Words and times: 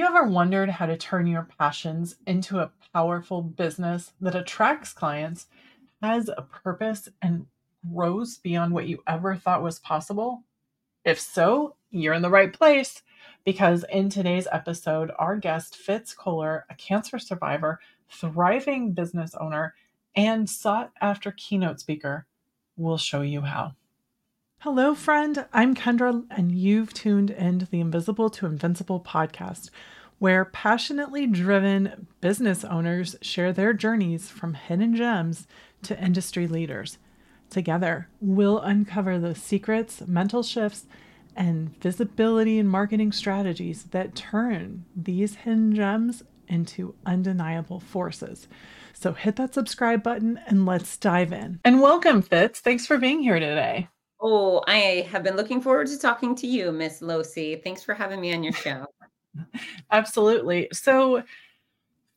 you 0.00 0.06
ever 0.06 0.24
wondered 0.24 0.70
how 0.70 0.86
to 0.86 0.96
turn 0.96 1.26
your 1.26 1.46
passions 1.58 2.16
into 2.26 2.58
a 2.58 2.70
powerful 2.94 3.42
business 3.42 4.14
that 4.22 4.34
attracts 4.34 4.94
clients, 4.94 5.46
has 6.00 6.30
a 6.30 6.40
purpose, 6.40 7.10
and 7.20 7.44
grows 7.92 8.38
beyond 8.38 8.72
what 8.72 8.88
you 8.88 9.02
ever 9.06 9.36
thought 9.36 9.62
was 9.62 9.78
possible? 9.78 10.42
If 11.04 11.20
so, 11.20 11.76
you're 11.90 12.14
in 12.14 12.22
the 12.22 12.30
right 12.30 12.50
place 12.50 13.02
because 13.44 13.84
in 13.92 14.08
today's 14.08 14.48
episode, 14.50 15.10
our 15.18 15.36
guest, 15.36 15.76
Fitz 15.76 16.14
Koehler, 16.14 16.62
a 16.70 16.74
cancer 16.76 17.18
survivor, 17.18 17.78
thriving 18.10 18.92
business 18.92 19.34
owner, 19.34 19.74
and 20.16 20.48
sought 20.48 20.92
after 21.02 21.30
keynote 21.30 21.78
speaker, 21.78 22.24
will 22.78 22.96
show 22.96 23.20
you 23.20 23.42
how. 23.42 23.74
Hello, 24.64 24.94
friend. 24.94 25.46
I'm 25.54 25.74
Kendra, 25.74 26.22
and 26.30 26.52
you've 26.52 26.92
tuned 26.92 27.30
into 27.30 27.64
the 27.64 27.80
Invisible 27.80 28.28
to 28.28 28.44
Invincible 28.44 29.00
podcast, 29.00 29.70
where 30.18 30.44
passionately 30.44 31.26
driven 31.26 32.06
business 32.20 32.62
owners 32.62 33.16
share 33.22 33.54
their 33.54 33.72
journeys 33.72 34.28
from 34.28 34.52
hidden 34.52 34.94
gems 34.94 35.46
to 35.84 35.98
industry 35.98 36.46
leaders. 36.46 36.98
Together, 37.48 38.08
we'll 38.20 38.58
uncover 38.58 39.18
the 39.18 39.34
secrets, 39.34 40.02
mental 40.06 40.42
shifts, 40.42 40.84
and 41.34 41.74
visibility 41.80 42.58
and 42.58 42.68
marketing 42.68 43.12
strategies 43.12 43.84
that 43.84 44.14
turn 44.14 44.84
these 44.94 45.36
hidden 45.36 45.74
gems 45.74 46.22
into 46.48 46.94
undeniable 47.06 47.80
forces. 47.80 48.46
So 48.92 49.14
hit 49.14 49.36
that 49.36 49.54
subscribe 49.54 50.02
button 50.02 50.38
and 50.46 50.66
let's 50.66 50.98
dive 50.98 51.32
in. 51.32 51.60
And 51.64 51.80
welcome, 51.80 52.20
Fitz. 52.20 52.60
Thanks 52.60 52.84
for 52.84 52.98
being 52.98 53.22
here 53.22 53.40
today. 53.40 53.88
Oh, 54.20 54.62
I 54.66 55.06
have 55.10 55.22
been 55.22 55.36
looking 55.36 55.62
forward 55.62 55.86
to 55.88 55.98
talking 55.98 56.34
to 56.36 56.46
you, 56.46 56.72
Miss 56.72 57.00
Losee. 57.00 57.62
Thanks 57.62 57.82
for 57.82 57.94
having 57.94 58.20
me 58.20 58.34
on 58.34 58.42
your 58.42 58.52
show. 58.52 58.86
Absolutely. 59.90 60.68
So, 60.72 61.22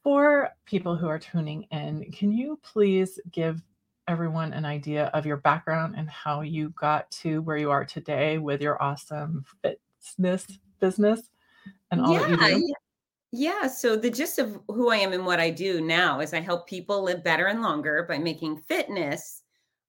for 0.04 0.50
people 0.66 0.98
who 0.98 1.08
are 1.08 1.20
tuning 1.20 1.64
in, 1.72 2.12
can 2.12 2.34
you 2.34 2.60
please 2.62 3.20
give 3.32 3.62
everyone 4.10 4.52
an 4.52 4.66
idea 4.66 5.06
of 5.14 5.26
your 5.26 5.38
background 5.38 5.96
and 5.98 6.10
how 6.10 6.42
you 6.42 6.70
got 6.72 7.10
to 7.12 7.42
where 7.44 7.56
you 7.56 7.72
are 7.72 7.86
today 7.86 8.38
with 8.38 8.62
your 8.62 8.82
awesome 8.84 9.46
fitness 9.62 10.46
business 10.82 11.30
and 11.92 12.02
all 12.02 12.14
that 12.14 12.30
you 12.30 12.38
do? 12.38 12.66
yeah. 12.68 12.74
Yeah, 13.36 13.66
so 13.66 13.96
the 13.96 14.12
gist 14.12 14.38
of 14.38 14.60
who 14.68 14.92
I 14.92 14.98
am 14.98 15.12
and 15.12 15.26
what 15.26 15.40
I 15.40 15.50
do 15.50 15.82
now 15.82 16.20
is 16.20 16.36
I 16.36 16.40
help 16.40 16.68
people 16.68 17.02
live 17.02 17.24
better 17.24 17.48
and 17.48 17.64
longer 17.64 18.06
by 18.08 18.20
making 18.20 18.58
fitness 18.58 19.43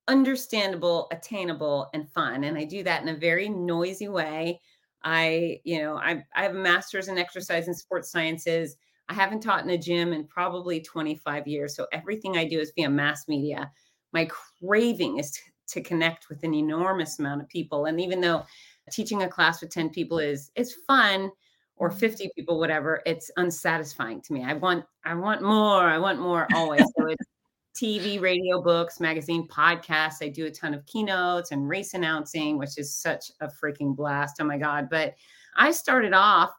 understandable, 0.09 1.09
attainable, 1.13 1.89
and 1.95 2.11
fun. 2.11 2.45
And 2.45 2.59
I 2.59 2.65
do 2.65 2.83
that 2.83 3.03
in 3.03 3.09
a 3.09 3.17
very 3.17 3.49
noisy 3.49 4.09
way. 4.09 4.61
I, 5.03 5.61
you 5.65 5.81
know, 5.83 5.97
I, 5.97 6.23
I 6.35 6.43
have 6.43 6.55
a 6.55 6.59
master's 6.59 7.09
in 7.09 7.19
exercise 7.19 7.67
and 7.67 7.77
sports 7.77 8.11
sciences. 8.11 8.77
I 9.09 9.15
haven't 9.15 9.41
taught 9.41 9.65
in 9.65 9.71
a 9.71 9.79
gym 9.79 10.13
in 10.13 10.27
probably 10.27 10.81
25 10.81 11.47
years. 11.47 11.77
So 11.77 11.87
everything 11.93 12.37
I 12.37 12.47
do 12.47 12.59
is 12.59 12.73
via 12.75 12.89
mass 12.89 13.29
media. 13.29 13.71
My 14.13 14.27
craving 14.61 15.19
is 15.19 15.33
to, 15.33 15.41
to 15.69 15.83
connect 15.83 16.29
with 16.29 16.43
an 16.43 16.55
enormous 16.55 17.19
amount 17.19 17.43
of 17.43 17.49
people. 17.49 17.85
And 17.87 18.01
even 18.01 18.21
though 18.21 18.45
teaching 18.91 19.23
a 19.23 19.29
class 19.29 19.61
with 19.61 19.71
10 19.71 19.91
people 19.91 20.19
is 20.19 20.51
is 20.57 20.77
fun 20.87 21.31
or 21.77 21.91
mm-hmm. 21.91 21.99
50 21.99 22.31
people, 22.37 22.59
whatever, 22.59 23.03
it's 23.05 23.31
unsatisfying 23.37 24.23
to 24.23 24.33
me. 24.33 24.45
I 24.45 24.55
want, 24.55 24.85
I 25.05 25.15
want 25.15 25.43
more. 25.43 25.83
I 25.83 25.99
want 25.99 26.21
more 26.21 26.47
always. 26.55 26.81
So 26.97 27.07
it's 27.09 27.27
TV, 27.75 28.21
radio, 28.21 28.63
books, 28.63 29.01
magazine, 29.01 29.49
podcasts. 29.49 30.23
I 30.23 30.29
do 30.29 30.47
a 30.47 30.51
ton 30.51 30.75
of 30.75 30.87
keynotes 30.87 31.51
and 31.51 31.69
race 31.69 31.95
announcing, 31.95 32.57
which 32.59 32.79
is 32.79 32.95
such 32.95 33.33
a 33.41 33.49
freaking 33.49 33.97
blast. 33.97 34.37
Oh 34.41 34.45
my 34.45 34.59
God. 34.59 34.89
But 34.91 35.15
I 35.57 35.73
started 35.73 36.13
off 36.13 36.51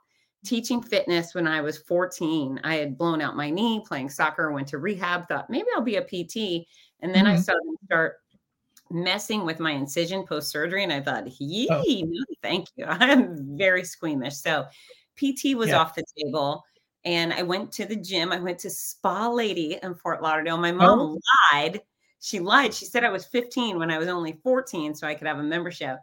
teaching 0.45 0.81
fitness 0.81 1.33
when 1.33 1.47
I 1.47 1.61
was 1.61 1.77
14. 1.77 2.59
I 2.63 2.75
had 2.75 2.97
blown 2.97 3.21
out 3.21 3.35
my 3.37 3.49
knee 3.49 3.81
playing 3.87 4.09
soccer, 4.09 4.51
went 4.51 4.67
to 4.69 4.77
rehab, 4.77 5.27
thought 5.27 5.49
maybe 5.49 5.67
I'll 5.75 5.81
be 5.81 5.95
a 5.95 6.01
PT. 6.03 6.67
And 7.01 7.13
then 7.15 7.27
I 7.27 7.35
Mhm. 7.35 7.41
started 7.43 7.75
start 7.85 8.17
messing 8.91 9.45
with 9.45 9.59
my 9.59 9.71
incision 9.71 10.25
post 10.25 10.49
surgery. 10.49 10.83
And 10.83 10.93
I 10.93 11.01
thought, 11.01 11.25
Oh, 11.27 11.83
no, 12.05 12.25
thank 12.41 12.67
you. 12.75 12.85
I'm 12.89 13.57
very 13.57 13.83
squeamish. 13.83 14.35
So 14.37 14.65
PT 15.17 15.55
was 15.55 15.69
yeah. 15.69 15.79
off 15.79 15.95
the 15.95 16.03
table. 16.17 16.63
And 17.05 17.33
I 17.33 17.43
went 17.43 17.71
to 17.73 17.85
the 17.85 17.95
gym. 17.95 18.31
I 18.31 18.39
went 18.39 18.59
to 18.59 18.69
Spa 18.69 19.29
Lady 19.29 19.77
in 19.83 19.95
Fort 19.95 20.21
Lauderdale. 20.23 20.57
My 20.57 20.71
Oh, 20.79 20.95
mom 20.97 21.17
lied. 21.53 21.81
She 22.19 22.39
lied. 22.39 22.73
She 22.73 22.85
said 22.85 23.03
I 23.03 23.11
was 23.11 23.25
15 23.27 23.77
when 23.77 23.91
I 23.91 23.97
was 23.99 24.07
only 24.07 24.33
14, 24.43 24.95
so 24.95 25.07
I 25.07 25.13
could 25.15 25.27
have 25.27 25.39
a 25.39 25.43
membership. 25.43 25.99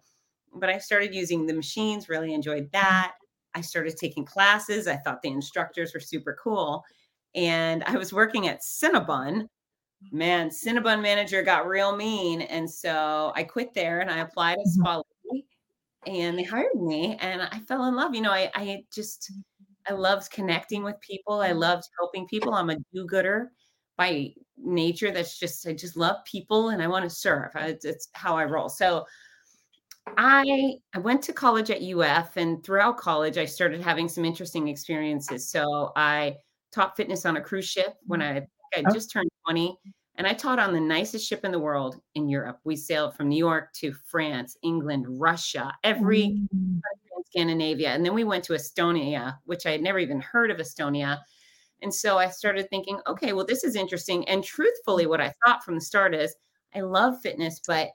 But 0.55 0.69
I 0.71 0.79
started 0.79 1.15
using 1.15 1.47
the 1.47 1.55
machines, 1.55 2.09
really 2.09 2.35
enjoyed 2.35 2.71
that. 2.73 3.15
I 3.55 3.61
started 3.63 3.97
taking 3.97 4.25
classes. 4.25 4.87
I 4.87 4.97
thought 4.97 5.23
the 5.23 5.31
instructors 5.31 5.93
were 5.95 6.01
super 6.01 6.37
cool. 6.43 6.85
And 7.34 7.83
I 7.84 7.97
was 7.97 8.13
working 8.13 8.47
at 8.49 8.61
Cinnabon. 8.63 9.49
Man, 10.13 10.51
Cinnabon 10.51 11.03
manager 11.03 11.43
got 11.43 11.67
real 11.67 11.97
mean. 11.97 12.43
And 12.43 12.71
so 12.71 13.33
I 13.37 13.45
quit 13.45 13.75
there 13.75 14.01
and 14.01 14.11
I 14.11 14.19
applied 14.21 14.59
at 14.59 14.67
Mhm. 14.67 14.71
Spa 14.71 15.03
Lady 15.31 15.47
and 16.07 16.39
they 16.39 16.45
hired 16.45 16.75
me 16.75 17.17
and 17.21 17.43
I 17.43 17.61
fell 17.61 17.84
in 17.87 17.97
love. 17.97 18.15
You 18.15 18.23
know, 18.23 18.33
I, 18.33 18.51
I 18.55 18.84
just, 18.93 19.33
I 19.88 19.93
loved 19.94 20.31
connecting 20.31 20.82
with 20.82 21.00
people. 21.00 21.41
I 21.41 21.53
loved 21.53 21.84
helping 21.98 22.26
people. 22.26 22.54
I'm 22.54 22.70
a 22.70 22.76
do-gooder 22.94 23.53
by 23.97 24.32
nature. 24.56 25.10
That's 25.10 25.38
just, 25.38 25.66
I 25.66 25.72
just 25.72 25.97
love 25.97 26.16
people 26.25 26.70
and 26.70 26.82
I 26.82 26.87
want 26.88 27.04
to 27.04 27.10
serve. 27.10 27.50
I- 27.54 27.76
It's, 27.82 28.09
how 28.15 28.37
I 28.37 28.44
roll. 28.44 28.69
So 28.69 29.04
I 30.16 30.75
I 30.94 30.98
went 30.98 31.22
to 31.22 31.32
college 31.32 31.71
at 31.71 31.81
UF 31.82 32.37
and 32.37 32.62
throughout 32.65 32.97
college 32.98 33.38
I 33.38 33.44
started 33.44 33.81
having 33.81 34.09
some 34.09 34.25
interesting 34.25 34.69
experiences. 34.69 35.48
So 35.50 35.92
I 35.97 36.37
taught 36.72 36.97
fitness 36.97 37.25
on 37.25 37.37
a 37.37 37.41
cruise 37.41 37.69
ship 37.69 37.94
when 38.06 38.21
I, 38.22 38.38
I 38.38 38.47
I 38.76 38.84
Oh, 38.87 38.92
just 38.92 39.10
turned 39.10 39.31
20 39.47 39.76
and 40.16 40.26
I 40.26 40.34
taught 40.34 40.59
on 40.59 40.72
the 40.72 40.81
nicest 40.81 41.26
ship 41.28 41.44
in 41.44 41.53
the 41.53 41.59
world 41.59 42.00
in 42.15 42.28
Europe. 42.28 42.59
We 42.65 42.76
sailed 42.76 43.15
from 43.16 43.28
New 43.28 43.38
York 43.38 43.72
to 43.75 43.92
France, 44.06 44.56
England, 44.62 45.06
Russia, 45.09 45.72
every 45.84 46.41
mm, 46.54 46.81
in 47.22 47.27
Scandinavia. 47.27 47.91
And 47.91 48.05
then 48.05 48.15
we 48.15 48.25
went 48.25 48.44
to 48.44 48.53
Estonia, 48.53 49.37
which 49.44 49.66
I 49.66 49.71
had 49.71 49.83
never 49.83 49.99
even 49.99 50.21
heard 50.21 50.50
of 50.50 50.59
Estonia. 50.59 51.19
And 51.83 51.93
so 51.93 52.19
I 52.19 52.28
started 52.28 52.69
thinking, 52.71 53.00
okay, 53.06 53.33
well, 53.33 53.47
this 53.47 53.65
is 53.65 53.77
interesting. 53.77 54.27
And 54.28 54.44
truthfully, 54.44 55.06
what 55.06 55.21
I 55.21 55.33
thought 55.44 55.65
from 55.65 55.75
the 55.75 55.81
start 55.81 56.15
is 56.15 56.34
I 56.75 56.81
love 56.81 57.21
fitness, 57.21 57.60
but 57.66 57.88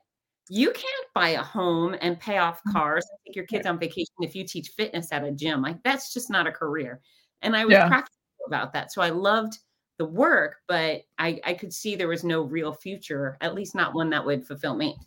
you 0.50 0.72
can't 0.72 1.08
buy 1.14 1.30
a 1.30 1.42
home 1.42 1.96
and 2.02 2.20
pay 2.20 2.38
off 2.38 2.62
mm. 2.68 2.74
cars 2.74 3.06
and 3.10 3.20
take 3.26 3.36
your 3.36 3.46
kids 3.46 3.66
on 3.66 3.80
vacation 3.80 4.14
if 4.20 4.36
you 4.36 4.46
teach 4.46 4.70
fitness 4.70 5.12
at 5.12 5.24
a 5.24 5.32
gym. 5.32 5.62
Like 5.62 5.82
that's 5.84 6.14
just 6.14 6.30
not 6.30 6.48
a 6.48 6.52
career. 6.52 7.02
And 7.42 7.56
I 7.56 7.66
was 7.66 7.74
yeah. 7.74 7.88
practical 7.88 8.16
about 8.46 8.74
that. 8.74 8.92
So 8.92 9.02
I 9.02 9.10
loved 9.10 9.58
the 9.98 10.06
work, 10.06 10.58
but 10.68 11.02
I, 11.18 11.40
I 11.46 11.54
could 11.54 11.74
see 11.74 11.96
there 11.96 12.08
was 12.08 12.24
no 12.24 12.44
real 12.44 12.74
future, 12.74 13.38
at 13.42 13.56
least 13.56 13.76
not 13.76 13.94
one 13.94 14.10
that 14.12 14.26
would 14.26 14.46
fulfill 14.46 14.76
me. 14.76 14.98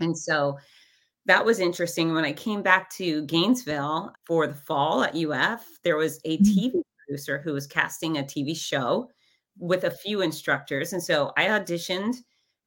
And 0.00 0.16
so 0.16 0.58
that 1.26 1.44
was 1.44 1.60
interesting. 1.60 2.12
When 2.12 2.24
I 2.24 2.32
came 2.32 2.62
back 2.62 2.90
to 2.90 3.24
Gainesville 3.26 4.12
for 4.24 4.46
the 4.46 4.54
fall 4.54 5.04
at 5.04 5.16
UF, 5.16 5.66
there 5.84 5.96
was 5.96 6.20
a 6.24 6.38
Mm, 6.38 6.44
TV 6.44 6.82
producer 7.06 7.40
who 7.40 7.52
was 7.52 7.66
casting 7.66 8.18
a 8.18 8.22
TV 8.22 8.56
show 8.56 9.08
with 9.58 9.84
a 9.84 9.90
few 9.90 10.22
instructors. 10.22 10.92
And 10.92 11.02
so 11.02 11.32
I 11.36 11.44
auditioned 11.46 12.16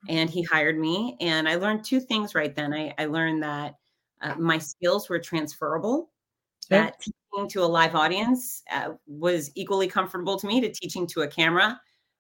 and 0.07 0.29
he 0.29 0.43
hired 0.43 0.77
me. 0.77 1.17
And 1.19 1.49
I 1.49 1.55
learned 1.55 1.83
two 1.83 1.99
things 1.99 2.35
right 2.35 2.55
then. 2.55 2.73
I, 2.73 2.93
I 2.97 3.05
learned 3.05 3.43
that 3.43 3.75
uh, 4.21 4.35
my 4.35 4.57
skills 4.57 5.09
were 5.09 5.19
transferable, 5.19 6.11
that 6.69 6.99
teaching 6.99 7.49
to 7.49 7.63
a 7.63 7.65
live 7.65 7.95
audience 7.95 8.63
uh, 8.71 8.91
was 9.07 9.51
equally 9.55 9.87
comfortable 9.87 10.37
to 10.39 10.47
me 10.47 10.61
to 10.61 10.71
teaching 10.71 11.05
to 11.07 11.21
a 11.21 11.27
camera. 11.27 11.79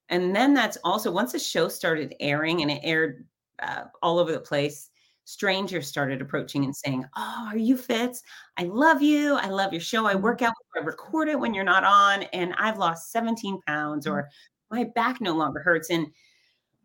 And 0.09 0.35
then 0.35 0.53
that's 0.53 0.77
also 0.83 1.11
once 1.11 1.31
the 1.31 1.39
show 1.39 1.67
started 1.67 2.15
airing 2.19 2.61
and 2.61 2.71
it 2.71 2.81
aired 2.83 3.25
uh, 3.59 3.85
all 4.01 4.19
over 4.19 4.31
the 4.31 4.39
place, 4.39 4.89
strangers 5.25 5.87
started 5.87 6.21
approaching 6.21 6.63
and 6.63 6.75
saying, 6.75 7.05
Oh, 7.15 7.45
are 7.51 7.57
you 7.57 7.77
Fitz? 7.77 8.23
I 8.57 8.63
love 8.63 9.01
you. 9.01 9.35
I 9.35 9.47
love 9.49 9.73
your 9.73 9.81
show. 9.81 10.05
I 10.05 10.15
work 10.15 10.41
out, 10.41 10.53
I 10.75 10.79
record 10.79 11.27
it 11.29 11.39
when 11.39 11.53
you're 11.53 11.63
not 11.63 11.83
on, 11.83 12.23
and 12.33 12.53
I've 12.57 12.77
lost 12.77 13.11
17 13.11 13.59
pounds 13.67 14.07
or 14.07 14.29
my 14.71 14.85
back 14.85 15.21
no 15.21 15.33
longer 15.33 15.59
hurts. 15.61 15.89
And 15.89 16.07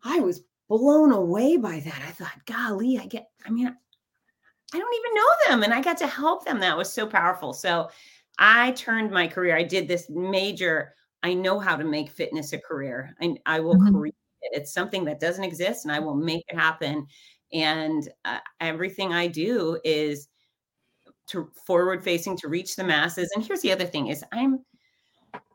I 0.03 0.19
was 0.19 0.43
blown 0.69 1.11
away 1.11 1.57
by 1.57 1.79
that. 1.81 2.01
I 2.07 2.11
thought, 2.11 2.45
golly, 2.45 2.97
I 2.99 3.05
get, 3.07 3.29
I 3.45 3.51
mean, 3.51 3.67
I 4.73 4.77
don't 4.77 4.95
even 4.95 5.15
know 5.15 5.27
them 5.49 5.63
and 5.63 5.73
I 5.73 5.81
got 5.81 5.97
to 5.97 6.07
help 6.07 6.45
them. 6.45 6.59
That 6.59 6.77
was 6.77 6.91
so 6.91 7.05
powerful. 7.05 7.53
So 7.53 7.89
I 8.39 8.71
turned 8.71 9.11
my 9.11 9.27
career. 9.27 9.55
I 9.55 9.63
did 9.63 9.87
this 9.87 10.09
major, 10.09 10.95
I 11.23 11.33
know 11.33 11.59
how 11.59 11.75
to 11.75 11.83
make 11.83 12.09
fitness 12.09 12.53
a 12.53 12.59
career 12.59 13.15
and 13.19 13.39
I 13.45 13.59
will 13.59 13.77
Mhm. 13.77 13.93
create 13.99 14.15
it. 14.41 14.51
It's 14.61 14.73
something 14.73 15.03
that 15.05 15.19
doesn't 15.19 15.43
exist 15.43 15.85
and 15.85 15.91
I 15.93 15.99
will 15.99 16.15
make 16.15 16.45
it 16.47 16.55
happen. 16.55 17.05
And 17.53 18.07
uh, 18.25 18.39
everything 18.59 19.13
I 19.13 19.27
do 19.27 19.79
is 19.83 20.27
to 21.27 21.49
forward 21.65 22.03
facing 22.03 22.37
to 22.37 22.47
reach 22.47 22.75
the 22.75 22.83
masses. 22.83 23.29
And 23.35 23.45
here's 23.45 23.61
the 23.61 23.71
other 23.71 23.85
thing 23.85 24.07
is 24.07 24.23
I'm 24.31 24.59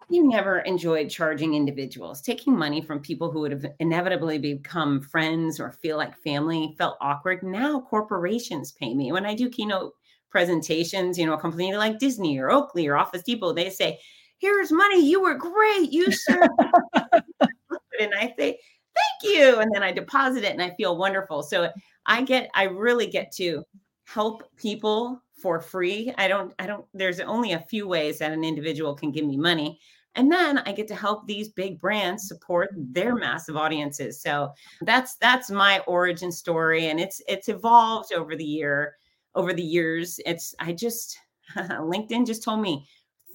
you 0.09 0.29
never 0.29 0.61
enjoyed 0.61 1.11
charging 1.11 1.55
individuals. 1.55 2.23
Taking 2.23 2.57
money 2.57 2.81
from 2.81 3.01
people 3.01 3.31
who 3.31 3.41
would 3.41 3.51
have 3.51 3.67
inevitably 3.81 4.39
become 4.39 5.01
friends 5.01 5.59
or 5.59 5.73
feel 5.73 5.97
like 5.97 6.17
family 6.17 6.75
felt 6.79 6.97
awkward. 7.01 7.43
Now 7.43 7.81
corporations 7.81 8.73
pay 8.73 8.95
me. 8.95 9.11
When 9.11 9.27
I 9.27 9.35
do 9.35 9.51
keynote 9.51 9.95
presentations, 10.31 11.19
you 11.19 11.27
know, 11.27 11.33
a 11.33 11.41
company 11.41 11.75
like 11.75 11.99
Disney 11.99 12.39
or 12.39 12.51
Oakley 12.51 12.87
or 12.87 12.97
Office 12.97 13.23
Depot, 13.25 13.53
they 13.53 13.69
say, 13.69 13.99
here's 14.39 14.71
money. 14.71 15.05
You 15.05 15.23
were 15.23 15.35
great. 15.35 15.93
You 15.93 16.13
served. 16.13 16.51
and 18.01 18.15
I 18.15 18.33
say, 18.39 18.59
thank 18.97 19.35
you. 19.35 19.61
And 19.61 19.71
then 19.75 19.83
I 19.83 19.93
deposit 19.93 20.45
it 20.45 20.53
and 20.53 20.63
I 20.63 20.71
feel 20.77 20.97
wonderful. 20.97 21.43
So 21.43 21.71
I 22.07 22.23
get, 22.23 22.51
I 22.55 22.65
really 22.65 23.07
get 23.07 23.33
to 23.33 23.65
help 24.05 24.45
people 24.57 25.23
for 25.41 25.61
free. 25.61 26.13
I 26.17 26.29
don't, 26.29 26.53
I 26.59 26.67
don't, 26.67 26.85
there's 26.95 27.21
only 27.21 27.53
a 27.53 27.61
few 27.61 27.87
ways 27.87 28.19
that 28.19 28.33
an 28.33 28.45
individual 28.45 28.95
can 28.95 29.13
give 29.13 29.27
me 29.27 29.37
money. 29.37 29.79
And 30.17 30.33
then 30.33 30.59
I 30.59 30.73
get 30.73 30.89
to 30.89 30.95
help 30.95 31.27
these 31.27 31.51
big 31.51 31.79
brands 31.79 32.27
support 32.27 32.71
their 32.75 33.15
massive 33.15 33.57
audiences. 33.57 34.21
So 34.23 34.51
that's 34.81 35.17
that's 35.17 35.51
my 35.51 35.81
origin 35.81 36.33
story. 36.33 36.87
And 36.87 36.99
it's 36.99 37.21
it's 37.29 37.51
evolved 37.51 38.15
over 38.15 38.35
the 38.35 38.45
year, 38.45 38.97
over 39.35 39.53
the 39.53 39.63
years. 39.63 40.19
It's 40.25 40.55
I 40.59 40.73
just 40.73 41.19
LinkedIn 41.57 42.27
just 42.27 42.43
told 42.43 42.63
me 42.63 42.87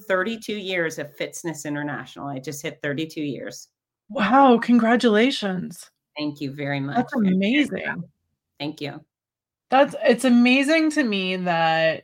32 0.08 0.54
years 0.54 0.98
of 0.98 1.16
Fitzness 1.16 1.66
International. 1.66 2.28
I 2.28 2.40
just 2.40 2.64
hit 2.64 2.80
32 2.82 3.22
years. 3.22 3.68
Wow, 4.12 4.60
congratulations. 4.62 5.90
Thank 6.18 6.42
you 6.42 6.54
very 6.54 6.82
much. 6.82 6.98
That's 6.98 7.14
amazing. 7.16 8.04
Thank 8.60 8.82
you. 8.82 9.00
That's 9.70 9.96
it's 10.04 10.26
amazing 10.26 10.92
to 10.92 11.04
me 11.04 11.38
that 11.38 12.04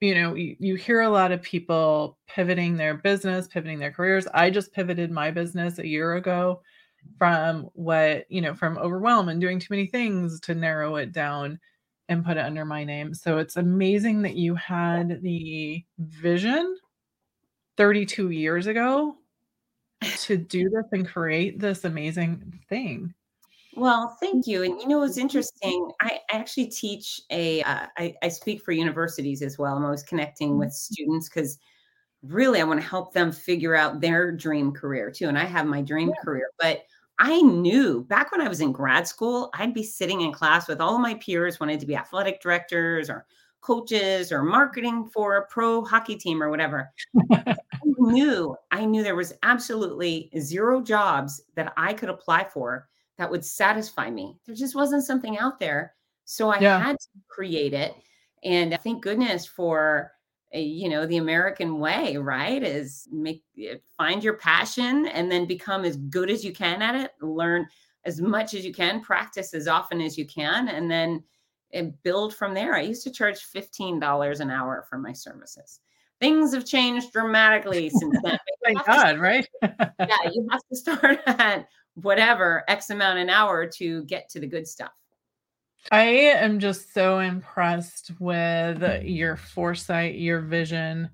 you 0.00 0.14
know, 0.14 0.34
you, 0.34 0.56
you 0.60 0.74
hear 0.76 1.00
a 1.00 1.08
lot 1.08 1.32
of 1.32 1.42
people 1.42 2.18
pivoting 2.28 2.76
their 2.76 2.94
business, 2.94 3.48
pivoting 3.48 3.78
their 3.78 3.90
careers. 3.90 4.28
I 4.32 4.50
just 4.50 4.72
pivoted 4.72 5.10
my 5.10 5.30
business 5.30 5.78
a 5.78 5.86
year 5.86 6.14
ago 6.14 6.62
from 7.18 7.68
what, 7.72 8.30
you 8.30 8.40
know, 8.40 8.54
from 8.54 8.78
overwhelm 8.78 9.28
and 9.28 9.40
doing 9.40 9.58
too 9.58 9.68
many 9.70 9.86
things 9.86 10.40
to 10.40 10.54
narrow 10.54 10.96
it 10.96 11.12
down 11.12 11.58
and 12.08 12.24
put 12.24 12.36
it 12.36 12.44
under 12.44 12.64
my 12.64 12.84
name. 12.84 13.12
So 13.12 13.38
it's 13.38 13.56
amazing 13.56 14.22
that 14.22 14.36
you 14.36 14.54
had 14.54 15.20
the 15.22 15.84
vision 15.98 16.76
32 17.76 18.30
years 18.30 18.66
ago 18.66 19.16
to 20.20 20.36
do 20.36 20.68
this 20.70 20.86
and 20.92 21.06
create 21.06 21.58
this 21.58 21.84
amazing 21.84 22.60
thing. 22.68 23.14
Well, 23.76 24.16
thank 24.20 24.46
you. 24.46 24.64
And 24.64 24.80
you 24.80 24.88
know, 24.88 25.02
it's 25.02 25.18
interesting. 25.18 25.90
I, 26.00 26.18
actually 26.30 26.66
teach 26.66 27.20
a. 27.30 27.62
Uh, 27.62 27.86
I, 27.96 28.14
I 28.22 28.28
speak 28.28 28.62
for 28.62 28.72
universities 28.72 29.40
as 29.40 29.58
well. 29.58 29.76
I'm 29.76 29.84
always 29.84 30.02
connecting 30.02 30.58
with 30.58 30.72
students 30.72 31.28
because 31.28 31.58
really 32.22 32.60
I 32.60 32.64
want 32.64 32.80
to 32.80 32.86
help 32.86 33.12
them 33.12 33.30
figure 33.30 33.76
out 33.76 34.00
their 34.00 34.32
dream 34.32 34.72
career 34.72 35.10
too. 35.10 35.28
And 35.28 35.38
I 35.38 35.44
have 35.44 35.66
my 35.66 35.80
dream 35.80 36.08
yeah. 36.08 36.22
career, 36.24 36.50
but 36.58 36.82
I 37.20 37.40
knew 37.42 38.04
back 38.04 38.32
when 38.32 38.40
I 38.40 38.48
was 38.48 38.60
in 38.60 38.72
grad 38.72 39.06
school, 39.06 39.50
I'd 39.54 39.74
be 39.74 39.82
sitting 39.82 40.20
in 40.20 40.32
class 40.32 40.68
with 40.68 40.80
all 40.80 40.94
of 40.94 41.00
my 41.00 41.14
peers 41.14 41.60
wanted 41.60 41.80
to 41.80 41.86
be 41.86 41.96
athletic 41.96 42.40
directors 42.40 43.10
or 43.10 43.26
coaches 43.60 44.32
or 44.32 44.42
marketing 44.42 45.08
for 45.12 45.36
a 45.36 45.46
pro 45.46 45.84
hockey 45.84 46.16
team 46.16 46.42
or 46.42 46.50
whatever. 46.50 46.90
I 47.32 47.56
knew 47.98 48.56
I 48.70 48.84
knew 48.84 49.02
there 49.02 49.16
was 49.16 49.34
absolutely 49.42 50.30
zero 50.38 50.80
jobs 50.80 51.42
that 51.54 51.72
I 51.76 51.92
could 51.92 52.08
apply 52.08 52.44
for 52.44 52.88
that 53.18 53.30
would 53.30 53.44
satisfy 53.44 54.10
me. 54.10 54.38
There 54.46 54.54
just 54.54 54.74
wasn't 54.74 55.04
something 55.04 55.38
out 55.38 55.58
there. 55.58 55.94
So 56.24 56.50
I 56.50 56.60
yeah. 56.60 56.78
had 56.78 56.98
to 56.98 57.08
create 57.28 57.74
it. 57.74 57.94
And 58.44 58.78
thank 58.82 59.02
goodness 59.02 59.46
for 59.46 60.12
you 60.52 60.88
know 60.88 61.04
the 61.06 61.18
American 61.18 61.78
way, 61.78 62.16
right? 62.16 62.62
Is 62.62 63.08
make 63.12 63.42
eh, 63.58 63.76
find 63.96 64.24
your 64.24 64.34
passion 64.34 65.06
and 65.08 65.30
then 65.30 65.46
become 65.46 65.84
as 65.84 65.96
good 65.96 66.30
as 66.30 66.44
you 66.44 66.52
can 66.52 66.80
at 66.80 66.94
it. 66.94 67.10
Learn 67.20 67.66
as 68.04 68.20
much 68.20 68.54
as 68.54 68.64
you 68.64 68.72
can, 68.72 69.00
practice 69.00 69.52
as 69.52 69.68
often 69.68 70.00
as 70.00 70.16
you 70.16 70.26
can, 70.26 70.68
and 70.68 70.90
then 70.90 71.22
and 71.72 72.00
build 72.02 72.34
from 72.34 72.54
there. 72.54 72.74
I 72.74 72.82
used 72.82 73.04
to 73.04 73.10
charge 73.10 73.50
$15 73.54 74.40
an 74.40 74.50
hour 74.50 74.84
for 74.88 74.98
my 74.98 75.12
services. 75.12 75.80
Things 76.20 76.52
have 76.54 76.64
changed 76.64 77.12
dramatically 77.12 77.90
since 77.94 78.16
then. 78.22 78.38
Thank 78.64 78.84
God, 78.86 79.16
start, 79.16 79.18
right? 79.20 79.48
yeah, 79.62 80.16
you 80.32 80.46
have 80.50 80.62
to 80.70 80.76
start 80.76 81.20
at 81.26 81.68
whatever 81.94 82.64
X 82.68 82.90
amount 82.90 83.18
an 83.18 83.30
hour 83.30 83.66
to 83.66 84.04
get 84.04 84.28
to 84.30 84.40
the 84.40 84.46
good 84.46 84.66
stuff. 84.66 84.92
I 85.92 86.02
am 86.02 86.58
just 86.58 86.92
so 86.92 87.20
impressed 87.20 88.10
with 88.18 89.04
your 89.04 89.36
foresight, 89.36 90.16
your 90.16 90.40
vision. 90.40 91.08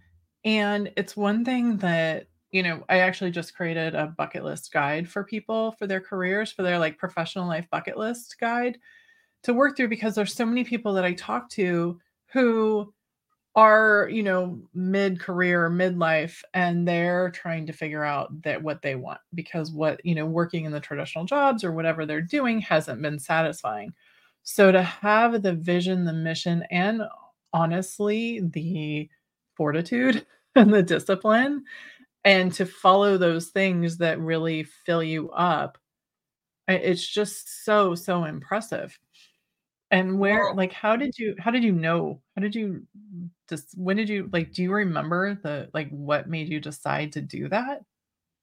And 0.44 0.90
it's 0.96 1.16
one 1.16 1.44
thing 1.44 1.76
that, 1.78 2.28
you 2.50 2.62
know, 2.62 2.82
I 2.88 2.98
actually 2.98 3.30
just 3.30 3.54
created 3.54 3.94
a 3.94 4.06
bucket 4.06 4.42
list 4.42 4.72
guide 4.72 5.08
for 5.08 5.22
people 5.22 5.72
for 5.72 5.86
their 5.86 6.00
careers, 6.00 6.50
for 6.50 6.62
their 6.62 6.78
like 6.78 6.98
professional 6.98 7.46
life 7.46 7.68
bucket 7.70 7.98
list 7.98 8.36
guide 8.40 8.78
to 9.44 9.54
work 9.54 9.76
through 9.76 9.88
because 9.88 10.14
there's 10.14 10.34
so 10.34 10.46
many 10.46 10.64
people 10.64 10.94
that 10.94 11.04
I 11.04 11.12
talk 11.14 11.48
to 11.50 12.00
who 12.32 12.92
are 13.56 14.08
you 14.12 14.22
know 14.22 14.60
mid 14.74 15.20
career 15.20 15.70
midlife 15.70 16.42
and 16.54 16.88
they're 16.88 17.30
trying 17.30 17.66
to 17.66 17.72
figure 17.72 18.02
out 18.04 18.42
that 18.42 18.62
what 18.62 18.82
they 18.82 18.96
want 18.96 19.20
because 19.34 19.70
what 19.70 20.04
you 20.04 20.14
know 20.14 20.26
working 20.26 20.64
in 20.64 20.72
the 20.72 20.80
traditional 20.80 21.24
jobs 21.24 21.62
or 21.64 21.72
whatever 21.72 22.04
they're 22.06 22.20
doing 22.20 22.60
hasn't 22.60 23.02
been 23.02 23.18
satisfying. 23.18 23.92
So 24.42 24.72
to 24.72 24.82
have 24.82 25.42
the 25.42 25.54
vision 25.54 26.04
the 26.04 26.12
mission 26.12 26.64
and 26.70 27.02
honestly 27.52 28.40
the 28.52 29.08
fortitude 29.54 30.26
and 30.56 30.72
the 30.74 30.82
discipline 30.82 31.64
and 32.24 32.52
to 32.54 32.66
follow 32.66 33.18
those 33.18 33.48
things 33.48 33.98
that 33.98 34.20
really 34.20 34.64
fill 34.64 35.02
you 35.02 35.30
up 35.30 35.78
it's 36.68 37.06
just 37.06 37.64
so 37.64 37.94
so 37.94 38.24
impressive 38.24 38.98
and 39.90 40.18
where 40.18 40.54
like 40.54 40.72
how 40.72 40.96
did 40.96 41.18
you 41.18 41.34
how 41.38 41.50
did 41.50 41.62
you 41.62 41.72
know? 41.72 42.20
How 42.36 42.42
did 42.42 42.54
you 42.54 42.86
just 43.48 43.76
when 43.76 43.96
did 43.96 44.08
you 44.08 44.28
like 44.32 44.52
do 44.52 44.62
you 44.62 44.72
remember 44.72 45.38
the 45.42 45.70
like 45.74 45.90
what 45.90 46.28
made 46.28 46.48
you 46.48 46.60
decide 46.60 47.12
to 47.12 47.20
do 47.20 47.48
that? 47.48 47.82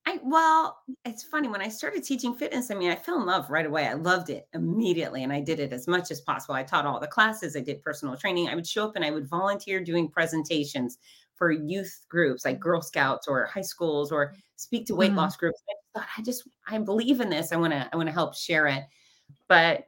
I 0.05 0.19
well, 0.23 0.79
it's 1.05 1.23
funny 1.23 1.47
when 1.47 1.61
I 1.61 1.67
started 1.67 2.03
teaching 2.03 2.33
fitness. 2.33 2.71
I 2.71 2.75
mean, 2.75 2.91
I 2.91 2.95
fell 2.95 3.19
in 3.19 3.25
love 3.25 3.49
right 3.49 3.65
away. 3.65 3.87
I 3.87 3.93
loved 3.93 4.29
it 4.29 4.47
immediately, 4.53 5.23
and 5.23 5.31
I 5.31 5.41
did 5.41 5.59
it 5.59 5.73
as 5.73 5.87
much 5.87 6.09
as 6.09 6.21
possible. 6.21 6.55
I 6.55 6.63
taught 6.63 6.85
all 6.85 6.99
the 6.99 7.07
classes. 7.07 7.55
I 7.55 7.59
did 7.59 7.83
personal 7.83 8.17
training. 8.17 8.47
I 8.47 8.55
would 8.55 8.65
show 8.65 8.85
up 8.85 8.95
and 8.95 9.05
I 9.05 9.11
would 9.11 9.27
volunteer 9.27 9.83
doing 9.83 10.09
presentations 10.09 10.97
for 11.35 11.51
youth 11.51 12.05
groups 12.07 12.45
like 12.45 12.59
Girl 12.59 12.81
Scouts 12.81 13.27
or 13.27 13.45
high 13.45 13.61
schools 13.61 14.11
or 14.11 14.35
speak 14.55 14.85
to 14.87 14.95
weight 14.95 15.11
mm. 15.11 15.17
loss 15.17 15.37
groups. 15.37 15.61
I 15.69 15.99
thought 15.99 16.07
I 16.17 16.21
just 16.21 16.47
I 16.67 16.77
believe 16.79 17.19
in 17.19 17.29
this. 17.29 17.51
I 17.51 17.57
want 17.57 17.73
to 17.73 17.89
I 17.91 17.95
want 17.95 18.07
to 18.07 18.13
help 18.13 18.35
share 18.35 18.67
it. 18.67 18.83
But 19.47 19.87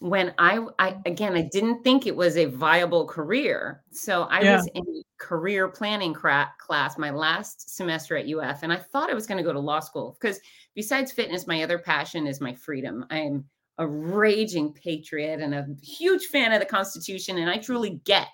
when 0.00 0.32
I, 0.38 0.64
I 0.78 0.96
again, 1.06 1.34
I 1.34 1.42
didn't 1.42 1.82
think 1.82 2.06
it 2.06 2.14
was 2.14 2.36
a 2.36 2.44
viable 2.44 3.06
career. 3.06 3.82
So 3.90 4.22
I 4.24 4.40
yeah. 4.42 4.56
was 4.56 4.68
in 4.74 5.02
career 5.18 5.68
planning 5.68 6.14
cra- 6.14 6.52
class 6.58 6.96
my 6.96 7.10
last 7.10 7.74
semester 7.74 8.16
at 8.16 8.28
UF, 8.28 8.62
and 8.62 8.72
I 8.72 8.76
thought 8.76 9.10
I 9.10 9.14
was 9.14 9.26
going 9.26 9.38
to 9.38 9.44
go 9.44 9.52
to 9.52 9.58
law 9.58 9.80
school 9.80 10.16
because 10.20 10.40
besides 10.74 11.10
fitness, 11.10 11.46
my 11.46 11.64
other 11.64 11.78
passion 11.78 12.26
is 12.26 12.40
my 12.40 12.54
freedom. 12.54 13.06
I'm 13.10 13.44
a 13.78 13.86
raging 13.86 14.72
patriot 14.72 15.40
and 15.40 15.54
a 15.54 15.66
huge 15.82 16.26
fan 16.26 16.52
of 16.52 16.60
the 16.60 16.66
Constitution, 16.66 17.38
and 17.38 17.50
I 17.50 17.58
truly 17.58 18.00
get 18.04 18.28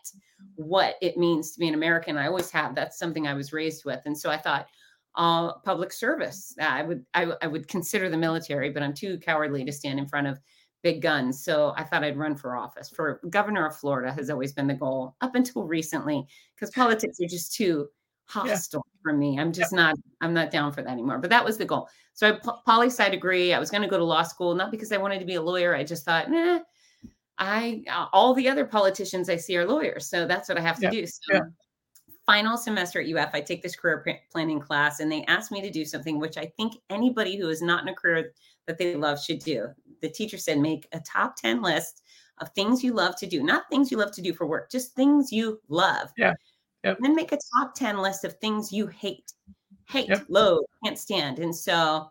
what 0.56 0.96
it 1.00 1.16
means 1.16 1.52
to 1.52 1.60
be 1.60 1.68
an 1.68 1.74
American. 1.74 2.18
I 2.18 2.26
always 2.26 2.50
have. 2.50 2.74
That's 2.74 2.98
something 2.98 3.26
I 3.26 3.34
was 3.34 3.54
raised 3.54 3.86
with, 3.86 4.00
and 4.04 4.16
so 4.16 4.30
I 4.30 4.38
thought. 4.38 4.66
Uh, 5.16 5.52
public 5.58 5.92
service. 5.92 6.56
I 6.60 6.82
would 6.82 7.06
I, 7.14 7.32
I 7.40 7.46
would 7.46 7.68
consider 7.68 8.10
the 8.10 8.16
military, 8.16 8.70
but 8.70 8.82
I'm 8.82 8.92
too 8.92 9.16
cowardly 9.18 9.64
to 9.64 9.70
stand 9.70 10.00
in 10.00 10.08
front 10.08 10.26
of 10.26 10.40
big 10.84 11.00
guns. 11.00 11.42
So 11.42 11.72
I 11.76 11.82
thought 11.82 12.04
I'd 12.04 12.18
run 12.18 12.36
for 12.36 12.54
office. 12.54 12.90
For 12.90 13.20
governor 13.30 13.66
of 13.66 13.74
Florida 13.74 14.12
has 14.12 14.30
always 14.30 14.52
been 14.52 14.68
the 14.68 14.74
goal 14.74 15.16
up 15.22 15.34
until 15.34 15.64
recently, 15.64 16.24
because 16.54 16.70
politics 16.74 17.18
are 17.20 17.26
just 17.26 17.54
too 17.54 17.88
hostile 18.26 18.84
yeah. 18.86 19.00
for 19.02 19.16
me. 19.16 19.40
I'm 19.40 19.52
just 19.52 19.72
not, 19.72 19.96
I'm 20.20 20.34
not 20.34 20.52
down 20.52 20.72
for 20.72 20.82
that 20.82 20.92
anymore. 20.92 21.18
But 21.18 21.30
that 21.30 21.44
was 21.44 21.56
the 21.56 21.64
goal. 21.64 21.88
So 22.12 22.28
I 22.28 22.52
poli 22.64 22.86
sci 22.86 23.08
degree. 23.08 23.52
I 23.52 23.58
was 23.58 23.70
going 23.70 23.82
to 23.82 23.88
go 23.88 23.98
to 23.98 24.04
law 24.04 24.22
school, 24.22 24.54
not 24.54 24.70
because 24.70 24.92
I 24.92 24.98
wanted 24.98 25.18
to 25.18 25.24
be 25.24 25.34
a 25.34 25.42
lawyer. 25.42 25.74
I 25.74 25.82
just 25.82 26.04
thought, 26.04 26.30
nah, 26.30 26.60
I 27.38 27.82
all 28.12 28.34
the 28.34 28.48
other 28.48 28.64
politicians 28.64 29.28
I 29.28 29.36
see 29.36 29.56
are 29.56 29.66
lawyers. 29.66 30.06
So 30.08 30.26
that's 30.26 30.48
what 30.48 30.58
I 30.58 30.60
have 30.60 30.76
to 30.76 30.82
yeah. 30.82 30.90
do. 30.90 31.06
So 31.06 31.20
yeah. 31.32 31.40
final 32.24 32.56
semester 32.56 33.00
at 33.00 33.12
UF, 33.12 33.30
I 33.32 33.40
take 33.40 33.62
this 33.62 33.74
career 33.74 34.20
planning 34.30 34.60
class 34.60 35.00
and 35.00 35.10
they 35.10 35.24
asked 35.24 35.50
me 35.50 35.60
to 35.62 35.70
do 35.70 35.84
something 35.84 36.20
which 36.20 36.38
I 36.38 36.52
think 36.56 36.74
anybody 36.90 37.36
who 37.36 37.48
is 37.48 37.62
not 37.62 37.82
in 37.82 37.88
a 37.88 37.94
career 37.94 38.32
that 38.66 38.78
they 38.78 38.94
love 38.94 39.20
should 39.20 39.40
do. 39.40 39.68
The 40.04 40.10
teacher 40.10 40.36
said, 40.36 40.58
make 40.58 40.86
a 40.92 41.00
top 41.00 41.36
10 41.36 41.62
list 41.62 42.02
of 42.38 42.50
things 42.50 42.84
you 42.84 42.92
love 42.92 43.16
to 43.16 43.26
do, 43.26 43.42
not 43.42 43.64
things 43.70 43.90
you 43.90 43.96
love 43.96 44.12
to 44.12 44.22
do 44.22 44.34
for 44.34 44.46
work, 44.46 44.70
just 44.70 44.94
things 44.94 45.32
you 45.32 45.60
love. 45.68 46.12
Yeah. 46.18 46.34
Yep. 46.84 46.98
Then 47.00 47.14
make 47.14 47.32
a 47.32 47.38
top 47.58 47.74
10 47.74 47.98
list 47.98 48.24
of 48.24 48.34
things 48.34 48.70
you 48.70 48.86
hate, 48.86 49.32
hate, 49.88 50.10
yep. 50.10 50.26
loathe, 50.28 50.64
can't 50.84 50.98
stand. 50.98 51.38
And 51.38 51.56
so 51.56 52.10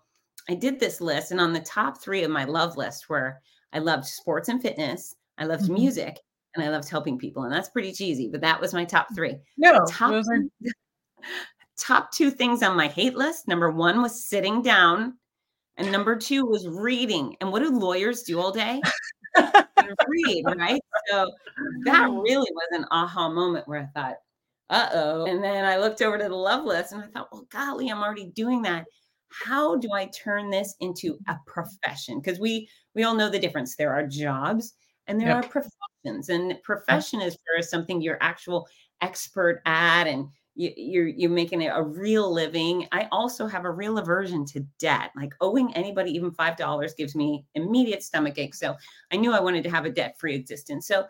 I 0.50 0.56
did 0.56 0.80
this 0.80 1.02
list. 1.02 1.30
And 1.30 1.40
on 1.40 1.54
the 1.54 1.60
top 1.60 2.02
three 2.02 2.24
of 2.24 2.32
my 2.32 2.46
love 2.46 2.78
list 2.78 3.10
were 3.10 3.40
I 3.72 3.80
loved 3.80 4.06
sports 4.06 4.50
and 4.50 4.60
fitness, 4.60 5.16
I 5.38 5.46
loved 5.46 5.66
mm-hmm. 5.66 5.76
music, 5.76 6.20
and 6.56 6.66
I 6.66 6.70
loved 6.70 6.90
helping 6.90 7.20
people. 7.20 7.44
And 7.44 7.54
that's 7.54 7.70
pretty 7.70 7.94
cheesy, 7.94 8.28
but 8.28 8.42
that 8.42 8.60
was 8.60 8.74
my 8.74 8.86
top 8.86 9.08
three. 9.14 9.36
No, 9.58 9.86
top, 9.88 10.10
those 10.10 10.28
are... 10.28 10.44
top 11.78 12.12
two 12.12 12.32
things 12.32 12.64
on 12.64 12.76
my 12.76 12.88
hate 12.88 13.16
list. 13.16 13.48
Number 13.48 13.70
one 13.70 14.02
was 14.02 14.26
sitting 14.26 14.64
down 14.64 15.18
and 15.77 15.92
number 15.92 16.15
two 16.15 16.46
was 16.46 16.68
reading. 16.68 17.36
And 17.42 17.51
what 17.51 17.60
do 17.60 17.70
lawyers 17.72 18.24
do 18.24 18.39
all 18.39 18.51
day? 18.51 18.82
read, 20.08 20.46
right? 20.58 20.82
So 21.10 21.32
that 21.86 22.10
really 22.10 22.50
was 22.51 22.68
an 22.72 22.86
aha 22.92 23.30
moment 23.30 23.68
where 23.68 23.80
I 23.80 24.00
thought, 24.00 24.15
uh 24.70 24.89
oh. 24.94 25.25
And 25.25 25.44
then 25.44 25.65
I 25.65 25.77
looked 25.77 26.01
over 26.01 26.18
to 26.18 26.24
the 26.24 26.36
love 26.36 26.65
list 26.65 26.94
and 26.94 27.03
I 27.03 27.08
thought, 27.08 27.30
well, 27.32 27.46
golly, 27.51 27.89
I'm 27.89 28.01
already 28.01 28.25
doing 28.25 28.62
that. 28.63 28.86
How 29.30 29.75
do 29.75 29.89
I 29.94 30.06
turn 30.08 30.50
this 30.50 30.75
into 30.80 31.18
a 31.27 31.36
profession? 31.48 32.20
Because 32.20 32.39
we 32.39 32.70
we 32.94 33.03
all 33.03 33.15
know 33.15 33.30
the 33.30 33.39
difference. 33.39 33.75
There 33.75 33.94
are 33.94 34.06
jobs 34.06 34.74
and 35.08 35.20
there 35.20 35.30
yep. 35.30 35.46
are 35.46 35.50
professions, 35.50 36.30
and 36.30 36.62
profession 36.63 37.20
is 37.20 37.36
for 37.36 37.62
something 37.63 38.01
you're 38.01 38.22
actual 38.22 38.68
expert 39.01 39.62
at 39.65 40.08
and 40.08 40.27
you, 40.55 40.72
you're 40.75 41.07
you're 41.07 41.29
making 41.29 41.65
a 41.65 41.81
real 41.81 42.31
living. 42.31 42.88
I 42.91 43.07
also 43.12 43.48
have 43.48 43.65
a 43.65 43.72
real 43.72 43.98
aversion 43.98 44.45
to 44.48 44.62
debt. 44.79 45.12
Like 45.15 45.33
owing 45.41 45.74
anybody 45.75 46.12
even 46.12 46.31
five 46.31 46.57
dollars 46.57 46.93
gives 46.93 47.15
me 47.15 47.45
immediate 47.55 48.03
stomach 48.03 48.38
ache. 48.38 48.55
So 48.55 48.75
I 49.12 49.17
knew 49.17 49.33
I 49.33 49.39
wanted 49.39 49.63
to 49.63 49.69
have 49.69 49.86
a 49.86 49.89
debt 49.89 50.19
free 50.19 50.36
existence. 50.36 50.88
So 50.88 51.05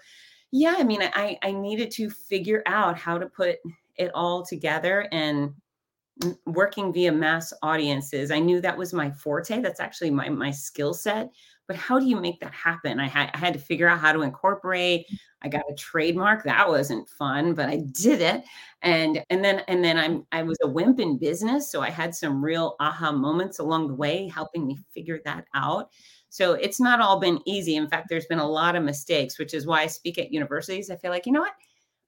yeah, 0.52 0.76
I 0.78 0.84
mean, 0.84 1.02
I 1.02 1.38
I 1.42 1.52
needed 1.52 1.92
to 1.92 2.10
figure 2.10 2.64
out 2.66 2.98
how 2.98 3.18
to 3.18 3.26
put 3.26 3.58
it 3.98 4.12
all 4.14 4.46
together 4.46 5.08
and 5.12 5.54
working 6.46 6.94
via 6.94 7.12
mass 7.12 7.54
audiences. 7.64 8.32
I 8.32 8.40
knew 8.40 8.62
that 8.62 8.78
was 8.78 8.94
my 8.94 9.12
forte. 9.12 9.62
That's 9.62 9.80
actually 9.80 10.12
my 10.12 10.30
my 10.30 10.52
skill 10.52 10.94
set 10.94 11.30
but 11.68 11.76
how 11.76 12.00
do 12.00 12.06
you 12.06 12.20
make 12.20 12.40
that 12.42 12.54
happen? 12.54 13.00
I 13.00 13.08
had, 13.08 13.32
I 13.34 13.38
had 13.38 13.54
to 13.54 13.60
figure 13.60 13.88
out 13.88 14.00
how 14.00 14.12
to 14.12 14.22
incorporate. 14.22 15.08
I 15.42 15.50
got 15.50 15.64
a 15.70 15.76
trademark. 15.76 16.44
That 16.44 16.68
wasn't 16.68 17.10
fun, 17.10 17.54
but 17.54 17.70
I 17.70 17.78
did 18.02 18.22
it. 18.22 18.44
And 18.82 19.24
and 19.30 19.44
then 19.44 19.62
and 19.68 19.84
then 19.84 19.98
I'm 19.98 20.26
I 20.32 20.44
was 20.44 20.58
a 20.64 20.68
wimp 20.68 21.00
in 21.00 21.18
business, 21.18 21.72
so 21.72 21.82
I 21.82 21.90
had 21.90 22.14
some 22.14 22.44
real 22.44 22.76
aha 22.80 23.12
moments 23.12 23.60
along 23.60 23.88
the 23.88 23.96
way, 23.96 24.28
helping 24.28 24.68
me 24.68 24.78
figure 24.94 25.22
that 25.26 25.46
out. 25.54 25.90
So 26.30 26.54
it's 26.54 26.80
not 26.80 27.00
all 27.00 27.20
been 27.20 27.40
easy. 27.46 27.76
In 27.76 27.88
fact, 27.88 28.08
there's 28.10 28.26
been 28.26 28.40
a 28.40 28.48
lot 28.48 28.76
of 28.76 28.84
mistakes, 28.84 29.38
which 29.38 29.54
is 29.54 29.68
why 29.68 29.82
I 29.84 29.88
speak 29.88 30.18
at 30.18 30.34
universities. 30.34 30.90
I 30.90 30.96
feel 30.96 31.12
like 31.12 31.26
you 31.26 31.32
know 31.32 31.42
what. 31.42 31.54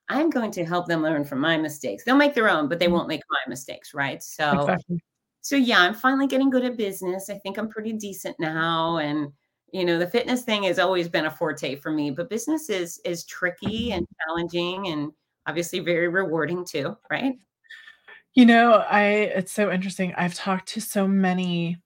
I'm 0.08 0.30
going 0.30 0.52
to 0.52 0.66
help 0.66 0.88
them 0.88 1.02
learn 1.02 1.26
from 1.26 1.40
my 1.40 1.58
mistakes. 1.58 2.04
They'll 2.04 2.16
make 2.16 2.36
their 2.36 2.50
own, 2.50 2.68
but 2.68 2.80
they 2.80 2.86
mm-hmm. 2.86 2.94
won't 2.94 3.08
make 3.08 3.22
my 3.30 3.40
mistakes, 3.48 3.94
right? 3.94 4.22
So, 4.22 4.62
exactly. 4.62 5.04
so 5.42 5.56
yeah, 5.56 5.80
I'm 5.80 5.96
finally 5.96 6.28
getting 6.28 6.52
good 6.52 6.64
at 6.64 6.78
business. 6.78 7.30
I 7.30 7.40
think 7.40 7.58
I'm 7.58 7.70
pretty 7.70 7.94
decent 7.94 8.40
now, 8.40 8.98
and 8.98 9.32
you 9.76 9.84
know 9.84 10.00
the 10.00 10.08
fitness 10.08 10.44
thing 10.44 10.64
has 10.64 10.80
always 10.80 11.10
been 11.10 11.26
a 11.26 11.32
forte 11.32 11.76
for 11.76 11.92
me 11.92 12.10
but 12.10 12.30
business 12.30 12.70
is 12.70 13.02
is 13.04 13.26
tricky 13.26 13.90
mm-hmm. 13.90 13.98
and 13.98 14.08
challenging 14.22 14.88
and 14.88 15.12
obviously 15.48 15.80
very 15.80 16.08
rewarding 16.08 16.66
too 16.66 16.96
right? 17.12 17.34
You 18.34 18.46
know 18.46 18.84
i 18.90 19.04
it's 19.04 19.52
so 19.52 19.72
interesting 19.72 20.14
i've 20.16 20.34
talked 20.34 20.68
to 20.70 20.82
so 20.82 21.08
many 21.08 21.78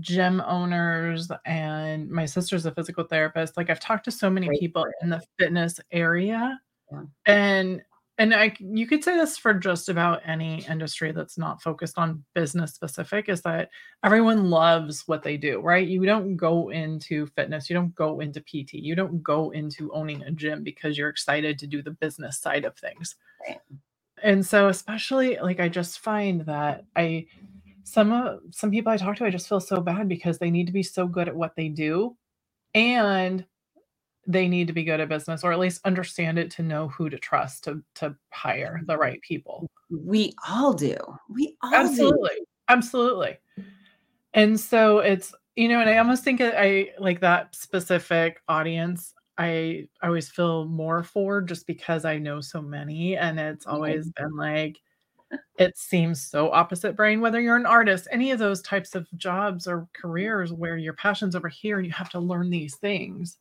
gym 0.00 0.40
owners 0.40 1.30
and 1.46 2.10
my 2.10 2.26
sister's 2.26 2.66
a 2.66 2.72
physical 2.72 3.04
therapist 3.04 3.56
like 3.56 3.70
i've 3.70 3.80
talked 3.80 4.04
to 4.04 4.10
so 4.10 4.28
many 4.28 4.48
people 4.58 4.84
in 5.02 5.08
the 5.08 5.22
fitness 5.38 5.80
area 5.90 6.60
yeah. 6.92 7.02
and 7.26 7.82
and 8.18 8.34
I 8.34 8.54
you 8.58 8.86
could 8.86 9.04
say 9.04 9.16
this 9.16 9.38
for 9.38 9.54
just 9.54 9.88
about 9.88 10.22
any 10.26 10.64
industry 10.68 11.12
that's 11.12 11.38
not 11.38 11.62
focused 11.62 11.98
on 11.98 12.24
business 12.34 12.74
specific 12.74 13.28
is 13.28 13.42
that 13.42 13.70
everyone 14.04 14.50
loves 14.50 15.06
what 15.06 15.22
they 15.22 15.36
do, 15.36 15.60
right? 15.60 15.86
You 15.86 16.04
don't 16.04 16.36
go 16.36 16.70
into 16.70 17.26
fitness, 17.28 17.70
you 17.70 17.74
don't 17.74 17.94
go 17.94 18.20
into 18.20 18.40
PT, 18.40 18.74
you 18.74 18.96
don't 18.96 19.22
go 19.22 19.50
into 19.50 19.92
owning 19.92 20.22
a 20.24 20.32
gym 20.32 20.64
because 20.64 20.98
you're 20.98 21.08
excited 21.08 21.58
to 21.60 21.66
do 21.66 21.80
the 21.82 21.92
business 21.92 22.38
side 22.38 22.64
of 22.64 22.76
things. 22.76 23.16
Right. 23.46 23.60
And 24.22 24.44
so 24.44 24.68
especially 24.68 25.38
like 25.40 25.60
I 25.60 25.68
just 25.68 26.00
find 26.00 26.42
that 26.46 26.84
I 26.96 27.26
some 27.84 28.12
of 28.12 28.40
some 28.50 28.70
people 28.70 28.92
I 28.92 28.96
talk 28.96 29.16
to 29.16 29.24
I 29.24 29.30
just 29.30 29.48
feel 29.48 29.60
so 29.60 29.80
bad 29.80 30.08
because 30.08 30.38
they 30.38 30.50
need 30.50 30.66
to 30.66 30.72
be 30.72 30.82
so 30.82 31.06
good 31.06 31.28
at 31.28 31.36
what 31.36 31.54
they 31.56 31.68
do 31.68 32.16
and 32.74 33.46
they 34.28 34.46
need 34.46 34.66
to 34.66 34.74
be 34.74 34.84
good 34.84 35.00
at 35.00 35.08
business 35.08 35.42
or 35.42 35.52
at 35.52 35.58
least 35.58 35.80
understand 35.86 36.38
it 36.38 36.50
to 36.50 36.62
know 36.62 36.88
who 36.88 37.08
to 37.08 37.18
trust 37.18 37.64
to 37.64 37.82
to 37.94 38.14
hire 38.30 38.82
the 38.86 38.96
right 38.96 39.20
people. 39.22 39.66
We 39.90 40.34
all 40.46 40.74
do. 40.74 40.96
We 41.30 41.56
all 41.62 41.74
absolutely, 41.74 42.36
do. 42.36 42.46
absolutely. 42.68 43.38
And 44.34 44.60
so 44.60 44.98
it's 44.98 45.34
you 45.56 45.66
know, 45.66 45.80
and 45.80 45.90
I 45.90 45.96
almost 45.96 46.22
think 46.22 46.40
I 46.42 46.90
like 47.00 47.20
that 47.20 47.54
specific 47.56 48.40
audience. 48.48 49.14
I, 49.38 49.88
I 50.02 50.08
always 50.08 50.28
feel 50.28 50.66
more 50.66 51.02
for 51.02 51.40
just 51.40 51.66
because 51.66 52.04
I 52.04 52.18
know 52.18 52.40
so 52.40 52.60
many, 52.60 53.16
and 53.16 53.40
it's 53.40 53.66
always 53.66 54.10
been 54.10 54.36
like 54.36 54.78
it 55.58 55.76
seems 55.76 56.22
so 56.22 56.50
opposite 56.50 56.96
brain 56.96 57.20
whether 57.20 57.38
you're 57.38 57.54
an 57.54 57.66
artist 57.66 58.08
any 58.10 58.30
of 58.30 58.38
those 58.38 58.62
types 58.62 58.94
of 58.94 59.06
jobs 59.18 59.66
or 59.66 59.86
careers 59.92 60.54
where 60.54 60.78
your 60.78 60.94
passion's 60.94 61.36
over 61.36 61.50
here 61.50 61.76
and 61.76 61.84
you 61.84 61.92
have 61.92 62.08
to 62.08 62.18
learn 62.18 62.48
these 62.48 62.76
things 62.76 63.36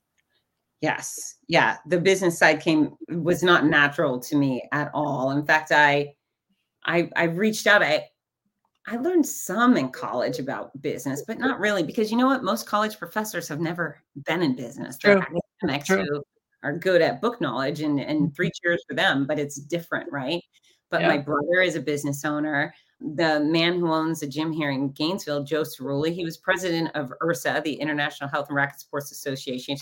Yes. 0.82 1.36
Yeah. 1.48 1.78
The 1.88 2.00
business 2.00 2.38
side 2.38 2.62
came 2.62 2.96
was 3.10 3.42
not 3.44 3.66
natural 3.66 4.20
to 4.20 4.36
me 4.36 4.68
at 4.72 4.92
all. 4.94 5.32
In 5.32 5.46
fact, 5.46 5.72
I 5.72 6.14
I 6.86 7.10
I 7.16 7.24
reached 7.26 7.68
out. 7.68 7.82
I 7.82 8.06
I 8.88 8.98
learned 8.98 9.26
some 9.26 9.76
in 9.76 9.90
college 9.90 10.40
about 10.40 10.80
business, 10.82 11.24
but 11.28 11.40
not 11.40 11.60
really 11.60 11.84
because 11.84 12.12
you 12.12 12.18
know 12.18 12.28
what? 12.28 12.44
Most 12.44 12.68
college 12.68 12.98
professors 12.98 13.48
have 13.48 13.60
never 13.60 14.02
been 14.26 14.42
in 14.42 14.56
business. 14.56 14.98
They're 14.98 15.20
True. 15.20 15.42
academics 15.62 15.88
True. 15.88 16.06
who 16.06 16.24
are 16.64 16.78
good 16.78 17.02
at 17.02 17.22
book 17.22 17.42
knowledge 17.42 17.82
and, 17.82 18.00
and 18.00 18.34
three 18.36 18.48
mm-hmm. 18.48 18.68
cheers 18.68 18.84
for 18.88 18.96
them, 18.96 19.26
but 19.28 19.40
it's 19.40 19.58
different, 19.58 20.12
right? 20.12 20.42
But 20.90 21.02
yeah. 21.02 21.10
my 21.10 21.18
brother 21.18 21.62
is 21.62 21.76
a 21.76 21.82
business 21.82 22.24
owner. 22.24 22.74
The 23.00 23.42
man 23.42 23.78
who 23.80 23.92
owns 23.92 24.24
a 24.24 24.28
gym 24.28 24.52
here 24.52 24.72
in 24.72 24.92
Gainesville, 24.92 25.44
Joe 25.44 25.64
Cirulli, 25.64 26.14
he 26.14 26.24
was 26.24 26.38
president 26.38 26.96
of 26.96 27.12
IHRSA, 27.22 27.64
the 27.64 27.74
International 27.74 28.30
Health 28.30 28.48
and 28.48 28.56
Racket 28.56 28.80
Sports 28.80 29.12
Association. 29.12 29.78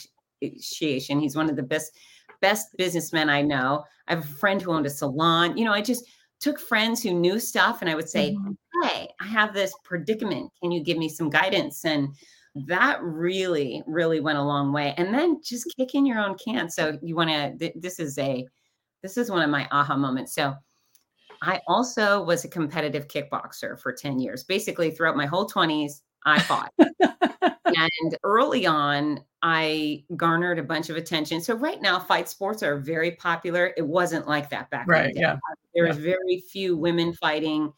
Association. 0.53 1.19
He's 1.19 1.35
one 1.35 1.49
of 1.49 1.55
the 1.55 1.63
best 1.63 1.97
best 2.41 2.75
businessmen 2.77 3.29
I 3.29 3.41
know. 3.41 3.83
I 4.07 4.15
have 4.15 4.23
a 4.23 4.27
friend 4.27 4.61
who 4.61 4.71
owned 4.71 4.85
a 4.85 4.89
salon. 4.89 5.57
You 5.57 5.65
know, 5.65 5.73
I 5.73 5.81
just 5.81 6.05
took 6.39 6.59
friends 6.59 7.01
who 7.01 7.13
knew 7.13 7.39
stuff 7.39 7.81
and 7.81 7.89
I 7.89 7.95
would 7.95 8.09
say, 8.09 8.31
mm-hmm. 8.31 8.83
"Hey, 8.83 9.09
I 9.19 9.25
have 9.25 9.53
this 9.53 9.73
predicament. 9.83 10.51
Can 10.61 10.71
you 10.71 10.83
give 10.83 10.97
me 10.97 11.09
some 11.09 11.29
guidance?" 11.29 11.85
And 11.85 12.09
that 12.67 13.01
really 13.01 13.83
really 13.85 14.19
went 14.19 14.37
a 14.37 14.43
long 14.43 14.71
way. 14.71 14.93
And 14.97 15.13
then 15.13 15.41
just 15.43 15.73
kicking 15.77 16.05
your 16.05 16.19
own 16.19 16.37
can. 16.37 16.69
So 16.69 16.97
you 17.01 17.15
want 17.15 17.29
to 17.29 17.57
th- 17.57 17.75
this 17.75 17.99
is 17.99 18.17
a 18.17 18.45
this 19.01 19.17
is 19.17 19.29
one 19.29 19.41
of 19.41 19.49
my 19.49 19.67
aha 19.71 19.95
moments. 19.95 20.33
So 20.33 20.55
I 21.41 21.61
also 21.67 22.23
was 22.23 22.43
a 22.43 22.49
competitive 22.49 23.07
kickboxer 23.07 23.79
for 23.79 23.93
10 23.93 24.19
years. 24.19 24.43
Basically 24.43 24.91
throughout 24.91 25.17
my 25.17 25.25
whole 25.25 25.47
20s, 25.47 26.01
I 26.25 26.39
fought. 26.39 26.73
and 27.65 28.17
early 28.23 28.65
on, 28.65 29.21
I 29.41 30.03
garnered 30.15 30.59
a 30.59 30.63
bunch 30.63 30.89
of 30.89 30.97
attention. 30.97 31.41
So 31.41 31.55
right 31.55 31.81
now, 31.81 31.99
fight 31.99 32.27
sports 32.27 32.63
are 32.63 32.77
very 32.77 33.11
popular. 33.11 33.73
It 33.77 33.87
wasn't 33.87 34.27
like 34.27 34.49
that 34.49 34.69
back 34.69 34.87
right, 34.87 35.13
then. 35.13 35.21
Yeah. 35.21 35.37
There 35.73 35.85
yeah. 35.85 35.89
was 35.89 35.97
very 35.97 36.43
few 36.51 36.75
women 36.75 37.13
fighting, 37.13 37.71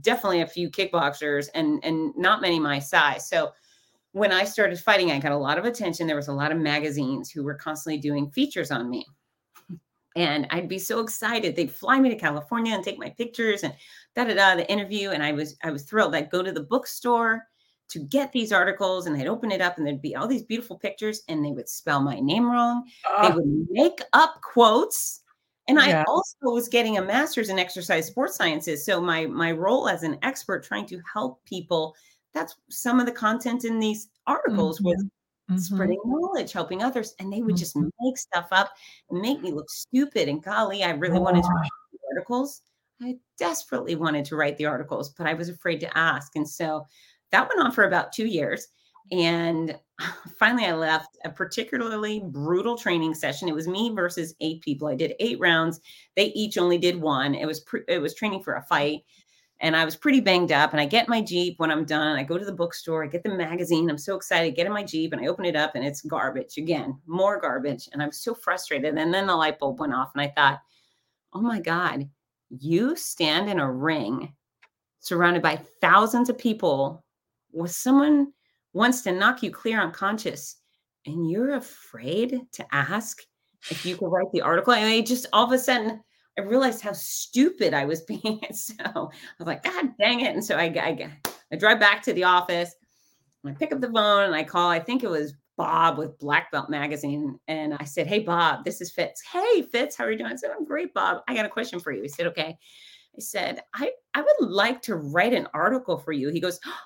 definitely 0.00 0.42
a 0.42 0.46
few 0.46 0.70
kickboxers, 0.70 1.48
and 1.54 1.84
and 1.84 2.12
not 2.16 2.40
many 2.40 2.58
my 2.58 2.78
size. 2.78 3.28
So 3.28 3.52
when 4.12 4.32
I 4.32 4.44
started 4.44 4.78
fighting, 4.78 5.10
I 5.10 5.18
got 5.18 5.32
a 5.32 5.36
lot 5.36 5.58
of 5.58 5.64
attention. 5.64 6.06
There 6.06 6.16
was 6.16 6.28
a 6.28 6.32
lot 6.32 6.52
of 6.52 6.58
magazines 6.58 7.30
who 7.30 7.42
were 7.42 7.54
constantly 7.54 7.98
doing 7.98 8.30
features 8.30 8.70
on 8.70 8.88
me. 8.88 9.06
And 10.16 10.46
I'd 10.50 10.68
be 10.68 10.78
so 10.78 11.00
excited. 11.00 11.54
They'd 11.54 11.70
fly 11.70 12.00
me 12.00 12.08
to 12.08 12.16
California 12.16 12.74
and 12.74 12.82
take 12.82 12.98
my 12.98 13.10
pictures 13.10 13.62
and 13.62 13.74
da 14.16 14.24
da 14.24 14.34
da 14.34 14.56
the 14.56 14.70
interview. 14.70 15.10
And 15.10 15.22
I 15.22 15.32
was 15.32 15.56
I 15.62 15.70
was 15.70 15.82
thrilled. 15.82 16.14
I'd 16.14 16.30
go 16.30 16.42
to 16.42 16.52
the 16.52 16.62
bookstore 16.62 17.46
to 17.88 18.00
get 18.00 18.32
these 18.32 18.52
articles 18.52 19.06
and 19.06 19.18
they'd 19.18 19.26
open 19.26 19.50
it 19.50 19.60
up 19.60 19.78
and 19.78 19.86
there'd 19.86 20.02
be 20.02 20.14
all 20.14 20.28
these 20.28 20.42
beautiful 20.42 20.78
pictures 20.78 21.22
and 21.28 21.44
they 21.44 21.52
would 21.52 21.68
spell 21.68 22.00
my 22.00 22.20
name 22.20 22.50
wrong. 22.50 22.84
They 23.22 23.30
would 23.30 23.66
make 23.70 24.00
up 24.12 24.40
quotes. 24.42 25.22
And 25.68 25.78
yeah. 25.78 26.00
I 26.00 26.04
also 26.04 26.36
was 26.42 26.68
getting 26.68 26.98
a 26.98 27.02
master's 27.02 27.50
in 27.50 27.58
exercise 27.58 28.06
sports 28.06 28.36
sciences. 28.36 28.84
So 28.84 29.00
my 29.00 29.26
my 29.26 29.52
role 29.52 29.88
as 29.88 30.02
an 30.02 30.18
expert 30.22 30.64
trying 30.64 30.86
to 30.86 31.00
help 31.12 31.44
people, 31.44 31.94
that's 32.32 32.56
some 32.70 33.00
of 33.00 33.06
the 33.06 33.12
content 33.12 33.64
in 33.64 33.78
these 33.78 34.08
articles 34.26 34.78
mm-hmm. 34.78 34.88
was 34.88 35.04
mm-hmm. 35.04 35.58
spreading 35.58 36.00
knowledge, 36.04 36.52
helping 36.52 36.82
others. 36.82 37.14
And 37.18 37.32
they 37.32 37.42
would 37.42 37.56
mm-hmm. 37.56 37.58
just 37.58 37.76
make 37.76 38.16
stuff 38.16 38.48
up 38.50 38.70
and 39.10 39.20
make 39.20 39.42
me 39.42 39.52
look 39.52 39.70
stupid. 39.70 40.28
And 40.28 40.42
golly, 40.42 40.84
I 40.84 40.90
really 40.90 41.18
wanted 41.18 41.42
to 41.42 41.50
write 41.50 41.70
the 41.92 41.98
articles. 42.14 42.62
I 43.00 43.16
desperately 43.38 43.94
wanted 43.94 44.24
to 44.26 44.36
write 44.36 44.56
the 44.56 44.66
articles, 44.66 45.10
but 45.10 45.26
I 45.26 45.34
was 45.34 45.48
afraid 45.48 45.80
to 45.80 45.98
ask. 45.98 46.34
And 46.34 46.48
so 46.48 46.86
that 47.30 47.48
went 47.48 47.60
on 47.60 47.72
for 47.72 47.84
about 47.84 48.12
two 48.12 48.26
years. 48.26 48.68
And 49.10 49.78
finally, 50.38 50.66
I 50.66 50.74
left 50.74 51.18
a 51.24 51.30
particularly 51.30 52.22
brutal 52.24 52.76
training 52.76 53.14
session. 53.14 53.48
It 53.48 53.54
was 53.54 53.68
me 53.68 53.90
versus 53.94 54.34
eight 54.40 54.60
people. 54.60 54.88
I 54.88 54.94
did 54.94 55.14
eight 55.20 55.40
rounds. 55.40 55.80
They 56.16 56.26
each 56.26 56.58
only 56.58 56.78
did 56.78 57.00
one. 57.00 57.34
It 57.34 57.46
was 57.46 57.60
pre- 57.60 57.84
it 57.88 58.00
was 58.00 58.14
training 58.14 58.42
for 58.42 58.54
a 58.54 58.62
fight, 58.62 59.02
and 59.60 59.76
I 59.76 59.84
was 59.84 59.96
pretty 59.96 60.20
banged 60.20 60.52
up. 60.52 60.72
And 60.72 60.80
I 60.80 60.86
get 60.86 61.08
my 61.08 61.20
jeep 61.20 61.58
when 61.58 61.70
I'm 61.70 61.84
done. 61.84 62.18
I 62.18 62.22
go 62.22 62.38
to 62.38 62.44
the 62.44 62.52
bookstore. 62.52 63.04
I 63.04 63.08
get 63.08 63.22
the 63.22 63.34
magazine. 63.34 63.90
I'm 63.90 63.98
so 63.98 64.16
excited. 64.16 64.54
Get 64.54 64.66
in 64.66 64.72
my 64.72 64.84
jeep 64.84 65.12
and 65.12 65.22
I 65.22 65.28
open 65.28 65.44
it 65.44 65.56
up, 65.56 65.74
and 65.74 65.84
it's 65.84 66.02
garbage 66.02 66.58
again, 66.58 66.98
more 67.06 67.40
garbage. 67.40 67.88
And 67.92 68.02
I'm 68.02 68.12
so 68.12 68.34
frustrated. 68.34 68.96
And 68.96 69.12
then 69.12 69.26
the 69.26 69.36
light 69.36 69.58
bulb 69.58 69.80
went 69.80 69.94
off, 69.94 70.10
and 70.14 70.22
I 70.22 70.32
thought, 70.36 70.60
oh 71.32 71.42
my 71.42 71.60
god, 71.60 72.08
you 72.50 72.96
stand 72.96 73.50
in 73.50 73.58
a 73.58 73.70
ring 73.70 74.32
surrounded 75.00 75.42
by 75.42 75.56
thousands 75.80 76.28
of 76.28 76.38
people 76.38 77.04
when 77.50 77.68
someone 77.68 78.32
wants 78.72 79.02
to 79.02 79.12
knock 79.12 79.42
you 79.42 79.50
clear 79.50 79.80
unconscious 79.80 80.56
and 81.06 81.30
you're 81.30 81.54
afraid 81.54 82.40
to 82.52 82.74
ask 82.74 83.22
if 83.70 83.84
you 83.84 83.96
could 83.96 84.08
write 84.08 84.30
the 84.32 84.40
article. 84.40 84.72
And 84.72 84.84
I 84.84 85.00
just 85.00 85.26
all 85.32 85.44
of 85.44 85.52
a 85.52 85.58
sudden 85.58 86.00
I 86.38 86.42
realized 86.42 86.82
how 86.82 86.92
stupid 86.92 87.74
I 87.74 87.84
was 87.84 88.02
being. 88.22 88.40
So 88.52 88.74
I 88.84 89.00
was 89.38 89.46
like, 89.46 89.64
God 89.64 89.90
dang 89.98 90.20
it. 90.20 90.34
And 90.34 90.44
so 90.44 90.56
I, 90.56 90.64
I, 90.64 91.10
I 91.52 91.56
drive 91.56 91.80
back 91.80 92.02
to 92.02 92.12
the 92.12 92.24
office. 92.24 92.74
I 93.44 93.52
pick 93.52 93.72
up 93.72 93.80
the 93.80 93.90
phone 93.90 94.24
and 94.24 94.34
I 94.34 94.44
call, 94.44 94.68
I 94.68 94.80
think 94.80 95.02
it 95.02 95.10
was 95.10 95.34
Bob 95.56 95.98
with 95.98 96.18
Black 96.18 96.50
Belt 96.52 96.70
Magazine. 96.70 97.38
And 97.48 97.74
I 97.74 97.84
said, 97.84 98.06
Hey, 98.06 98.20
Bob, 98.20 98.64
this 98.64 98.80
is 98.80 98.92
Fitz. 98.92 99.22
Hey, 99.22 99.62
Fitz, 99.62 99.96
how 99.96 100.04
are 100.04 100.12
you 100.12 100.18
doing? 100.18 100.32
I 100.32 100.36
said, 100.36 100.50
I'm 100.56 100.64
great, 100.64 100.92
Bob. 100.94 101.22
I 101.28 101.34
got 101.34 101.46
a 101.46 101.50
question 101.50 101.80
for 101.80 101.92
you. 101.92 102.02
He 102.02 102.08
said, 102.08 102.26
Okay. 102.28 102.56
I 103.16 103.20
said, 103.20 103.62
I, 103.74 103.90
I 104.14 104.20
would 104.20 104.50
like 104.50 104.82
to 104.82 104.96
write 104.96 105.34
an 105.34 105.48
article 105.54 105.98
for 105.98 106.12
you. 106.12 106.28
He 106.28 106.40
goes, 106.40 106.60
Oh, 106.64 106.78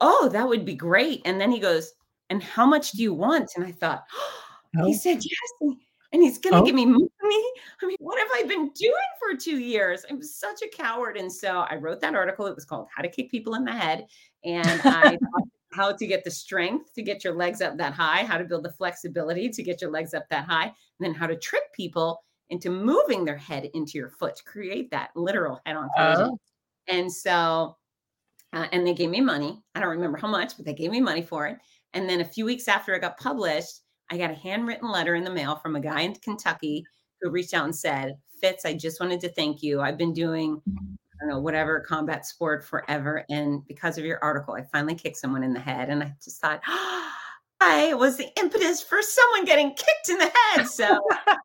Oh, 0.00 0.28
that 0.30 0.48
would 0.48 0.64
be 0.64 0.74
great. 0.74 1.22
And 1.24 1.40
then 1.40 1.50
he 1.50 1.58
goes, 1.58 1.92
And 2.30 2.42
how 2.42 2.66
much 2.66 2.92
do 2.92 3.02
you 3.02 3.14
want? 3.14 3.50
And 3.56 3.64
I 3.64 3.72
thought, 3.72 4.04
oh. 4.78 4.86
He 4.86 4.94
said, 4.94 5.20
Yes 5.22 5.76
and 6.12 6.22
he's 6.22 6.38
going 6.38 6.54
to 6.54 6.60
oh. 6.60 6.64
give 6.64 6.74
me 6.74 6.86
money. 6.86 7.08
I 7.82 7.86
mean, 7.86 7.96
what 8.00 8.18
have 8.18 8.28
I 8.34 8.48
been 8.48 8.70
doing 8.70 8.94
for 9.18 9.38
two 9.38 9.58
years? 9.58 10.04
I'm 10.10 10.22
such 10.22 10.60
a 10.62 10.68
coward. 10.68 11.16
And 11.16 11.32
so 11.32 11.64
I 11.70 11.76
wrote 11.76 12.00
that 12.00 12.14
article. 12.14 12.46
It 12.46 12.54
was 12.54 12.64
called 12.64 12.88
How 12.94 13.02
to 13.02 13.08
Kick 13.08 13.30
People 13.30 13.54
in 13.54 13.64
the 13.64 13.72
Head. 13.72 14.06
And 14.44 14.80
I 14.84 15.18
how 15.72 15.92
to 15.92 16.06
get 16.06 16.24
the 16.24 16.30
strength 16.30 16.92
to 16.94 17.02
get 17.02 17.22
your 17.22 17.34
legs 17.34 17.60
up 17.60 17.76
that 17.78 17.92
high, 17.92 18.24
how 18.24 18.36
to 18.36 18.44
build 18.44 18.64
the 18.64 18.72
flexibility 18.72 19.48
to 19.48 19.62
get 19.62 19.80
your 19.80 19.90
legs 19.90 20.14
up 20.14 20.28
that 20.28 20.44
high, 20.44 20.64
and 20.64 20.74
then 20.98 21.14
how 21.14 21.26
to 21.28 21.36
trick 21.36 21.62
people 21.72 22.24
into 22.48 22.70
moving 22.70 23.24
their 23.24 23.36
head 23.36 23.70
into 23.74 23.96
your 23.96 24.08
foot 24.08 24.34
to 24.34 24.42
create 24.42 24.90
that 24.90 25.10
literal 25.14 25.60
head 25.64 25.76
on 25.76 25.88
collision. 25.96 26.30
Oh. 26.32 26.38
And 26.88 27.12
so, 27.12 27.76
uh, 28.52 28.66
and 28.72 28.86
they 28.86 28.94
gave 28.94 29.10
me 29.10 29.20
money. 29.20 29.62
I 29.74 29.80
don't 29.80 29.90
remember 29.90 30.18
how 30.18 30.28
much, 30.28 30.56
but 30.56 30.66
they 30.66 30.74
gave 30.74 30.90
me 30.90 31.00
money 31.00 31.22
for 31.22 31.46
it. 31.46 31.58
And 31.92 32.08
then 32.08 32.20
a 32.20 32.24
few 32.24 32.44
weeks 32.44 32.68
after 32.68 32.94
it 32.94 33.00
got 33.00 33.18
published, 33.18 33.80
I 34.10 34.18
got 34.18 34.30
a 34.30 34.34
handwritten 34.34 34.90
letter 34.90 35.14
in 35.14 35.24
the 35.24 35.30
mail 35.30 35.56
from 35.56 35.76
a 35.76 35.80
guy 35.80 36.00
in 36.00 36.14
Kentucky 36.14 36.84
who 37.20 37.30
reached 37.30 37.54
out 37.54 37.64
and 37.64 37.74
said, 37.74 38.16
Fitz, 38.40 38.64
I 38.64 38.74
just 38.74 39.00
wanted 39.00 39.20
to 39.20 39.32
thank 39.32 39.62
you. 39.62 39.80
I've 39.80 39.98
been 39.98 40.12
doing, 40.12 40.60
I 40.66 40.80
don't 41.20 41.28
know, 41.28 41.40
whatever 41.40 41.80
combat 41.80 42.26
sport 42.26 42.64
forever. 42.64 43.24
And 43.28 43.64
because 43.66 43.98
of 43.98 44.04
your 44.04 44.18
article, 44.22 44.54
I 44.54 44.62
finally 44.62 44.94
kicked 44.94 45.18
someone 45.18 45.44
in 45.44 45.52
the 45.52 45.60
head. 45.60 45.90
And 45.90 46.02
I 46.02 46.14
just 46.22 46.40
thought, 46.40 46.60
oh, 46.66 47.12
I 47.60 47.92
was 47.92 48.16
the 48.16 48.28
impetus 48.38 48.82
for 48.82 49.02
someone 49.02 49.44
getting 49.44 49.74
kicked 49.74 50.08
in 50.08 50.18
the 50.18 50.32
head. 50.34 50.66
So 50.66 50.98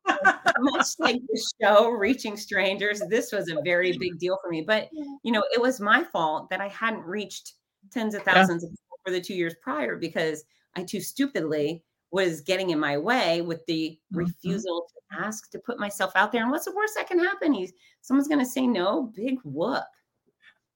much 0.58 0.86
like 0.98 1.16
the 1.28 1.52
show 1.60 1.90
Reaching 1.90 2.36
Strangers, 2.36 3.02
this 3.10 3.32
was 3.32 3.50
a 3.50 3.60
very 3.62 3.96
big 3.98 4.18
deal 4.18 4.38
for 4.42 4.50
me. 4.50 4.62
But 4.62 4.88
you 5.22 5.32
know, 5.32 5.44
it 5.52 5.60
was 5.60 5.78
my 5.78 6.04
fault 6.04 6.48
that 6.50 6.60
I 6.60 6.68
hadn't 6.68 7.04
reached 7.04 7.52
tens 7.92 8.14
of 8.14 8.22
thousands 8.22 8.62
yeah. 8.62 8.68
of 8.68 8.72
people 8.72 8.98
for 9.04 9.10
the 9.12 9.20
two 9.20 9.34
years 9.34 9.54
prior 9.62 9.96
because 9.96 10.44
I 10.74 10.84
too 10.84 11.00
stupidly 11.00 11.84
was 12.12 12.40
getting 12.40 12.70
in 12.70 12.78
my 12.78 12.96
way 12.96 13.42
with 13.42 13.64
the 13.66 13.90
mm-hmm. 13.90 14.18
refusal 14.18 14.86
to 14.88 15.18
ask 15.24 15.50
to 15.50 15.58
put 15.58 15.78
myself 15.78 16.12
out 16.14 16.32
there. 16.32 16.42
And 16.42 16.50
what's 16.50 16.64
the 16.64 16.74
worst 16.74 16.94
that 16.96 17.08
can 17.08 17.18
happen? 17.18 17.52
He's 17.52 17.72
someone's 18.00 18.28
going 18.28 18.40
to 18.40 18.50
say 18.50 18.66
no. 18.66 19.12
Big 19.14 19.38
whoop. 19.44 19.84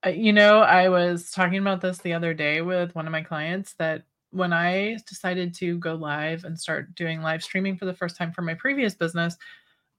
Uh, 0.04 0.10
you 0.10 0.32
know, 0.32 0.60
I 0.60 0.88
was 0.88 1.30
talking 1.30 1.58
about 1.58 1.80
this 1.80 1.98
the 1.98 2.14
other 2.14 2.34
day 2.34 2.60
with 2.62 2.94
one 2.94 3.06
of 3.06 3.12
my 3.12 3.22
clients 3.22 3.74
that 3.74 4.04
when 4.30 4.52
I 4.52 4.98
decided 5.08 5.54
to 5.56 5.78
go 5.78 5.94
live 5.94 6.44
and 6.44 6.58
start 6.58 6.94
doing 6.94 7.22
live 7.22 7.42
streaming 7.42 7.76
for 7.76 7.84
the 7.84 7.94
first 7.94 8.16
time 8.16 8.32
for 8.32 8.42
my 8.42 8.54
previous 8.54 8.94
business, 8.94 9.36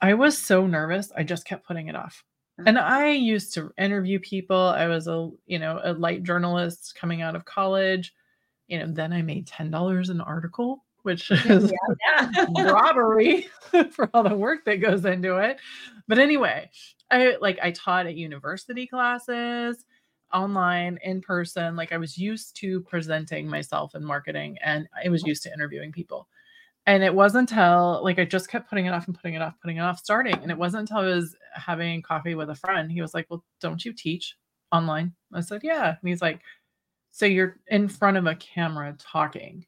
I 0.01 0.13
was 0.13 0.37
so 0.37 0.65
nervous. 0.65 1.11
I 1.15 1.23
just 1.23 1.45
kept 1.45 1.65
putting 1.65 1.87
it 1.87 1.95
off. 1.95 2.23
And 2.65 2.77
uh-huh. 2.77 2.95
I 2.95 3.07
used 3.09 3.53
to 3.55 3.71
interview 3.77 4.19
people. 4.19 4.57
I 4.57 4.87
was 4.87 5.07
a, 5.07 5.29
you 5.45 5.59
know, 5.59 5.79
a 5.83 5.93
light 5.93 6.23
journalist 6.23 6.95
coming 6.95 7.21
out 7.21 7.35
of 7.35 7.45
college. 7.45 8.13
You 8.67 8.79
know, 8.79 8.87
then 8.87 9.13
I 9.13 9.21
made 9.21 9.47
$10 9.47 10.09
an 10.09 10.21
article 10.21 10.83
which 11.03 11.31
is 11.49 11.71
yeah, 11.71 12.29
yeah. 12.55 12.63
robbery 12.71 13.47
for 13.91 14.09
all 14.13 14.23
the 14.23 14.35
work 14.35 14.65
that 14.65 14.81
goes 14.81 15.05
into 15.05 15.37
it. 15.37 15.57
But 16.07 16.19
anyway, 16.19 16.69
I 17.09 17.37
like 17.41 17.59
I 17.61 17.71
taught 17.71 18.07
at 18.07 18.15
university 18.15 18.87
classes, 18.87 19.85
online, 20.33 20.99
in 21.03 21.21
person. 21.21 21.75
Like 21.75 21.91
I 21.91 21.97
was 21.97 22.17
used 22.17 22.55
to 22.57 22.81
presenting 22.81 23.47
myself 23.47 23.95
in 23.95 24.03
marketing 24.03 24.57
and 24.63 24.87
I 25.03 25.09
was 25.09 25.23
oh. 25.23 25.27
used 25.27 25.43
to 25.43 25.53
interviewing 25.53 25.91
people. 25.91 26.27
And 26.87 27.03
it 27.03 27.13
wasn't 27.13 27.51
until 27.51 28.01
like 28.03 28.19
I 28.19 28.25
just 28.25 28.49
kept 28.49 28.69
putting 28.69 28.87
it 28.87 28.93
off 28.93 29.07
and 29.07 29.15
putting 29.15 29.35
it 29.35 29.41
off, 29.41 29.53
putting 29.61 29.77
it 29.77 29.81
off, 29.81 29.99
starting. 29.99 30.37
And 30.41 30.49
it 30.49 30.57
wasn't 30.57 30.89
until 30.89 30.97
I 30.97 31.13
was 31.13 31.35
having 31.53 32.01
coffee 32.01 32.35
with 32.35 32.49
a 32.49 32.55
friend. 32.55 32.91
He 32.91 33.01
was 33.01 33.13
like, 33.13 33.27
Well, 33.29 33.43
don't 33.59 33.83
you 33.83 33.93
teach 33.93 34.35
online? 34.71 35.13
I 35.33 35.41
said, 35.41 35.61
Yeah. 35.63 35.89
And 35.89 36.09
he's 36.09 36.21
like, 36.21 36.41
So 37.11 37.25
you're 37.25 37.57
in 37.67 37.87
front 37.87 38.17
of 38.17 38.25
a 38.25 38.35
camera 38.35 38.95
talking 38.97 39.65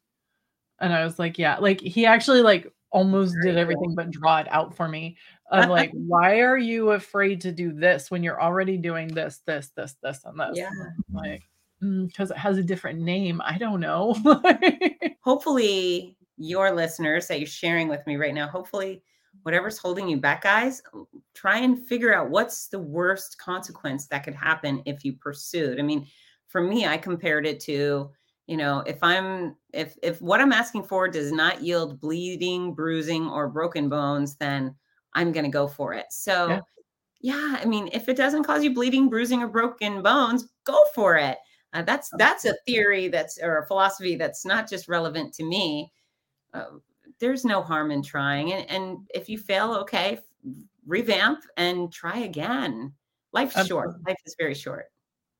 and 0.80 0.92
I 0.92 1.04
was 1.04 1.18
like, 1.18 1.38
yeah, 1.38 1.56
like 1.58 1.80
he 1.80 2.06
actually 2.06 2.42
like 2.42 2.70
almost 2.94 3.34
did 3.42 3.58
everything 3.58 3.94
but 3.94 4.10
draw 4.10 4.38
it 4.38 4.46
out 4.50 4.74
for 4.74 4.88
me 4.88 5.16
of 5.50 5.64
uh, 5.64 5.68
like, 5.68 5.90
uh 5.90 5.98
why 6.06 6.40
are 6.40 6.56
you 6.56 6.92
afraid 6.92 7.40
to 7.40 7.52
do 7.52 7.72
this 7.72 8.10
when 8.10 8.22
you're 8.22 8.40
already 8.40 8.78
doing 8.78 9.08
this, 9.08 9.42
this, 9.44 9.72
this, 9.76 9.96
this, 10.02 10.24
and 10.24 10.38
this? 10.38 10.56
Yeah. 10.56 10.70
Like, 11.12 11.42
because 11.80 12.30
mm, 12.30 12.30
it 12.30 12.38
has 12.38 12.56
a 12.56 12.62
different 12.62 13.00
name. 13.00 13.42
I 13.44 13.58
don't 13.58 13.80
know. 13.80 14.14
hopefully, 15.20 16.16
your 16.38 16.74
listeners 16.74 17.26
that 17.26 17.40
you're 17.40 17.46
sharing 17.46 17.88
with 17.88 18.06
me 18.06 18.16
right 18.16 18.32
now, 18.32 18.46
hopefully, 18.46 19.02
whatever's 19.42 19.76
holding 19.76 20.08
you 20.08 20.16
back, 20.16 20.42
guys, 20.42 20.80
um, 20.94 21.06
try 21.34 21.58
and 21.58 21.86
figure 21.86 22.14
out 22.14 22.30
what's 22.30 22.68
the 22.68 22.78
worst 22.78 23.38
consequence 23.38 24.06
that 24.06 24.24
could 24.24 24.34
happen 24.34 24.82
if 24.86 25.04
you 25.04 25.14
pursued. 25.14 25.80
I 25.80 25.82
mean, 25.82 26.06
for 26.46 26.60
me, 26.60 26.86
I 26.86 26.96
compared 26.96 27.44
it 27.44 27.58
to, 27.60 28.10
you 28.46 28.56
know 28.56 28.80
if 28.86 29.02
i'm 29.02 29.56
if 29.72 29.96
if 30.02 30.20
what 30.20 30.40
i'm 30.40 30.52
asking 30.52 30.82
for 30.82 31.08
does 31.08 31.32
not 31.32 31.62
yield 31.62 32.00
bleeding 32.00 32.74
bruising 32.74 33.28
or 33.28 33.48
broken 33.48 33.88
bones 33.88 34.36
then 34.36 34.74
i'm 35.14 35.32
going 35.32 35.44
to 35.44 35.50
go 35.50 35.66
for 35.66 35.94
it 35.94 36.06
so 36.10 36.48
yeah. 36.48 36.60
yeah. 37.20 37.58
i 37.60 37.64
mean 37.64 37.88
if 37.92 38.08
it 38.08 38.16
doesn't 38.16 38.44
cause 38.44 38.62
you 38.62 38.74
bleeding 38.74 39.08
bruising 39.08 39.42
or 39.42 39.48
broken 39.48 40.02
bones 40.02 40.48
go 40.64 40.78
for 40.94 41.16
it 41.16 41.38
uh, 41.72 41.82
that's 41.82 42.10
that's 42.18 42.44
a 42.44 42.54
theory 42.66 43.08
that's 43.08 43.38
or 43.42 43.58
a 43.58 43.66
philosophy 43.66 44.16
that's 44.16 44.44
not 44.44 44.68
just 44.68 44.88
relevant 44.88 45.32
to 45.32 45.44
me 45.44 45.90
uh, 46.52 46.66
there's 47.20 47.44
no 47.44 47.62
harm 47.62 47.90
in 47.90 48.02
trying 48.02 48.52
and, 48.52 48.70
and 48.70 48.98
if 49.14 49.28
you 49.28 49.38
fail 49.38 49.74
okay 49.74 50.18
revamp 50.86 51.40
and 51.56 51.92
try 51.92 52.18
again 52.18 52.92
life's 53.32 53.56
Absolutely. 53.56 53.92
short 53.92 54.06
life 54.06 54.16
is 54.26 54.36
very 54.38 54.54
short 54.54 54.86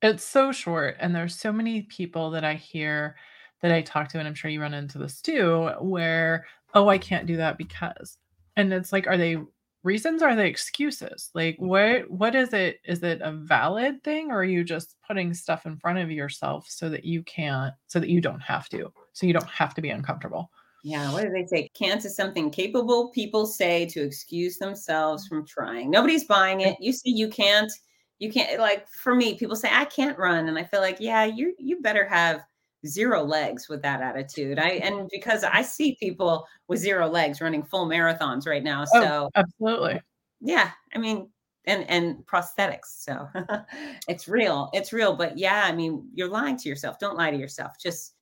it's 0.03 0.25
so 0.25 0.53
short, 0.53 0.97
and 1.01 1.15
there's 1.15 1.37
so 1.39 1.53
many 1.53 1.83
people 1.83 2.31
that 2.33 2.45
I 2.45 2.55
hear 2.55 3.17
that 3.63 3.73
I 3.73 3.83
talk 3.83 4.09
to, 4.11 4.19
and 4.19 4.29
I'm 4.29 4.35
sure 4.35 4.51
you 4.51 4.61
run 4.61 4.75
into 4.75 4.99
this 4.99 5.21
too, 5.21 5.71
where, 5.81 6.47
"Oh, 6.75 6.89
I 6.89 6.99
can't 6.99 7.27
do 7.27 7.37
that 7.39 7.59
because." 7.59 8.19
And 8.57 8.73
it's 8.73 8.93
like, 8.93 9.07
are 9.07 9.17
they 9.17 9.39
reasons 9.85 10.23
or 10.23 10.29
are 10.31 10.37
they 10.37 10.49
excuses? 10.49 11.31
Like, 11.35 11.57
mm-hmm. 11.57 11.67
what 11.67 12.11
what 12.11 12.35
is 12.35 12.53
it? 12.53 12.81
Is 12.85 13.03
it 13.03 13.21
a 13.23 13.33
valid 13.33 14.03
thing, 14.03 14.31
or 14.31 14.39
are 14.39 14.45
you 14.45 14.65
just 14.65 14.97
putting 15.07 15.33
stuff 15.35 15.67
in 15.67 15.77
front 15.79 15.99
of 15.99 16.11
yourself 16.11 16.67
so 16.69 16.89
that 16.91 17.05
you 17.05 17.23
can't, 17.23 17.75
so 17.87 18.01
that 18.01 18.09
you 18.11 18.21
don't 18.21 18.41
have 18.41 18.69
to, 18.71 18.93
so 19.13 19.27
you 19.27 19.33
don't 19.33 19.49
have 19.49 19.75
to 19.75 19.83
be 19.83 19.91
uncomfortable? 19.91 20.51
Yeah, 20.83 21.11
what 21.13 21.23
do 21.23 21.31
they 21.31 21.47
say? 21.47 21.71
Can't 21.75 22.05
is 22.05 22.15
something 22.15 22.51
capable 22.51 23.09
people 23.11 23.47
say 23.47 23.87
to 23.87 24.03
excuse 24.03 24.59
themselves 24.59 25.27
from 25.27 25.47
trying. 25.47 25.91
Nobody's 25.91 26.25
buying 26.25 26.61
it. 26.61 26.77
You 26.79 26.93
say 26.93 27.11
you 27.11 27.29
can't 27.29 27.73
you 28.19 28.31
can't 28.33 28.59
like 28.61 28.89
for 28.89 29.15
me 29.15 29.35
people 29.35 29.57
say 29.57 29.69
i 29.73 29.85
can't 29.85 30.19
run 30.19 30.49
and 30.49 30.59
i 30.59 30.65
feel 30.65 30.81
like 30.81 30.97
yeah 31.01 31.25
you 31.25 31.55
you 31.59 31.81
better 31.81 32.07
have 32.07 32.43
zero 32.87 33.23
legs 33.23 33.67
with 33.69 33.81
that 33.81 34.03
attitude. 34.03 34.59
I 34.59 34.73
and 34.73 35.09
because 35.11 35.43
i 35.43 35.63
see 35.63 35.97
people 35.99 36.47
with 36.69 36.81
zero 36.81 37.09
legs 37.09 37.41
running 37.41 37.63
full 37.63 37.87
marathons 37.87 38.47
right 38.47 38.63
now 38.63 38.83
oh, 38.95 39.01
so 39.01 39.31
oh, 39.35 39.41
absolutely. 39.41 40.01
Yeah 40.41 40.71
i 40.95 40.99
mean 40.99 41.29
and 41.67 41.89
and 41.89 42.17
prosthetics 42.27 42.99
so 42.99 43.27
it's 44.09 44.29
real 44.29 44.71
it's 44.75 44.93
real 44.93 45.17
but 45.17 45.39
yeah 45.39 45.63
i 45.65 45.73
mean 45.73 46.07
you're 46.15 46.29
lying 46.29 46.57
to 46.59 46.69
yourself 46.69 46.99
don't 46.99 47.17
lie 47.17 47.31
to 47.31 47.39
yourself 47.39 47.73
just 47.81 48.15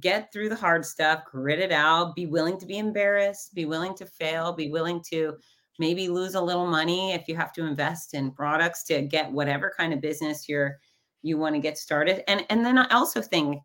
get 0.00 0.32
through 0.32 0.48
the 0.48 0.56
hard 0.56 0.84
stuff 0.84 1.24
grit 1.24 1.58
it 1.58 1.72
out 1.72 2.14
be 2.14 2.26
willing 2.26 2.58
to 2.58 2.66
be 2.66 2.78
embarrassed 2.78 3.54
be 3.54 3.64
willing 3.64 3.94
to 3.94 4.06
fail 4.06 4.52
be 4.52 4.70
willing 4.70 5.00
to 5.08 5.36
maybe 5.78 6.08
lose 6.08 6.34
a 6.34 6.40
little 6.40 6.66
money 6.66 7.12
if 7.12 7.28
you 7.28 7.36
have 7.36 7.52
to 7.52 7.64
invest 7.64 8.14
in 8.14 8.30
products 8.30 8.84
to 8.84 9.02
get 9.02 9.32
whatever 9.32 9.72
kind 9.76 9.92
of 9.92 10.00
business 10.00 10.48
you're 10.48 10.78
you 11.22 11.36
want 11.36 11.54
to 11.54 11.60
get 11.60 11.78
started. 11.78 12.28
And 12.30 12.44
and 12.48 12.64
then 12.64 12.78
i 12.78 12.88
also 12.88 13.20
think 13.20 13.60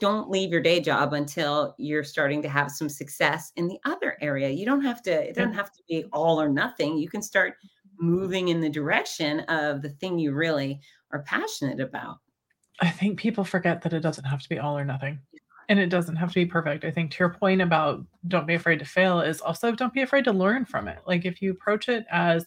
don't 0.00 0.28
leave 0.28 0.50
your 0.50 0.60
day 0.60 0.80
job 0.80 1.12
until 1.12 1.74
you're 1.78 2.04
starting 2.04 2.42
to 2.42 2.48
have 2.48 2.70
some 2.70 2.88
success 2.88 3.52
in 3.56 3.68
the 3.68 3.78
other 3.84 4.16
area. 4.20 4.50
You 4.50 4.66
don't 4.66 4.82
have 4.82 5.02
to 5.02 5.28
it 5.28 5.36
doesn't 5.36 5.54
have 5.54 5.72
to 5.72 5.82
be 5.88 6.04
all 6.12 6.40
or 6.40 6.48
nothing. 6.48 6.98
You 6.98 7.08
can 7.08 7.22
start 7.22 7.54
moving 7.98 8.48
in 8.48 8.60
the 8.60 8.68
direction 8.68 9.40
of 9.40 9.82
the 9.82 9.90
thing 9.90 10.18
you 10.18 10.32
really 10.32 10.80
are 11.12 11.22
passionate 11.22 11.80
about. 11.80 12.18
I 12.80 12.90
think 12.90 13.20
people 13.20 13.44
forget 13.44 13.82
that 13.82 13.92
it 13.92 14.00
doesn't 14.00 14.24
have 14.24 14.42
to 14.42 14.48
be 14.48 14.58
all 14.58 14.76
or 14.76 14.84
nothing 14.84 15.20
and 15.68 15.78
it 15.78 15.88
doesn't 15.88 16.16
have 16.16 16.30
to 16.30 16.34
be 16.34 16.46
perfect. 16.46 16.84
I 16.84 16.90
think 16.90 17.10
to 17.12 17.18
your 17.18 17.30
point 17.30 17.62
about 17.62 18.04
don't 18.28 18.46
be 18.46 18.54
afraid 18.54 18.78
to 18.80 18.84
fail 18.84 19.20
is 19.20 19.40
also 19.40 19.72
don't 19.72 19.92
be 19.92 20.02
afraid 20.02 20.24
to 20.24 20.32
learn 20.32 20.64
from 20.64 20.88
it. 20.88 20.98
Like 21.06 21.24
if 21.24 21.40
you 21.40 21.50
approach 21.50 21.88
it 21.88 22.06
as 22.10 22.46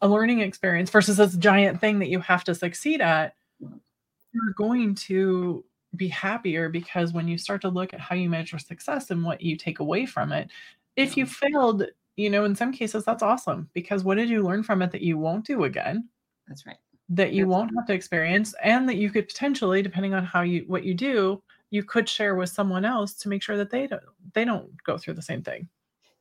a 0.00 0.08
learning 0.08 0.40
experience 0.40 0.90
versus 0.90 1.16
this 1.16 1.36
giant 1.36 1.80
thing 1.80 1.98
that 1.98 2.08
you 2.08 2.20
have 2.20 2.44
to 2.44 2.54
succeed 2.54 3.00
at, 3.00 3.34
you're 3.60 4.54
going 4.56 4.94
to 4.94 5.64
be 5.96 6.08
happier 6.08 6.68
because 6.68 7.12
when 7.12 7.26
you 7.26 7.38
start 7.38 7.60
to 7.62 7.68
look 7.68 7.94
at 7.94 8.00
how 8.00 8.14
you 8.14 8.28
measure 8.28 8.58
success 8.58 9.10
and 9.10 9.24
what 9.24 9.40
you 9.40 9.56
take 9.56 9.80
away 9.80 10.06
from 10.06 10.32
it, 10.32 10.48
if 10.96 11.16
you 11.16 11.26
failed, 11.26 11.84
you 12.16 12.30
know, 12.30 12.44
in 12.44 12.54
some 12.54 12.72
cases 12.72 13.04
that's 13.04 13.22
awesome 13.22 13.68
because 13.72 14.04
what 14.04 14.16
did 14.16 14.28
you 14.28 14.42
learn 14.42 14.62
from 14.62 14.82
it 14.82 14.90
that 14.92 15.02
you 15.02 15.18
won't 15.18 15.46
do 15.46 15.64
again? 15.64 16.08
That's 16.46 16.66
right. 16.66 16.76
That 17.10 17.32
you 17.32 17.44
That's 17.44 17.50
won't 17.50 17.70
have 17.76 17.86
to 17.86 17.94
experience 17.94 18.54
and 18.62 18.88
that 18.88 18.96
you 18.96 19.10
could 19.10 19.28
potentially 19.28 19.80
depending 19.82 20.14
on 20.14 20.24
how 20.24 20.42
you 20.42 20.64
what 20.66 20.84
you 20.84 20.94
do, 20.94 21.42
you 21.70 21.82
could 21.82 22.08
share 22.08 22.34
with 22.34 22.48
someone 22.48 22.84
else 22.84 23.12
to 23.14 23.28
make 23.28 23.42
sure 23.42 23.56
that 23.56 23.70
they 23.70 23.86
don't 23.86 24.02
they 24.34 24.44
don't 24.44 24.70
go 24.84 24.96
through 24.98 25.14
the 25.14 25.22
same 25.22 25.42
thing. 25.42 25.68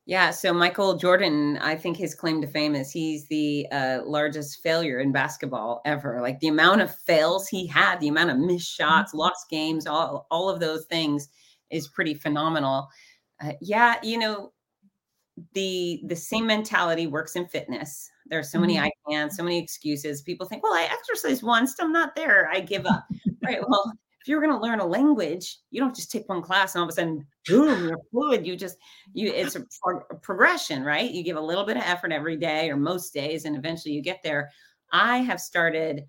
Yeah, 0.05 0.31
so 0.31 0.53
Michael 0.53 0.95
Jordan, 0.95 1.57
I 1.57 1.75
think 1.75 1.97
his 1.97 2.15
claim 2.15 2.39
to 2.39 2.47
fame 2.47 2.75
is 2.75 2.91
he's 2.91 3.27
the 3.27 3.67
uh, 3.73 3.99
largest 4.05 4.61
failure 4.63 4.99
in 4.99 5.11
basketball 5.11 5.81
ever. 5.83 6.21
Like 6.21 6.39
the 6.39 6.47
amount 6.47 6.79
of 6.79 6.95
fails 6.95 7.49
he 7.49 7.67
had, 7.67 7.99
the 7.99 8.07
amount 8.07 8.29
of 8.29 8.37
missed 8.37 8.71
shots, 8.73 9.09
Mm-hmm. 9.11 9.17
lost 9.17 9.49
games, 9.49 9.85
all 9.85 10.25
all 10.31 10.49
of 10.49 10.61
those 10.61 10.85
things 10.85 11.27
is 11.71 11.89
pretty 11.89 12.13
phenomenal. 12.13 12.87
Uh, 13.43 13.51
yeah, 13.59 13.95
you 14.01 14.17
know, 14.17 14.53
the 15.53 16.01
the 16.05 16.15
same 16.15 16.47
mentality 16.47 17.05
works 17.07 17.35
in 17.35 17.45
fitness. 17.45 18.09
There 18.27 18.39
are 18.39 18.43
so 18.43 18.59
many 18.59 18.75
Mhm. 18.75 18.83
I 18.83 18.91
can't, 19.09 19.31
so 19.33 19.43
many 19.43 19.61
excuses. 19.61 20.21
People 20.21 20.47
think, 20.47 20.63
well, 20.63 20.73
I 20.73 20.83
exercise 20.91 21.43
once, 21.43 21.75
I'm 21.79 21.91
not 21.91 22.15
there. 22.15 22.49
I 22.49 22.59
give 22.61 22.85
up. 22.85 23.05
right. 23.43 23.59
Well, 23.67 23.93
if 24.27 24.31
you're 24.31 24.41
going 24.41 24.51
to 24.51 24.59
learn 24.59 24.81
a 24.81 24.85
language, 24.85 25.59
you 25.71 25.79
don't 25.79 25.95
just 25.95 26.11
take 26.11 26.27
one 26.27 26.41
class 26.41 26.75
and 26.75 26.81
all 26.81 26.85
of 26.85 26.91
a 26.91 26.95
sudden, 26.95 27.25
boom, 27.47 27.87
you're 27.87 28.01
fluid. 28.11 28.45
You 28.45 28.57
just 28.57 28.75
you 29.13 29.31
it's 29.31 29.55
a, 29.55 29.63
pro- 29.81 30.03
a 30.11 30.15
progression, 30.15 30.83
right? 30.83 31.09
You 31.09 31.23
give 31.23 31.37
a 31.37 31.41
little 31.41 31.63
bit 31.63 31.77
of 31.77 31.83
effort 31.83 32.11
every 32.11 32.35
day 32.35 32.69
or 32.69 32.75
most 32.75 33.13
days, 33.13 33.45
and 33.45 33.55
eventually 33.55 33.95
you 33.95 34.01
get 34.01 34.19
there. 34.25 34.51
I 34.91 35.19
have 35.19 35.39
started 35.39 36.03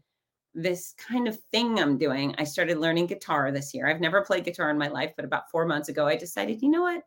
this 0.52 0.96
kind 0.98 1.28
of 1.28 1.38
thing 1.52 1.78
I'm 1.78 1.96
doing. 1.96 2.34
I 2.38 2.42
started 2.42 2.78
learning 2.78 3.06
guitar 3.06 3.52
this 3.52 3.72
year. 3.72 3.86
I've 3.86 4.00
never 4.00 4.22
played 4.22 4.44
guitar 4.44 4.68
in 4.70 4.78
my 4.78 4.88
life, 4.88 5.12
but 5.14 5.24
about 5.24 5.48
four 5.48 5.64
months 5.64 5.88
ago, 5.88 6.08
I 6.08 6.16
decided, 6.16 6.60
you 6.60 6.70
know 6.70 6.82
what? 6.82 7.04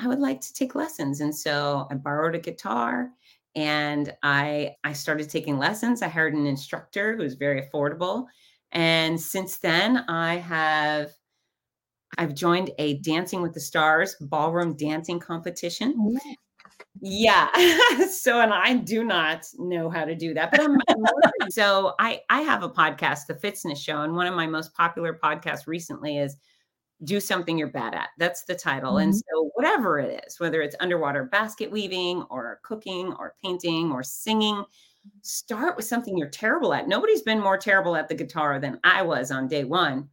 I 0.00 0.08
would 0.08 0.18
like 0.18 0.40
to 0.40 0.52
take 0.52 0.74
lessons. 0.74 1.20
And 1.20 1.32
so 1.32 1.86
I 1.88 1.94
borrowed 1.94 2.34
a 2.34 2.40
guitar 2.40 3.10
and 3.54 4.12
I 4.24 4.74
I 4.82 4.92
started 4.92 5.30
taking 5.30 5.56
lessons. 5.56 6.02
I 6.02 6.08
hired 6.08 6.34
an 6.34 6.46
instructor 6.46 7.16
who 7.16 7.22
was 7.22 7.34
very 7.34 7.62
affordable. 7.62 8.26
And 8.72 9.20
since 9.20 9.58
then 9.58 9.98
I 10.08 10.36
have 10.36 11.12
I've 12.18 12.34
joined 12.34 12.70
a 12.78 12.98
Dancing 12.98 13.40
with 13.42 13.54
the 13.54 13.60
Stars 13.60 14.16
ballroom 14.20 14.76
dancing 14.76 15.20
competition. 15.20 16.16
Yeah. 17.00 17.48
so 18.10 18.40
and 18.40 18.52
I 18.52 18.74
do 18.74 19.04
not 19.04 19.46
know 19.58 19.90
how 19.90 20.04
to 20.04 20.14
do 20.14 20.34
that, 20.34 20.50
but 20.50 20.60
I'm, 20.60 20.76
I'm 20.88 21.50
so 21.50 21.94
I 21.98 22.20
I 22.30 22.42
have 22.42 22.62
a 22.62 22.68
podcast, 22.70 23.26
The 23.26 23.34
Fitzness 23.34 23.78
Show, 23.78 24.02
and 24.02 24.14
one 24.14 24.26
of 24.26 24.34
my 24.34 24.46
most 24.46 24.74
popular 24.74 25.14
podcasts 25.22 25.66
recently 25.66 26.18
is 26.18 26.36
do 27.04 27.20
something 27.20 27.56
you're 27.58 27.68
bad 27.68 27.94
at. 27.94 28.10
That's 28.18 28.44
the 28.44 28.54
title. 28.54 28.98
And 28.98 29.14
Mhm. 29.14 29.16
so, 29.30 29.50
whatever 29.54 29.98
it 30.00 30.24
is, 30.26 30.40
whether 30.40 30.62
it's 30.62 30.76
underwater 30.80 31.24
basket 31.24 31.70
weaving 31.70 32.22
or 32.30 32.60
cooking 32.64 33.14
or 33.18 33.34
painting 33.42 33.92
or 33.92 34.02
singing, 34.02 34.64
start 35.22 35.76
with 35.76 35.84
something 35.86 36.16
you're 36.16 36.28
terrible 36.28 36.74
at. 36.74 36.88
Nobody's 36.88 37.22
been 37.22 37.40
more 37.40 37.58
terrible 37.58 37.96
at 37.96 38.08
the 38.08 38.14
guitar 38.14 38.58
than 38.60 38.80
I 38.84 39.02
was 39.02 39.30
on 39.30 39.48
day 39.48 39.64
one. 39.64 40.10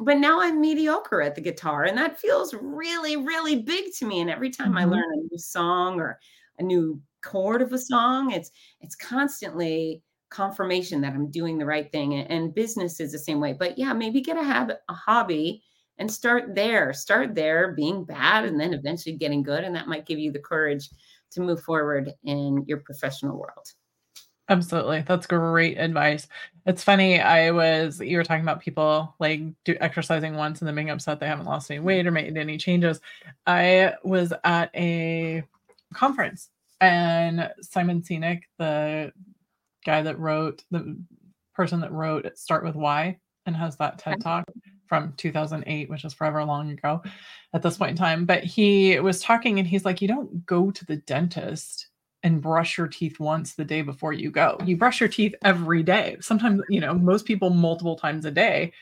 But 0.00 0.18
now 0.18 0.40
I'm 0.40 0.60
mediocre 0.60 1.22
at 1.22 1.34
the 1.34 1.40
guitar, 1.40 1.84
and 1.84 1.98
that 1.98 2.18
feels 2.20 2.54
really, 2.54 3.16
really 3.16 3.62
big 3.62 3.92
to 3.98 4.06
me. 4.06 4.20
And 4.20 4.30
every 4.30 4.50
time 4.50 4.76
I 4.78 4.84
Mhm. 4.84 4.86
learn 4.86 5.04
a 5.12 5.16
new 5.16 5.38
song 5.38 6.00
or 6.00 6.20
a 6.58 6.62
new 6.62 7.02
chord 7.22 7.62
of 7.62 7.72
a 7.72 7.78
song, 7.78 8.30
it's 8.32 8.50
it's 8.80 8.94
constantly 8.94 10.02
confirmation 10.30 11.00
that 11.00 11.14
I'm 11.14 11.30
doing 11.30 11.58
the 11.58 11.66
right 11.66 11.90
thing. 11.90 12.14
And, 12.14 12.30
and 12.30 12.54
business 12.54 13.00
is 13.00 13.12
the 13.12 13.18
same 13.18 13.40
way. 13.40 13.54
But 13.54 13.78
yeah, 13.78 13.92
maybe 13.92 14.20
get 14.20 14.36
a 14.36 14.44
habit, 14.44 14.80
a 14.88 14.94
hobby 14.94 15.62
and 15.98 16.10
start 16.12 16.54
there. 16.54 16.92
Start 16.92 17.34
there 17.34 17.72
being 17.74 18.04
bad 18.04 18.44
and 18.44 18.60
then 18.60 18.74
eventually 18.74 19.16
getting 19.16 19.42
good. 19.42 19.64
And 19.64 19.74
that 19.74 19.88
might 19.88 20.06
give 20.06 20.18
you 20.18 20.30
the 20.32 20.38
courage 20.38 20.90
to 21.32 21.40
move 21.40 21.62
forward 21.62 22.12
in 22.24 22.64
your 22.66 22.78
professional 22.80 23.36
world. 23.38 23.66
Absolutely. 24.48 25.02
That's 25.06 25.26
great 25.26 25.76
advice. 25.78 26.26
It's 26.64 26.82
funny, 26.82 27.20
I 27.20 27.50
was 27.50 28.00
you 28.00 28.16
were 28.16 28.24
talking 28.24 28.42
about 28.42 28.60
people 28.60 29.14
like 29.18 29.42
do 29.64 29.76
exercising 29.80 30.36
once 30.36 30.60
and 30.60 30.68
then 30.68 30.74
being 30.74 30.90
upset 30.90 31.20
they 31.20 31.26
haven't 31.26 31.46
lost 31.46 31.70
any 31.70 31.80
weight 31.80 32.06
or 32.06 32.10
made 32.10 32.36
any 32.36 32.56
changes. 32.56 33.00
I 33.46 33.94
was 34.04 34.32
at 34.44 34.70
a 34.74 35.44
conference 35.94 36.48
and 36.80 37.50
Simon 37.60 38.00
Sinek, 38.02 38.42
the 38.58 39.12
guy 39.84 40.02
that 40.02 40.18
wrote 40.18 40.64
the 40.70 40.96
person 41.54 41.80
that 41.80 41.92
wrote 41.92 42.38
Start 42.38 42.64
with 42.64 42.74
Why 42.74 43.18
and 43.44 43.54
has 43.56 43.76
that 43.76 43.98
TED 43.98 44.20
Talk 44.20 44.44
from 44.86 45.12
2008, 45.18 45.90
which 45.90 46.04
is 46.04 46.14
forever 46.14 46.42
long 46.44 46.70
ago 46.70 47.02
at 47.52 47.62
this 47.62 47.76
point 47.76 47.90
in 47.92 47.96
time. 47.96 48.24
But 48.24 48.44
he 48.44 48.98
was 49.00 49.20
talking 49.20 49.58
and 49.58 49.68
he's 49.68 49.84
like, 49.84 50.00
You 50.00 50.08
don't 50.08 50.46
go 50.46 50.70
to 50.70 50.84
the 50.86 50.96
dentist 50.96 51.87
and 52.22 52.42
brush 52.42 52.78
your 52.78 52.88
teeth 52.88 53.20
once 53.20 53.54
the 53.54 53.64
day 53.64 53.82
before 53.82 54.12
you 54.12 54.30
go. 54.30 54.58
You 54.64 54.76
brush 54.76 55.00
your 55.00 55.08
teeth 55.08 55.34
every 55.44 55.82
day. 55.82 56.16
Sometimes, 56.20 56.62
you 56.68 56.80
know, 56.80 56.94
most 56.94 57.24
people 57.24 57.50
multiple 57.50 57.96
times 57.96 58.24
a 58.24 58.30
day 58.30 58.72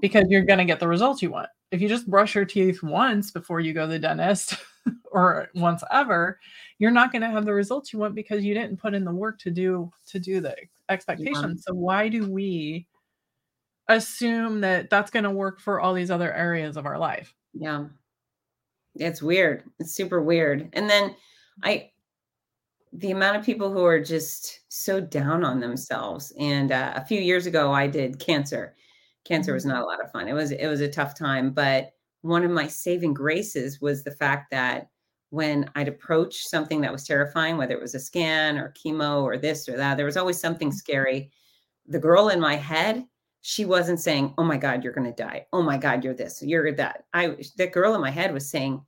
because 0.00 0.26
you're 0.28 0.44
going 0.44 0.58
to 0.58 0.64
get 0.64 0.78
the 0.78 0.88
results 0.88 1.22
you 1.22 1.30
want. 1.30 1.48
If 1.70 1.80
you 1.80 1.88
just 1.88 2.08
brush 2.08 2.34
your 2.34 2.44
teeth 2.44 2.82
once 2.82 3.30
before 3.30 3.60
you 3.60 3.72
go 3.72 3.82
to 3.82 3.92
the 3.92 3.98
dentist 3.98 4.56
or 5.10 5.48
once 5.54 5.82
ever, 5.90 6.38
you're 6.78 6.90
not 6.90 7.12
going 7.12 7.22
to 7.22 7.30
have 7.30 7.46
the 7.46 7.54
results 7.54 7.92
you 7.92 7.98
want 7.98 8.14
because 8.14 8.44
you 8.44 8.52
didn't 8.52 8.78
put 8.78 8.94
in 8.94 9.04
the 9.04 9.12
work 9.12 9.38
to 9.40 9.50
do 9.50 9.90
to 10.08 10.18
do 10.18 10.40
the 10.40 10.54
expectations. 10.88 11.64
So 11.66 11.72
why 11.72 12.08
do 12.08 12.30
we 12.30 12.86
assume 13.88 14.60
that 14.60 14.90
that's 14.90 15.10
going 15.10 15.24
to 15.24 15.30
work 15.30 15.60
for 15.60 15.80
all 15.80 15.94
these 15.94 16.10
other 16.10 16.32
areas 16.32 16.76
of 16.76 16.84
our 16.84 16.98
life? 16.98 17.34
Yeah. 17.54 17.86
It's 18.96 19.22
weird. 19.22 19.64
It's 19.78 19.94
super 19.94 20.20
weird. 20.22 20.68
And 20.74 20.90
then 20.90 21.16
I, 21.62 21.90
the 22.92 23.10
amount 23.10 23.36
of 23.36 23.44
people 23.44 23.72
who 23.72 23.84
are 23.84 24.00
just 24.00 24.60
so 24.68 25.00
down 25.00 25.44
on 25.44 25.60
themselves. 25.60 26.32
And 26.38 26.72
uh, 26.72 26.92
a 26.94 27.04
few 27.04 27.20
years 27.20 27.46
ago, 27.46 27.72
I 27.72 27.86
did 27.86 28.18
cancer. 28.18 28.74
Cancer 29.24 29.54
was 29.54 29.64
not 29.64 29.82
a 29.82 29.86
lot 29.86 30.02
of 30.02 30.10
fun. 30.10 30.28
It 30.28 30.34
was 30.34 30.50
it 30.50 30.66
was 30.66 30.80
a 30.80 30.88
tough 30.88 31.16
time, 31.16 31.52
but 31.52 31.92
one 32.22 32.44
of 32.44 32.50
my 32.50 32.66
saving 32.66 33.14
graces 33.14 33.80
was 33.80 34.04
the 34.04 34.10
fact 34.10 34.50
that 34.50 34.88
when 35.30 35.70
I'd 35.74 35.88
approach 35.88 36.46
something 36.46 36.82
that 36.82 36.92
was 36.92 37.06
terrifying, 37.06 37.56
whether 37.56 37.74
it 37.74 37.80
was 37.80 37.94
a 37.94 38.00
scan 38.00 38.58
or 38.58 38.74
chemo 38.74 39.22
or 39.22 39.38
this 39.38 39.68
or 39.68 39.76
that, 39.76 39.96
there 39.96 40.06
was 40.06 40.16
always 40.18 40.38
something 40.38 40.70
scary. 40.70 41.30
The 41.86 41.98
girl 41.98 42.28
in 42.28 42.38
my 42.38 42.56
head, 42.56 43.04
she 43.40 43.64
wasn't 43.64 44.00
saying, 44.00 44.34
"Oh 44.36 44.44
my 44.44 44.56
God, 44.56 44.84
you're 44.84 44.92
going 44.92 45.12
to 45.12 45.22
die. 45.22 45.46
Oh 45.52 45.62
my 45.62 45.78
God, 45.78 46.04
you're 46.04 46.14
this, 46.14 46.42
you're 46.42 46.72
that." 46.72 47.04
I 47.14 47.36
that 47.56 47.72
girl 47.72 47.94
in 47.94 48.00
my 48.00 48.10
head 48.10 48.34
was 48.34 48.50
saying, 48.50 48.82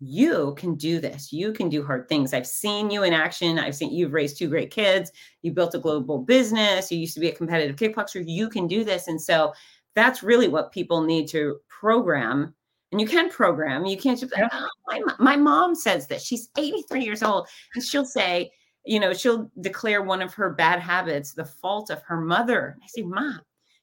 "You 0.00 0.54
can 0.56 0.74
do 0.74 1.00
this. 1.00 1.32
You 1.32 1.52
can 1.52 1.68
do 1.68 1.84
hard 1.84 2.08
things. 2.08 2.34
I've 2.34 2.46
seen 2.46 2.90
you 2.90 3.02
in 3.02 3.12
action. 3.12 3.58
I've 3.58 3.74
seen 3.74 3.92
you've 3.92 4.12
raised 4.12 4.38
two 4.38 4.48
great 4.48 4.70
kids. 4.70 5.10
You 5.42 5.52
built 5.52 5.74
a 5.74 5.78
global 5.78 6.18
business. 6.18 6.90
You 6.90 6.98
used 6.98 7.14
to 7.14 7.20
be 7.20 7.28
a 7.28 7.34
competitive 7.34 7.76
kickboxer. 7.76 8.24
You 8.26 8.48
can 8.48 8.66
do 8.66 8.84
this." 8.84 9.08
And 9.08 9.20
so 9.20 9.52
that's 9.94 10.22
really 10.22 10.48
what 10.48 10.72
people 10.72 11.02
need 11.02 11.28
to 11.28 11.58
program. 11.68 12.54
And 12.92 13.00
you 13.00 13.06
can 13.06 13.30
program. 13.30 13.86
You 13.86 13.96
can't 13.96 14.18
just. 14.18 14.32
Yeah. 14.36 14.48
"Oh, 14.52 14.68
my, 14.86 15.00
my 15.18 15.36
mom 15.36 15.74
says 15.74 16.06
this. 16.06 16.24
She's 16.24 16.48
83 16.56 17.04
years 17.04 17.22
old, 17.22 17.48
and 17.74 17.82
she'll 17.82 18.04
say, 18.04 18.50
you 18.84 19.00
know, 19.00 19.12
she'll 19.14 19.50
declare 19.60 20.02
one 20.02 20.22
of 20.22 20.34
her 20.34 20.50
bad 20.50 20.80
habits 20.80 21.32
the 21.32 21.44
fault 21.44 21.90
of 21.90 22.02
her 22.02 22.20
mother. 22.20 22.76
I 22.82 22.86
say, 22.88 23.02
Mom, 23.02 23.40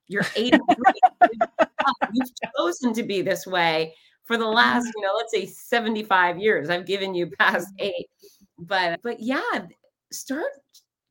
you're 0.07 0.25
83. 0.35 0.59
You've 2.13 2.29
chosen 2.55 2.93
to 2.93 3.03
be 3.03 3.21
this 3.21 3.47
way 3.47 3.95
for 4.23 4.37
the 4.37 4.45
last, 4.45 4.91
you 4.95 5.01
know, 5.01 5.13
let's 5.15 5.31
say 5.31 5.45
75 5.45 6.37
years. 6.39 6.69
I've 6.69 6.85
given 6.85 7.13
you 7.13 7.27
past 7.39 7.73
eight. 7.79 8.07
But 8.59 8.99
but 9.01 9.19
yeah, 9.19 9.65
start 10.11 10.51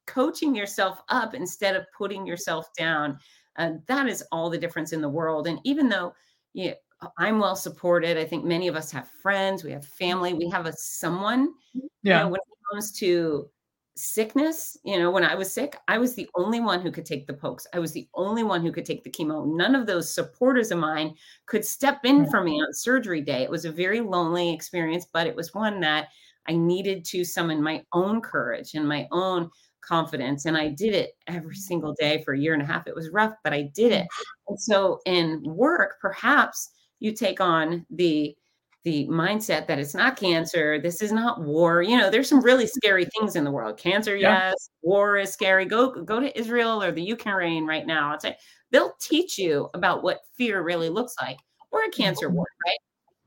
coaching 0.06 0.54
yourself 0.54 1.02
up 1.08 1.34
instead 1.34 1.76
of 1.76 1.86
putting 1.96 2.26
yourself 2.26 2.68
down. 2.76 3.18
Uh, 3.56 3.72
that 3.86 4.08
is 4.08 4.24
all 4.32 4.48
the 4.50 4.58
difference 4.58 4.92
in 4.92 5.00
the 5.00 5.08
world. 5.08 5.46
And 5.46 5.58
even 5.64 5.88
though 5.88 6.14
you 6.52 6.70
know, 6.70 7.08
I'm 7.18 7.38
well 7.38 7.56
supported, 7.56 8.16
I 8.18 8.24
think 8.24 8.44
many 8.44 8.68
of 8.68 8.76
us 8.76 8.90
have 8.92 9.08
friends, 9.22 9.64
we 9.64 9.72
have 9.72 9.86
family, 9.86 10.34
we 10.34 10.48
have 10.50 10.66
a 10.66 10.72
someone. 10.72 11.52
You 11.74 11.88
Yeah. 12.02 12.20
know, 12.20 12.28
when 12.28 12.40
it 12.40 12.58
comes 12.72 12.92
to 12.98 13.50
sickness, 13.96 14.76
you 14.84 14.98
know, 14.98 15.10
when 15.10 15.24
I 15.24 15.34
was 15.34 15.52
sick, 15.52 15.76
I 15.88 15.98
was 15.98 16.14
the 16.14 16.28
only 16.34 16.60
one 16.60 16.80
who 16.80 16.90
could 16.90 17.04
take 17.04 17.26
the 17.26 17.34
pokes. 17.34 17.66
I 17.74 17.78
was 17.78 17.92
the 17.92 18.08
only 18.14 18.42
one 18.42 18.62
who 18.62 18.72
could 18.72 18.86
take 18.86 19.04
the 19.04 19.10
chemo. 19.10 19.46
None 19.46 19.74
of 19.74 19.86
those 19.86 20.14
supporters 20.14 20.70
of 20.70 20.78
mine 20.78 21.14
could 21.46 21.64
step 21.64 22.00
in 22.04 22.28
for 22.30 22.42
me 22.42 22.60
on 22.60 22.72
surgery 22.72 23.20
day. 23.20 23.42
It 23.42 23.50
was 23.50 23.64
a 23.64 23.72
very 23.72 24.00
lonely 24.00 24.52
experience, 24.52 25.06
but 25.12 25.26
it 25.26 25.36
was 25.36 25.54
one 25.54 25.80
that 25.80 26.08
I 26.48 26.54
needed 26.54 27.04
to 27.06 27.24
summon 27.24 27.62
my 27.62 27.82
own 27.92 28.20
courage 28.20 28.74
and 28.74 28.88
my 28.88 29.06
own 29.12 29.50
confidence. 29.82 30.44
And 30.46 30.56
I 30.56 30.68
did 30.68 30.94
it 30.94 31.12
every 31.26 31.54
mm. 31.54 31.58
single 31.58 31.94
day 31.98 32.22
for 32.24 32.34
a 32.34 32.38
year 32.38 32.54
and 32.54 32.62
a 32.62 32.66
half. 32.66 32.86
It 32.86 32.94
was 32.94 33.10
rough, 33.10 33.34
but 33.44 33.52
I 33.52 33.70
did 33.74 33.92
it. 33.92 34.04
Mm. 34.04 34.24
And 34.48 34.60
so 34.60 35.00
in 35.06 35.42
work, 35.44 35.96
perhaps 36.00 36.70
you 37.00 37.12
take 37.12 37.40
on 37.40 37.86
the 37.90 38.34
the 38.84 39.06
mindset 39.08 39.66
that 39.66 39.78
it's 39.78 39.94
not 39.94 40.16
cancer, 40.16 40.80
this 40.80 41.02
is 41.02 41.12
not 41.12 41.42
war. 41.42 41.82
You 41.82 41.98
know, 41.98 42.08
there's 42.10 42.28
some 42.28 42.40
really 42.40 42.66
scary 42.66 43.06
things 43.18 43.36
in 43.36 43.44
the 43.44 43.50
world. 43.50 43.76
Cancer, 43.76 44.16
Yeah. 44.16 44.50
yes. 44.50 44.70
War 44.82 45.18
is 45.18 45.32
scary. 45.32 45.66
Go 45.66 45.90
go 46.02 46.18
to 46.20 46.38
Israel 46.38 46.82
or 46.82 46.90
the 46.90 47.02
Ukraine 47.02 47.66
right 47.66 47.86
now. 47.86 48.12
I'd 48.14 48.22
say 48.22 48.36
they'll 48.70 48.94
teach 49.00 49.38
you 49.38 49.68
about 49.74 50.02
what 50.02 50.20
fear 50.36 50.62
really 50.62 50.88
looks 50.88 51.14
like 51.20 51.38
or 51.70 51.82
a 51.84 51.90
cancer 51.90 52.30
war, 52.30 52.46
right? 52.66 52.78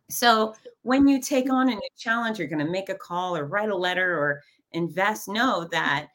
So 0.09 0.55
when 0.81 1.07
you 1.07 1.21
take 1.21 1.51
on 1.51 1.69
a 1.69 1.75
new 1.75 1.89
challenge, 1.97 2.39
you're 2.39 2.47
going 2.47 2.65
to 2.65 2.71
make 2.71 2.89
a 2.89 2.95
call 2.95 3.37
or 3.37 3.45
write 3.45 3.69
a 3.69 3.75
letter 3.75 4.17
or 4.17 4.41
invest, 4.71 5.27
know 5.27 5.67
that 5.71 6.07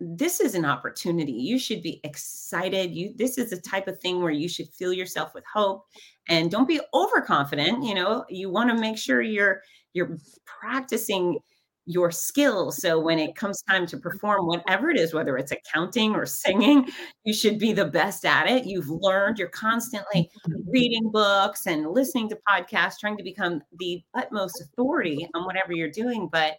this 0.00 0.40
is 0.40 0.54
an 0.54 0.64
opportunity. 0.64 1.32
You 1.32 1.58
should 1.58 1.82
be 1.82 2.00
excited. 2.04 2.92
You 2.92 3.14
this 3.16 3.38
is 3.38 3.50
the 3.50 3.60
type 3.60 3.88
of 3.88 4.00
thing 4.00 4.20
where 4.22 4.32
you 4.32 4.48
should 4.48 4.68
fill 4.68 4.92
yourself 4.92 5.34
with 5.34 5.44
hope 5.52 5.86
and 6.28 6.50
don't 6.50 6.68
be 6.68 6.80
overconfident, 6.92 7.84
you 7.84 7.94
know. 7.94 8.24
You 8.28 8.50
want 8.50 8.70
to 8.70 8.76
make 8.76 8.98
sure 8.98 9.22
you're 9.22 9.62
you're 9.92 10.18
practicing 10.44 11.38
your 11.86 12.10
skills 12.10 12.78
so 12.78 12.98
when 12.98 13.18
it 13.18 13.36
comes 13.36 13.62
time 13.62 13.86
to 13.86 13.96
mm-hmm. 13.96 14.08
perform 14.08 14.46
whatever 14.46 14.88
it 14.88 14.98
is 14.98 15.12
whether 15.12 15.36
it's 15.36 15.52
accounting 15.52 16.14
or 16.14 16.24
singing 16.24 16.88
you 17.24 17.34
should 17.34 17.58
be 17.58 17.74
the 17.74 17.84
best 17.84 18.24
at 18.24 18.48
it 18.48 18.64
you've 18.64 18.88
learned 18.88 19.38
you're 19.38 19.48
constantly 19.48 20.30
mm-hmm. 20.48 20.70
reading 20.70 21.10
books 21.10 21.66
and 21.66 21.90
listening 21.90 22.26
to 22.26 22.38
podcasts 22.48 22.98
trying 22.98 23.18
to 23.18 23.22
become 23.22 23.60
the 23.78 24.02
utmost 24.14 24.62
authority 24.62 25.28
on 25.34 25.44
whatever 25.44 25.74
you're 25.74 25.90
doing 25.90 26.26
but 26.32 26.56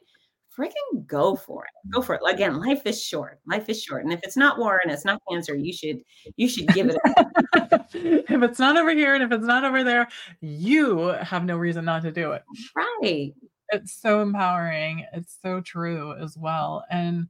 freaking 0.57 1.05
go 1.05 1.35
for 1.35 1.65
it 1.65 1.93
go 1.93 2.01
for 2.01 2.15
it 2.15 2.21
again 2.27 2.59
life 2.59 2.81
is 2.85 3.01
short 3.01 3.39
life 3.47 3.67
is 3.69 3.83
short 3.83 4.03
and 4.03 4.13
if 4.13 4.19
it's 4.23 4.37
not 4.37 4.57
war 4.57 4.79
and 4.83 4.91
it's 4.91 5.05
not 5.05 5.21
cancer 5.29 5.55
you 5.55 5.73
should 5.73 5.99
you 6.37 6.47
should 6.47 6.67
give 6.67 6.89
it 6.89 6.97
if 7.93 8.43
it's 8.43 8.59
not 8.59 8.77
over 8.77 8.91
here 8.91 9.15
and 9.15 9.23
if 9.23 9.31
it's 9.31 9.45
not 9.45 9.63
over 9.63 9.83
there, 9.83 10.07
you 10.41 11.07
have 11.07 11.45
no 11.45 11.57
reason 11.57 11.85
not 11.85 12.01
to 12.03 12.11
do 12.11 12.31
it. 12.31 12.43
right 12.75 13.33
It's 13.69 13.99
so 14.01 14.21
empowering. 14.21 15.05
It's 15.13 15.37
so 15.41 15.61
true 15.61 16.15
as 16.21 16.37
well. 16.37 16.85
And 16.89 17.27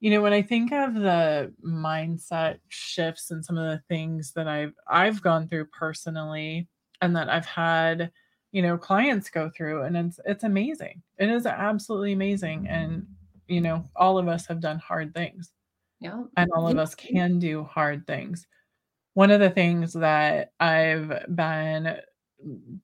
you 0.00 0.10
know, 0.10 0.20
when 0.20 0.32
I 0.32 0.42
think 0.42 0.72
of 0.72 0.94
the 0.94 1.52
mindset 1.64 2.58
shifts 2.68 3.30
and 3.30 3.44
some 3.44 3.56
of 3.56 3.70
the 3.70 3.82
things 3.88 4.32
that 4.32 4.48
I've 4.48 4.74
I've 4.88 5.22
gone 5.22 5.48
through 5.48 5.66
personally 5.66 6.68
and 7.00 7.14
that 7.16 7.28
I've 7.28 7.46
had, 7.46 8.10
you 8.52 8.62
know, 8.62 8.78
clients 8.78 9.30
go 9.30 9.50
through 9.56 9.82
and 9.82 9.96
it's 9.96 10.20
it's 10.26 10.44
amazing. 10.44 11.02
It 11.18 11.28
is 11.30 11.46
absolutely 11.46 12.12
amazing 12.12 12.68
and 12.68 13.06
you 13.48 13.60
know, 13.60 13.84
all 13.96 14.18
of 14.18 14.28
us 14.28 14.46
have 14.46 14.60
done 14.60 14.78
hard 14.78 15.14
things 15.14 15.52
yeah 16.00 16.22
and 16.36 16.50
all 16.52 16.68
of 16.68 16.78
us 16.78 16.94
can 16.94 17.38
do 17.38 17.64
hard 17.64 18.06
things. 18.06 18.46
One 19.14 19.30
of 19.30 19.40
the 19.40 19.50
things 19.50 19.92
that 19.94 20.52
I've 20.60 21.26
been 21.34 21.96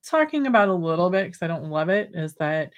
talking 0.04 0.46
about 0.46 0.68
a 0.68 0.74
little 0.74 1.10
bit 1.10 1.26
because 1.26 1.42
I 1.42 1.48
don't 1.48 1.70
love 1.70 1.88
it 1.88 2.10
is 2.14 2.34
that, 2.34 2.70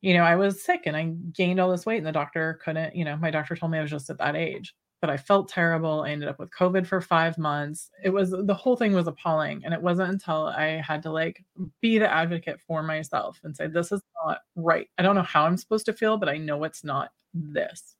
you 0.00 0.14
know, 0.14 0.24
I 0.24 0.36
was 0.36 0.64
sick 0.64 0.82
and 0.86 0.96
I 0.96 1.14
gained 1.32 1.60
all 1.60 1.70
this 1.70 1.86
weight, 1.86 1.98
and 1.98 2.06
the 2.06 2.12
doctor 2.12 2.58
couldn't, 2.64 2.96
you 2.96 3.04
know, 3.04 3.16
my 3.16 3.30
doctor 3.30 3.54
told 3.56 3.72
me 3.72 3.78
I 3.78 3.82
was 3.82 3.90
just 3.90 4.10
at 4.10 4.18
that 4.18 4.36
age. 4.36 4.74
But 5.04 5.12
I 5.12 5.18
felt 5.18 5.50
terrible. 5.50 6.00
I 6.00 6.12
ended 6.12 6.30
up 6.30 6.38
with 6.38 6.48
COVID 6.48 6.86
for 6.86 7.02
five 7.02 7.36
months. 7.36 7.90
It 8.02 8.08
was 8.08 8.30
the 8.30 8.54
whole 8.54 8.74
thing 8.74 8.94
was 8.94 9.06
appalling. 9.06 9.60
And 9.62 9.74
it 9.74 9.82
wasn't 9.82 10.08
until 10.08 10.46
I 10.46 10.80
had 10.80 11.02
to 11.02 11.10
like 11.10 11.44
be 11.82 11.98
the 11.98 12.10
advocate 12.10 12.58
for 12.66 12.82
myself 12.82 13.38
and 13.44 13.54
say, 13.54 13.66
this 13.66 13.92
is 13.92 14.00
not 14.24 14.38
right. 14.56 14.88
I 14.96 15.02
don't 15.02 15.14
know 15.14 15.20
how 15.20 15.44
I'm 15.44 15.58
supposed 15.58 15.84
to 15.84 15.92
feel, 15.92 16.16
but 16.16 16.30
I 16.30 16.38
know 16.38 16.64
it's 16.64 16.84
not 16.84 17.10
this. 17.34 17.96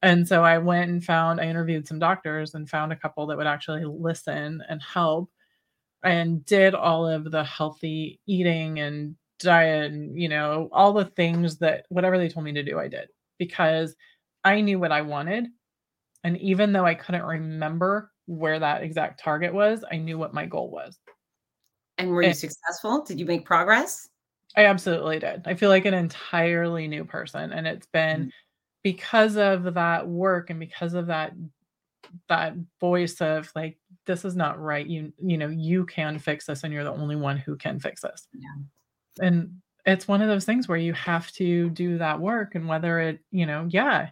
And 0.00 0.26
so 0.26 0.42
I 0.42 0.56
went 0.56 0.90
and 0.90 1.04
found, 1.04 1.38
I 1.38 1.48
interviewed 1.48 1.86
some 1.86 1.98
doctors 1.98 2.54
and 2.54 2.66
found 2.66 2.94
a 2.94 2.96
couple 2.96 3.26
that 3.26 3.36
would 3.36 3.46
actually 3.46 3.84
listen 3.84 4.62
and 4.70 4.80
help 4.80 5.30
and 6.02 6.46
did 6.46 6.74
all 6.74 7.06
of 7.06 7.30
the 7.30 7.44
healthy 7.44 8.20
eating 8.26 8.80
and 8.80 9.16
diet 9.38 9.92
and, 9.92 10.18
you 10.18 10.30
know, 10.30 10.70
all 10.72 10.94
the 10.94 11.04
things 11.04 11.58
that 11.58 11.84
whatever 11.90 12.16
they 12.16 12.30
told 12.30 12.46
me 12.46 12.54
to 12.54 12.62
do, 12.62 12.78
I 12.78 12.88
did 12.88 13.10
because 13.36 13.94
I 14.44 14.62
knew 14.62 14.78
what 14.78 14.92
I 14.92 15.02
wanted. 15.02 15.48
And 16.24 16.38
even 16.38 16.72
though 16.72 16.86
I 16.86 16.94
couldn't 16.94 17.24
remember 17.24 18.10
where 18.26 18.58
that 18.58 18.82
exact 18.82 19.20
target 19.20 19.52
was, 19.52 19.84
I 19.90 19.96
knew 19.96 20.18
what 20.18 20.34
my 20.34 20.46
goal 20.46 20.70
was. 20.70 20.98
and 21.98 22.10
were 22.10 22.22
you 22.22 22.28
And 22.28 22.36
successful 22.36 23.02
did 23.04 23.18
you 23.18 23.26
make 23.26 23.44
progress 23.44 24.08
I 24.54 24.66
absolutely 24.66 25.18
did. 25.18 25.42
I 25.46 25.54
feel 25.54 25.70
like 25.70 25.86
an 25.86 25.94
entirely 25.94 26.86
new 26.86 27.04
person. 27.06 27.52
And 27.52 27.66
it's 27.66 27.86
been 27.86 28.26
mm. 28.26 28.30
because 28.82 29.36
of 29.36 29.74
that 29.74 30.06
work 30.06 30.50
and 30.50 30.60
because 30.60 30.92
of 30.94 31.06
that 31.06 31.32
that 32.28 32.54
voice 32.80 33.20
of 33.22 33.50
like 33.56 33.78
this 34.04 34.24
is 34.26 34.36
not 34.36 34.60
right 34.60 34.86
you 34.86 35.12
you 35.22 35.38
know 35.38 35.48
you 35.48 35.86
can 35.86 36.18
fix 36.18 36.44
this 36.46 36.62
and 36.64 36.72
you're 36.74 36.84
the 36.84 36.92
only 36.92 37.16
one 37.16 37.38
who 37.38 37.56
can 37.56 37.80
fix 37.80 38.02
this 38.02 38.26
Yeah. 38.34 39.26
and 39.26 39.62
it's 39.86 40.06
one 40.06 40.20
of 40.20 40.28
those 40.28 40.44
things 40.44 40.68
where 40.68 40.76
you 40.76 40.92
have 40.92 41.30
to 41.32 41.70
do 41.70 41.96
that 41.98 42.20
work 42.20 42.54
and 42.54 42.68
whether 42.68 43.00
it 43.00 43.20
you 43.30 43.46
know 43.46 43.66
yeah 43.70 44.10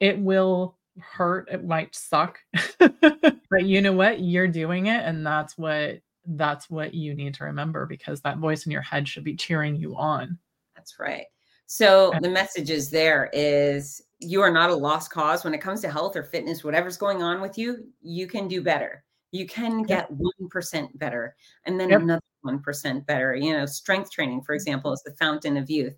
it 0.00 0.18
will 0.18 0.76
hurt 1.00 1.48
it 1.50 1.64
might 1.64 1.94
suck 1.94 2.38
but 2.78 3.64
you 3.64 3.80
know 3.80 3.92
what 3.92 4.20
you're 4.20 4.48
doing 4.48 4.86
it 4.86 5.02
and 5.04 5.26
that's 5.26 5.56
what 5.56 6.00
that's 6.26 6.70
what 6.70 6.94
you 6.94 7.14
need 7.14 7.34
to 7.34 7.44
remember 7.44 7.86
because 7.86 8.20
that 8.20 8.38
voice 8.38 8.66
in 8.66 8.72
your 8.72 8.82
head 8.82 9.08
should 9.08 9.24
be 9.24 9.34
cheering 9.34 9.76
you 9.76 9.96
on 9.96 10.38
That's 10.76 10.98
right. 10.98 11.26
So 11.66 12.12
the 12.20 12.28
message 12.28 12.70
is 12.70 12.90
there 12.90 13.30
is 13.32 14.02
you 14.18 14.40
are 14.42 14.50
not 14.50 14.70
a 14.70 14.74
lost 14.74 15.10
cause 15.10 15.42
when 15.42 15.54
it 15.54 15.60
comes 15.60 15.80
to 15.80 15.90
health 15.90 16.16
or 16.16 16.22
fitness, 16.22 16.62
whatever's 16.62 16.96
going 16.96 17.22
on 17.22 17.40
with 17.40 17.56
you, 17.56 17.86
you 18.02 18.26
can 18.26 18.46
do 18.46 18.62
better. 18.62 19.04
You 19.30 19.46
can 19.46 19.82
get 19.82 20.08
1% 20.12 20.98
better 20.98 21.34
and 21.64 21.80
then 21.80 21.88
Yep. 21.90 22.00
another 22.02 22.22
1% 22.44 23.06
better. 23.06 23.34
You 23.34 23.52
know, 23.52 23.64
strength 23.64 24.10
training, 24.10 24.42
for 24.42 24.52
mm-hmm. 24.52 24.56
example, 24.56 24.92
is 24.92 25.02
the 25.02 25.14
fountain 25.14 25.56
of 25.56 25.70
youth. 25.70 25.94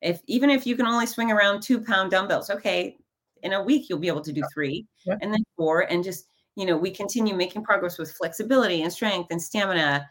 If 0.00 0.22
even 0.26 0.48
if 0.48 0.66
you 0.66 0.76
can 0.76 0.86
only 0.86 1.06
swing 1.06 1.30
around 1.30 1.60
two 1.60 1.80
pound 1.80 2.10
dumbbells, 2.10 2.48
okay, 2.50 2.96
in 3.42 3.52
a 3.52 3.62
week 3.62 3.88
you'll 3.88 3.98
be 3.98 4.08
able 4.08 4.20
to 4.22 4.32
do 4.32 4.42
three 4.52 4.86
Yep. 5.06 5.18
and 5.22 5.32
then 5.32 5.44
four. 5.56 5.80
And 5.90 6.02
just, 6.04 6.26
you 6.56 6.66
know, 6.66 6.76
we 6.76 6.90
continue 6.90 7.34
making 7.34 7.62
progress 7.64 7.98
with 7.98 8.12
flexibility 8.12 8.82
and 8.82 8.92
strength 8.92 9.30
and 9.30 9.40
stamina 9.40 10.06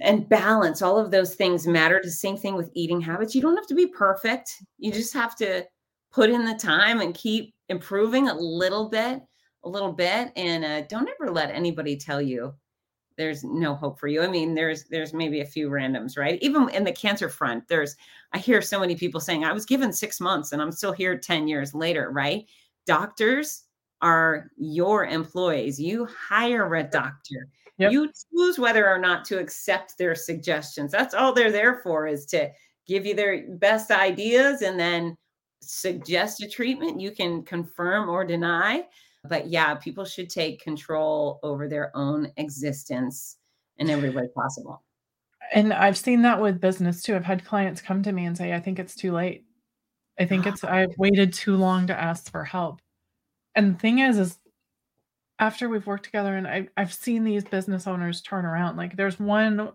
and 0.00 0.28
balance 0.28 0.80
all 0.82 0.98
of 0.98 1.10
those 1.10 1.34
things 1.34 1.66
matter 1.66 2.00
the 2.02 2.10
same 2.10 2.36
thing 2.36 2.54
with 2.56 2.70
eating 2.74 3.00
habits 3.00 3.34
you 3.34 3.42
don't 3.42 3.56
have 3.56 3.66
to 3.66 3.74
be 3.74 3.86
perfect 3.86 4.50
you 4.78 4.90
just 4.90 5.12
have 5.12 5.36
to 5.36 5.62
put 6.10 6.30
in 6.30 6.44
the 6.44 6.54
time 6.54 7.00
and 7.02 7.14
keep 7.14 7.54
improving 7.68 8.28
a 8.28 8.34
little 8.34 8.88
bit 8.88 9.20
a 9.64 9.68
little 9.68 9.92
bit 9.92 10.32
and 10.36 10.64
uh, 10.64 10.80
don't 10.88 11.10
ever 11.20 11.30
let 11.30 11.50
anybody 11.50 11.96
tell 11.96 12.20
you 12.20 12.54
there's 13.20 13.44
no 13.44 13.74
hope 13.74 14.00
for 14.00 14.08
you 14.08 14.22
i 14.22 14.26
mean 14.26 14.54
there's 14.54 14.84
there's 14.84 15.12
maybe 15.12 15.40
a 15.40 15.44
few 15.44 15.68
randoms 15.68 16.16
right 16.16 16.38
even 16.42 16.68
in 16.70 16.84
the 16.84 16.92
cancer 16.92 17.28
front 17.28 17.66
there's 17.68 17.96
i 18.32 18.38
hear 18.38 18.62
so 18.62 18.80
many 18.80 18.96
people 18.96 19.20
saying 19.20 19.44
i 19.44 19.52
was 19.52 19.66
given 19.66 19.92
six 19.92 20.20
months 20.20 20.52
and 20.52 20.62
i'm 20.62 20.72
still 20.72 20.92
here 20.92 21.18
10 21.18 21.46
years 21.46 21.74
later 21.74 22.10
right 22.10 22.46
doctors 22.86 23.64
are 24.00 24.50
your 24.56 25.04
employees 25.04 25.78
you 25.78 26.06
hire 26.06 26.74
a 26.74 26.82
doctor 26.82 27.48
Yep. 27.80 27.92
you 27.92 28.12
choose 28.30 28.58
whether 28.58 28.86
or 28.86 28.98
not 28.98 29.24
to 29.24 29.38
accept 29.38 29.96
their 29.96 30.14
suggestions. 30.14 30.92
That's 30.92 31.14
all 31.14 31.32
they're 31.32 31.50
there 31.50 31.80
for 31.82 32.06
is 32.06 32.26
to 32.26 32.50
give 32.86 33.06
you 33.06 33.14
their 33.14 33.56
best 33.56 33.90
ideas 33.90 34.60
and 34.60 34.78
then 34.78 35.16
suggest 35.62 36.42
a 36.42 36.48
treatment. 36.48 37.00
You 37.00 37.10
can 37.10 37.42
confirm 37.42 38.10
or 38.10 38.22
deny. 38.22 38.84
But 39.28 39.48
yeah, 39.48 39.74
people 39.74 40.04
should 40.04 40.30
take 40.30 40.62
control 40.62 41.40
over 41.42 41.68
their 41.68 41.94
own 41.94 42.32
existence 42.36 43.36
in 43.76 43.90
every 43.90 44.10
way 44.10 44.28
possible. 44.34 44.82
And 45.52 45.72
I've 45.72 45.98
seen 45.98 46.22
that 46.22 46.40
with 46.40 46.60
business 46.60 47.02
too. 47.02 47.16
I've 47.16 47.24
had 47.24 47.44
clients 47.44 47.80
come 47.80 48.02
to 48.02 48.12
me 48.12 48.24
and 48.24 48.36
say, 48.36 48.52
I 48.52 48.60
think 48.60 48.78
it's 48.78 48.94
too 48.94 49.12
late. 49.12 49.44
I 50.18 50.26
think 50.26 50.46
it's 50.46 50.64
I've 50.64 50.96
waited 50.96 51.32
too 51.32 51.56
long 51.56 51.86
to 51.88 52.00
ask 52.00 52.30
for 52.30 52.44
help. 52.44 52.80
And 53.54 53.74
the 53.74 53.78
thing 53.78 53.98
is, 53.98 54.18
is 54.18 54.38
after 55.38 55.68
we've 55.68 55.86
worked 55.86 56.04
together 56.04 56.36
and 56.36 56.46
I've 56.46 56.68
I've 56.76 56.92
seen 56.92 57.24
these 57.24 57.44
business 57.44 57.86
owners 57.86 58.20
turn 58.20 58.44
around. 58.44 58.76
Like 58.76 58.96
there's 58.96 59.18
one 59.18 59.72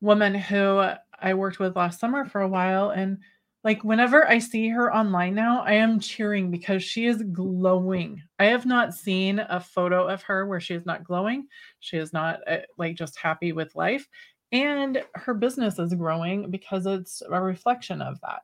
woman 0.00 0.34
who 0.34 0.82
I 1.20 1.34
worked 1.34 1.58
with 1.58 1.76
last 1.76 2.00
summer 2.00 2.24
for 2.24 2.40
a 2.40 2.48
while 2.48 2.90
and 2.90 3.18
like 3.64 3.84
whenever 3.84 4.28
I 4.28 4.38
see 4.38 4.68
her 4.70 4.94
online 4.94 5.34
now, 5.34 5.62
I 5.62 5.74
am 5.74 6.00
cheering 6.00 6.50
because 6.50 6.82
she 6.82 7.06
is 7.06 7.22
glowing. 7.22 8.22
I 8.38 8.46
have 8.46 8.66
not 8.66 8.94
seen 8.94 9.38
a 9.38 9.60
photo 9.60 10.08
of 10.08 10.22
her 10.24 10.46
where 10.46 10.60
she 10.60 10.74
is 10.74 10.84
not 10.84 11.04
glowing. 11.04 11.46
She 11.80 11.96
is 11.96 12.12
not 12.12 12.40
uh, 12.48 12.58
like 12.76 12.96
just 12.96 13.18
happy 13.18 13.52
with 13.52 13.76
life 13.76 14.08
and 14.52 15.02
her 15.14 15.32
business 15.32 15.78
is 15.78 15.94
growing 15.94 16.50
because 16.50 16.86
it's 16.86 17.22
a 17.22 17.40
reflection 17.40 18.02
of 18.02 18.20
that. 18.20 18.42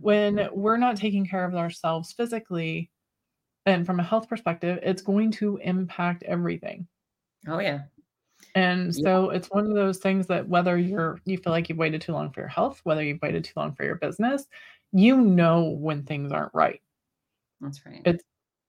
When 0.00 0.48
we're 0.52 0.76
not 0.76 0.96
taking 0.96 1.24
care 1.24 1.44
of 1.44 1.54
ourselves 1.54 2.12
physically 2.12 2.90
and 3.64 3.86
from 3.86 4.00
a 4.00 4.04
health 4.04 4.28
perspective, 4.28 4.80
it's 4.82 5.02
going 5.02 5.30
to 5.32 5.58
impact 5.58 6.24
everything. 6.24 6.88
Oh 7.46 7.60
yeah. 7.60 7.82
And 8.54 8.94
Yeah. 8.94 9.02
so 9.02 9.30
it's 9.30 9.48
one 9.48 9.66
of 9.66 9.74
those 9.74 9.98
things 9.98 10.26
that 10.28 10.48
whether 10.48 10.76
you're 10.76 11.20
you 11.24 11.38
feel 11.38 11.52
like 11.52 11.68
you've 11.68 11.78
waited 11.78 12.00
too 12.00 12.12
long 12.12 12.30
for 12.32 12.40
your 12.40 12.48
health, 12.48 12.80
whether 12.84 13.02
you've 13.02 13.22
waited 13.22 13.44
too 13.44 13.52
long 13.56 13.74
for 13.74 13.84
your 13.84 13.96
business, 13.96 14.46
you 14.92 15.20
know 15.20 15.64
when 15.64 16.04
things 16.04 16.32
aren't 16.32 16.54
right. 16.54 16.80
That's 17.60 17.84
right. 17.86 18.02
It's 18.04 18.24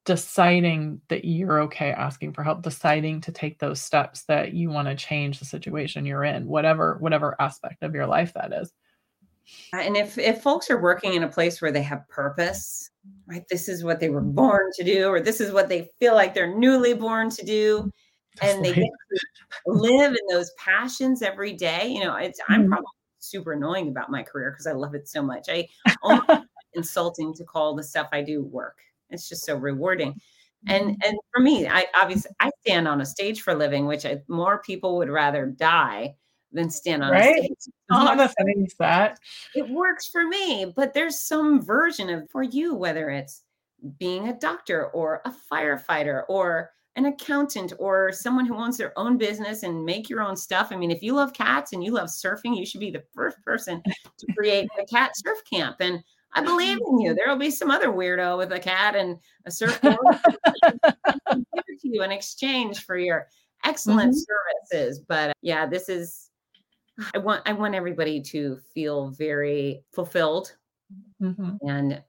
deciding 0.06 1.00
that 1.10 1.26
you're 1.26 1.62
okay 1.62 1.92
asking 1.92 2.34
for 2.34 2.44
help, 2.44 2.62
deciding 2.64 3.22
to 3.22 3.32
take 3.32 3.60
those 3.60 3.80
steps 3.82 4.24
that 4.24 4.54
you 4.54 4.70
want 4.70 4.88
to 4.88 4.96
change 4.96 5.40
the 5.40 5.46
situation 5.46 6.06
you're 6.06 6.24
in, 6.24 6.48
whatever 6.48 6.98
whatever 7.00 7.36
aspect 7.40 7.84
of 7.84 7.94
your 7.94 8.08
life 8.08 8.34
that 8.34 8.52
is. 8.54 8.74
Uh, 9.74 9.78
and 9.78 9.98
if 9.98 10.18
if 10.18 10.42
folks 10.42 10.70
are 10.70 10.82
working 10.82 11.14
in 11.14 11.24
a 11.24 11.28
place 11.28 11.62
where 11.62 11.72
they 11.72 11.82
have 11.82 12.08
purpose, 12.08 12.90
right? 13.28 13.44
This 13.50 13.68
is 13.68 13.84
what 13.84 14.00
they 14.00 14.10
were 14.10 14.22
mm-hmm. 14.22 14.36
born 14.36 14.72
to 14.76 14.84
do, 14.84 15.08
or 15.08 15.20
this 15.20 15.42
is 15.42 15.52
what 15.52 15.70
they 15.70 15.90
feel 16.00 16.14
like 16.14 16.34
they're 16.34 16.56
newly 16.56 16.94
born 16.94 17.30
to 17.32 17.46
do. 17.46 17.92
And 18.42 18.64
they 18.64 18.90
live 19.66 20.12
in 20.12 20.36
those 20.36 20.52
passions 20.58 21.22
every 21.22 21.54
day. 21.54 21.88
You 21.88 22.04
know, 22.04 22.16
it's 22.16 22.40
I'm 22.50 22.62
mm-hmm. 22.62 22.70
probably 22.72 22.88
super 23.20 23.54
annoying 23.54 23.90
about 23.90 24.10
my 24.10 24.24
career 24.24 24.52
because 24.52 24.68
I 24.68 24.74
love 24.74 24.96
it 24.96 25.08
so 25.08 25.22
much. 25.22 25.48
I 25.50 25.68
insulting 26.74 27.34
to 27.36 27.44
call 27.44 27.76
the 27.76 27.84
stuff 27.84 28.10
I 28.12 28.22
do 28.22 28.42
work. 28.42 28.80
It's 29.10 29.28
just 29.30 29.46
so 29.46 29.56
rewarding. 29.56 30.20
And 30.68 30.92
mm-hmm. 30.92 31.10
and 31.10 31.18
for 31.34 31.42
me, 31.42 31.68
I 31.68 31.86
obviously 31.96 32.32
I 32.40 32.52
stand 32.62 32.88
on 32.88 33.02
a 33.02 33.06
stage 33.06 33.42
for 33.42 33.52
a 33.52 33.56
living, 33.56 33.86
which 33.86 34.06
I, 34.06 34.22
more 34.28 34.62
people 34.62 34.98
would 34.98 35.10
rather 35.10 35.46
die 35.48 36.16
than 36.52 36.70
stand 36.70 37.04
on 37.04 37.12
right? 37.12 37.38
a 37.38 37.44
stage. 37.44 37.74
Oh, 37.92 38.16
that's 38.16 38.36
that. 38.80 39.20
It 39.56 39.70
works 39.70 40.08
for 40.08 40.28
me, 40.28 40.72
but 40.76 40.94
there's 40.94 41.20
some 41.20 41.62
version 41.62 42.10
of 42.10 42.30
for 42.30 42.44
you, 42.44 42.76
whether 42.76 43.10
it's 43.10 43.44
being 43.98 44.28
a 44.28 44.38
doctor 44.38 44.88
or 44.88 45.22
a 45.26 45.34
firefighter 45.52 46.24
or 46.30 46.72
an 46.96 47.06
accountant 47.06 47.74
or 47.80 48.12
someone 48.12 48.46
who 48.46 48.56
owns 48.56 48.78
their 48.78 48.98
own 49.00 49.18
business 49.18 49.64
and 49.64 49.86
make 49.86 50.10
your 50.10 50.22
own 50.22 50.36
stuff. 50.36 50.70
I 50.72 50.76
mean, 50.76 50.92
if 50.92 51.02
you 51.02 51.14
love 51.14 51.34
cats 51.34 51.74
and 51.74 51.84
you 51.84 51.92
love 51.92 52.10
surfing, 52.10 52.58
you 52.58 52.66
should 52.66 52.82
be 52.82 52.92
the 52.92 53.04
first 53.14 53.42
person 53.44 53.82
to 53.84 54.34
create 54.38 54.68
a 54.80 54.86
cat 54.86 55.12
surf 55.16 55.40
camp. 55.52 55.78
And 55.80 56.04
I 56.34 56.42
believe 56.44 56.80
in 56.86 57.00
you. 57.00 57.14
There 57.14 57.28
will 57.28 57.38
be 57.38 57.52
some 57.52 57.72
other 57.72 57.90
weirdo 57.90 58.38
with 58.38 58.52
a 58.52 58.60
cat 58.60 58.96
and 58.96 59.18
a 59.46 59.52
surfboard 59.52 59.98
give 60.64 61.64
it 61.68 61.82
to 61.82 61.90
you 61.90 62.04
in 62.04 62.12
exchange 62.12 62.86
for 62.86 62.98
your 62.98 63.28
excellent 63.66 64.14
mm-hmm. 64.14 64.72
services. 64.72 65.00
But 65.00 65.32
uh, 65.32 65.34
yeah, 65.42 65.66
this 65.66 65.90
is 65.90 66.30
I 67.14 67.18
want 67.18 67.42
I 67.46 67.54
want 67.54 67.76
everybody 67.76 68.22
to 68.22 68.60
feel 68.74 69.10
very 69.10 69.84
fulfilled. 69.92 70.56
Mm-hmm. 71.22 71.68
And 71.68 72.04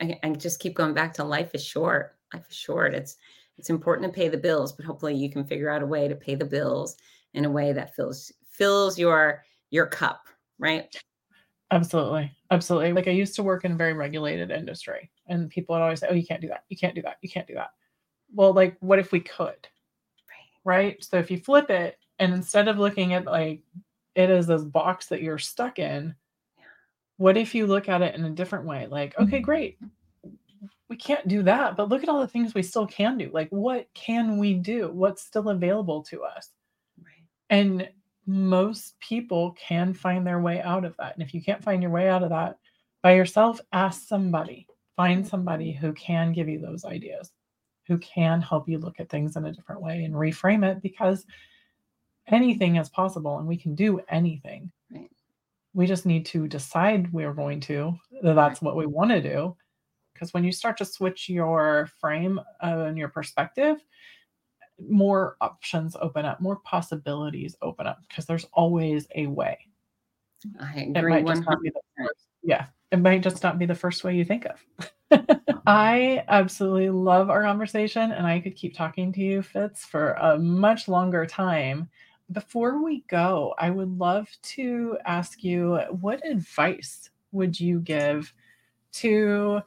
I, 0.00 0.18
I 0.22 0.30
just 0.30 0.60
keep 0.60 0.74
going 0.74 0.94
back 0.94 1.14
to 1.14 1.24
life 1.24 1.50
is 1.54 1.64
short. 1.64 2.16
Life 2.32 2.46
is 2.48 2.56
short. 2.56 2.94
It's 2.94 3.16
it's 3.58 3.70
important 3.70 4.12
to 4.12 4.16
pay 4.16 4.28
the 4.28 4.36
bills, 4.36 4.72
but 4.72 4.84
hopefully 4.84 5.14
you 5.14 5.30
can 5.30 5.44
figure 5.44 5.70
out 5.70 5.82
a 5.82 5.86
way 5.86 6.08
to 6.08 6.14
pay 6.14 6.34
the 6.34 6.44
bills 6.44 6.96
in 7.34 7.44
a 7.44 7.50
way 7.50 7.72
that 7.72 7.94
fills 7.94 8.32
fills 8.50 8.98
your 8.98 9.44
your 9.70 9.86
cup, 9.86 10.26
right? 10.58 10.94
Absolutely. 11.70 12.30
Absolutely. 12.50 12.92
Like 12.92 13.08
I 13.08 13.12
used 13.12 13.34
to 13.36 13.42
work 13.42 13.64
in 13.64 13.72
a 13.72 13.76
very 13.76 13.94
regulated 13.94 14.50
industry 14.50 15.10
and 15.26 15.50
people 15.50 15.74
would 15.74 15.82
always 15.82 16.00
say, 16.00 16.06
Oh, 16.10 16.14
you 16.14 16.26
can't 16.26 16.40
do 16.40 16.48
that. 16.48 16.64
You 16.68 16.76
can't 16.76 16.94
do 16.94 17.02
that. 17.02 17.16
You 17.22 17.28
can't 17.28 17.46
do 17.46 17.54
that. 17.54 17.70
Well, 18.32 18.52
like, 18.52 18.76
what 18.80 18.98
if 18.98 19.12
we 19.12 19.20
could? 19.20 19.66
Right. 20.64 20.64
right? 20.64 21.04
So 21.04 21.18
if 21.18 21.30
you 21.30 21.38
flip 21.38 21.70
it 21.70 21.98
and 22.18 22.32
instead 22.32 22.68
of 22.68 22.78
looking 22.78 23.14
at 23.14 23.24
like 23.24 23.62
it 24.14 24.30
is 24.30 24.46
this 24.46 24.62
box 24.62 25.06
that 25.06 25.22
you're 25.22 25.38
stuck 25.38 25.78
in, 25.78 26.14
what 27.16 27.36
if 27.36 27.54
you 27.54 27.66
look 27.66 27.88
at 27.88 28.02
it 28.02 28.14
in 28.14 28.24
a 28.24 28.30
different 28.30 28.66
way? 28.66 28.86
Like, 28.86 29.18
okay, 29.18 29.36
mm-hmm. 29.36 29.44
great. 29.44 29.78
We 30.88 30.96
can't 30.96 31.26
do 31.28 31.42
that, 31.42 31.76
but 31.76 31.88
look 31.88 32.02
at 32.02 32.08
all 32.08 32.20
the 32.20 32.28
things 32.28 32.54
we 32.54 32.62
still 32.62 32.86
can 32.86 33.16
do. 33.16 33.30
Like, 33.32 33.48
what 33.50 33.88
can 33.94 34.38
we 34.38 34.54
do? 34.54 34.90
What's 34.92 35.22
still 35.22 35.48
available 35.48 36.02
to 36.04 36.22
us? 36.22 36.50
Right. 36.98 37.24
And 37.50 37.88
most 38.26 38.98
people 39.00 39.52
can 39.52 39.92
find 39.94 40.26
their 40.26 40.40
way 40.40 40.60
out 40.62 40.84
of 40.84 40.96
that. 40.98 41.14
And 41.14 41.22
if 41.22 41.34
you 41.34 41.42
can't 41.42 41.62
find 41.62 41.82
your 41.82 41.90
way 41.90 42.08
out 42.08 42.22
of 42.22 42.30
that 42.30 42.58
by 43.02 43.14
yourself, 43.14 43.60
ask 43.72 44.06
somebody, 44.06 44.66
find 44.96 45.20
mm-hmm. 45.20 45.28
somebody 45.28 45.72
who 45.72 45.92
can 45.92 46.32
give 46.32 46.48
you 46.48 46.60
those 46.60 46.84
ideas, 46.84 47.30
who 47.86 47.98
can 47.98 48.40
help 48.40 48.68
you 48.68 48.78
look 48.78 49.00
at 49.00 49.10
things 49.10 49.36
in 49.36 49.44
a 49.46 49.52
different 49.52 49.82
way 49.82 50.04
and 50.04 50.14
reframe 50.14 50.64
it 50.64 50.82
because 50.82 51.26
anything 52.28 52.76
is 52.76 52.88
possible 52.88 53.38
and 53.38 53.46
we 53.46 53.56
can 53.56 53.74
do 53.74 54.00
anything. 54.08 54.70
Right. 54.90 55.10
We 55.74 55.86
just 55.86 56.06
need 56.06 56.24
to 56.26 56.46
decide 56.46 57.12
we're 57.12 57.34
going 57.34 57.60
to, 57.60 57.98
that 58.22 58.34
that's 58.34 58.62
what 58.62 58.76
we 58.76 58.86
want 58.86 59.10
to 59.10 59.20
do. 59.20 59.56
Because 60.14 60.32
when 60.32 60.44
you 60.44 60.52
start 60.52 60.78
to 60.78 60.84
switch 60.84 61.28
your 61.28 61.90
frame 62.00 62.40
uh, 62.62 62.84
and 62.86 62.96
your 62.96 63.08
perspective, 63.08 63.78
more 64.88 65.36
options 65.40 65.96
open 66.00 66.24
up, 66.24 66.40
more 66.40 66.56
possibilities 66.56 67.56
open 67.62 67.86
up 67.86 67.98
because 68.08 68.24
there's 68.26 68.46
always 68.52 69.06
a 69.14 69.26
way. 69.26 69.58
I 70.60 70.82
agree. 70.82 71.16
It 71.16 71.24
might 71.24 71.26
just 71.26 71.46
not 71.46 71.62
be 71.62 71.70
the 71.70 71.80
first, 71.96 72.26
yeah, 72.42 72.66
it 72.90 72.98
might 72.98 73.22
just 73.22 73.42
not 73.42 73.58
be 73.58 73.66
the 73.66 73.74
first 73.74 74.04
way 74.04 74.14
you 74.14 74.24
think 74.24 74.46
of. 74.46 74.64
I 75.66 76.24
absolutely 76.28 76.90
love 76.90 77.30
our 77.30 77.42
conversation, 77.42 78.12
and 78.12 78.26
I 78.26 78.40
could 78.40 78.56
keep 78.56 78.76
talking 78.76 79.12
to 79.14 79.20
you, 79.20 79.42
Fitz, 79.42 79.84
for 79.84 80.12
a 80.12 80.38
much 80.38 80.88
longer 80.88 81.26
time. 81.26 81.88
Before 82.32 82.82
we 82.82 83.04
go, 83.08 83.54
I 83.58 83.70
would 83.70 83.98
love 83.98 84.28
to 84.42 84.98
ask 85.04 85.42
you 85.42 85.80
what 86.00 86.24
advice 86.26 87.10
would 87.32 87.58
you 87.58 87.80
give 87.80 88.32
to 88.92 89.60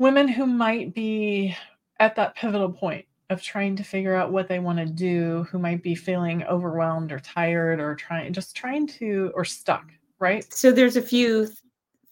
women 0.00 0.26
who 0.26 0.46
might 0.46 0.92
be 0.94 1.56
at 2.00 2.16
that 2.16 2.34
pivotal 2.34 2.72
point 2.72 3.04
of 3.28 3.40
trying 3.40 3.76
to 3.76 3.84
figure 3.84 4.16
out 4.16 4.32
what 4.32 4.48
they 4.48 4.58
want 4.58 4.78
to 4.78 4.86
do 4.86 5.46
who 5.52 5.58
might 5.60 5.84
be 5.84 5.94
feeling 5.94 6.42
overwhelmed 6.44 7.12
or 7.12 7.20
tired 7.20 7.78
or 7.78 7.94
trying 7.94 8.32
just 8.32 8.56
trying 8.56 8.88
to 8.88 9.30
or 9.36 9.44
stuck 9.44 9.84
right? 10.20 10.52
So 10.52 10.70
there's 10.70 10.96
a 10.96 11.02
few 11.02 11.48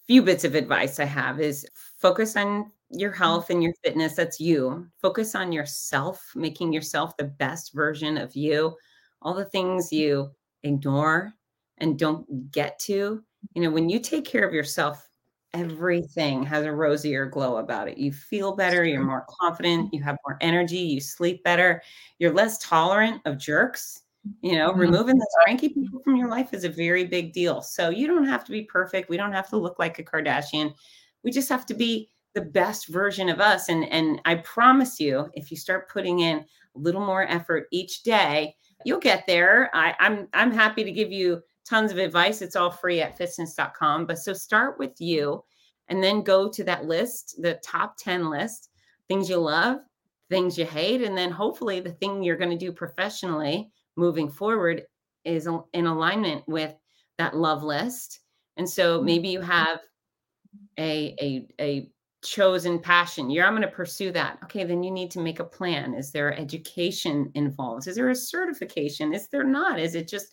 few 0.07 0.23
bits 0.23 0.43
of 0.43 0.55
advice 0.55 0.99
i 0.99 1.05
have 1.05 1.39
is 1.39 1.67
focus 1.75 2.35
on 2.35 2.71
your 2.89 3.11
mm-hmm. 3.11 3.19
health 3.19 3.51
and 3.51 3.61
your 3.63 3.73
fitness 3.83 4.15
that's 4.15 4.39
you. 4.39 4.87
Focus 4.99 5.35
on 5.35 5.51
yourself 5.51 6.31
making 6.35 6.73
yourself 6.73 7.15
the 7.17 7.25
best 7.25 7.73
version 7.73 8.17
of 8.17 8.35
you. 8.35 8.75
All 9.21 9.35
the 9.35 9.45
things 9.45 9.93
you 9.93 10.31
ignore 10.63 11.31
and 11.77 11.99
don't 11.99 12.51
get 12.51 12.79
to 12.79 13.23
you 13.53 13.61
know 13.61 13.69
when 13.69 13.89
you 13.89 13.99
take 13.99 14.25
care 14.25 14.45
of 14.45 14.53
yourself 14.53 15.08
everything 15.53 16.43
has 16.43 16.65
a 16.65 16.71
rosier 16.71 17.25
glow 17.25 17.57
about 17.57 17.87
it. 17.87 17.97
You 17.97 18.11
feel 18.11 18.55
better, 18.55 18.85
you're 18.85 19.03
more 19.03 19.25
confident, 19.41 19.93
you 19.93 20.01
have 20.03 20.17
more 20.25 20.37
energy, 20.41 20.77
you 20.77 21.01
sleep 21.01 21.43
better, 21.43 21.81
you're 22.19 22.33
less 22.33 22.57
tolerant 22.59 23.21
of 23.25 23.37
jerks. 23.37 24.03
You 24.41 24.57
know, 24.57 24.71
mm-hmm. 24.71 24.81
removing 24.81 25.17
the 25.17 25.27
cranky 25.43 25.69
people 25.69 26.01
from 26.03 26.17
your 26.17 26.29
life 26.29 26.53
is 26.53 26.65
a 26.65 26.69
very 26.69 27.05
big 27.05 27.31
deal. 27.31 27.61
So 27.61 27.89
you 27.89 28.05
don't 28.05 28.25
have 28.25 28.43
to 28.45 28.51
be 28.51 28.63
perfect. 28.63 29.09
We 29.09 29.17
don't 29.17 29.31
have 29.31 29.49
to 29.49 29.57
look 29.57 29.79
like 29.79 29.97
a 29.97 30.03
Kardashian. 30.03 30.73
We 31.23 31.31
just 31.31 31.49
have 31.49 31.65
to 31.67 31.73
be 31.73 32.09
the 32.35 32.41
best 32.41 32.87
version 32.87 33.29
of 33.29 33.39
us. 33.39 33.69
And 33.69 33.85
and 33.85 34.21
I 34.25 34.35
promise 34.35 34.99
you, 34.99 35.29
if 35.33 35.51
you 35.51 35.57
start 35.57 35.89
putting 35.89 36.19
in 36.19 36.39
a 36.39 36.45
little 36.75 37.03
more 37.03 37.23
effort 37.23 37.67
each 37.71 38.03
day, 38.03 38.55
you'll 38.83 38.99
get 38.99 39.25
there. 39.25 39.69
I, 39.73 39.95
I'm 39.99 40.27
I'm 40.33 40.51
happy 40.51 40.83
to 40.83 40.91
give 40.91 41.11
you 41.11 41.41
tons 41.69 41.91
of 41.91 41.97
advice. 41.97 42.41
It's 42.41 42.55
all 42.55 42.71
free 42.71 43.01
at 43.01 43.17
fitzness.com. 43.17 44.05
But 44.05 44.17
so 44.19 44.33
start 44.33 44.79
with 44.79 44.99
you 44.99 45.43
and 45.87 46.03
then 46.03 46.23
go 46.23 46.49
to 46.49 46.63
that 46.63 46.85
list, 46.85 47.35
the 47.41 47.59
top 47.63 47.95
10 47.97 48.29
list, 48.29 48.69
things 49.07 49.29
you 49.29 49.37
love, 49.37 49.77
things 50.29 50.57
you 50.57 50.65
hate. 50.65 51.03
And 51.03 51.17
then 51.17 51.31
hopefully 51.31 51.79
the 51.79 51.91
thing 51.91 52.23
you're 52.23 52.37
going 52.37 52.51
to 52.51 52.57
do 52.57 52.71
professionally 52.71 53.69
moving 53.95 54.29
forward 54.29 54.83
is 55.25 55.47
in 55.73 55.85
alignment 55.85 56.43
with 56.47 56.73
that 57.17 57.35
love 57.35 57.63
list. 57.63 58.21
And 58.57 58.67
so 58.67 59.01
maybe 59.01 59.29
you 59.29 59.41
have 59.41 59.79
a, 60.77 61.15
a, 61.21 61.47
a 61.61 61.89
chosen 62.23 62.79
passion. 62.79 63.29
You're, 63.29 63.45
I'm 63.45 63.53
going 63.53 63.61
to 63.61 63.67
pursue 63.67 64.11
that. 64.11 64.39
Okay, 64.43 64.63
then 64.63 64.83
you 64.83 64.91
need 64.91 65.11
to 65.11 65.19
make 65.19 65.39
a 65.39 65.43
plan. 65.43 65.93
Is 65.93 66.11
there 66.11 66.37
education 66.37 67.31
involved? 67.35 67.87
Is 67.87 67.95
there 67.95 68.09
a 68.09 68.15
certification? 68.15 69.13
Is 69.13 69.27
there 69.29 69.43
not? 69.43 69.79
Is 69.79 69.95
it 69.95 70.07
just 70.07 70.27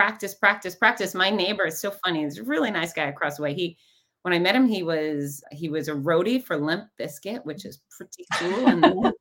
practice, 0.00 0.34
practice, 0.34 0.74
practice. 0.74 1.14
My 1.14 1.28
neighbor 1.28 1.66
is 1.66 1.78
so 1.78 1.90
funny. 1.90 2.24
He's 2.24 2.38
a 2.38 2.42
really 2.42 2.70
nice 2.70 2.90
guy 2.94 3.08
across 3.08 3.36
the 3.36 3.42
way. 3.42 3.52
He, 3.52 3.76
when 4.22 4.32
I 4.32 4.38
met 4.38 4.56
him, 4.56 4.66
he 4.66 4.82
was 4.82 5.44
he 5.52 5.68
was 5.68 5.88
a 5.88 5.92
roadie 5.92 6.42
for 6.42 6.56
Limp 6.56 6.84
Bizkit, 6.98 7.44
which 7.44 7.66
is 7.66 7.82
pretty 7.90 8.24
cool. 8.32 8.66
And 8.66 8.82
then, 8.82 9.12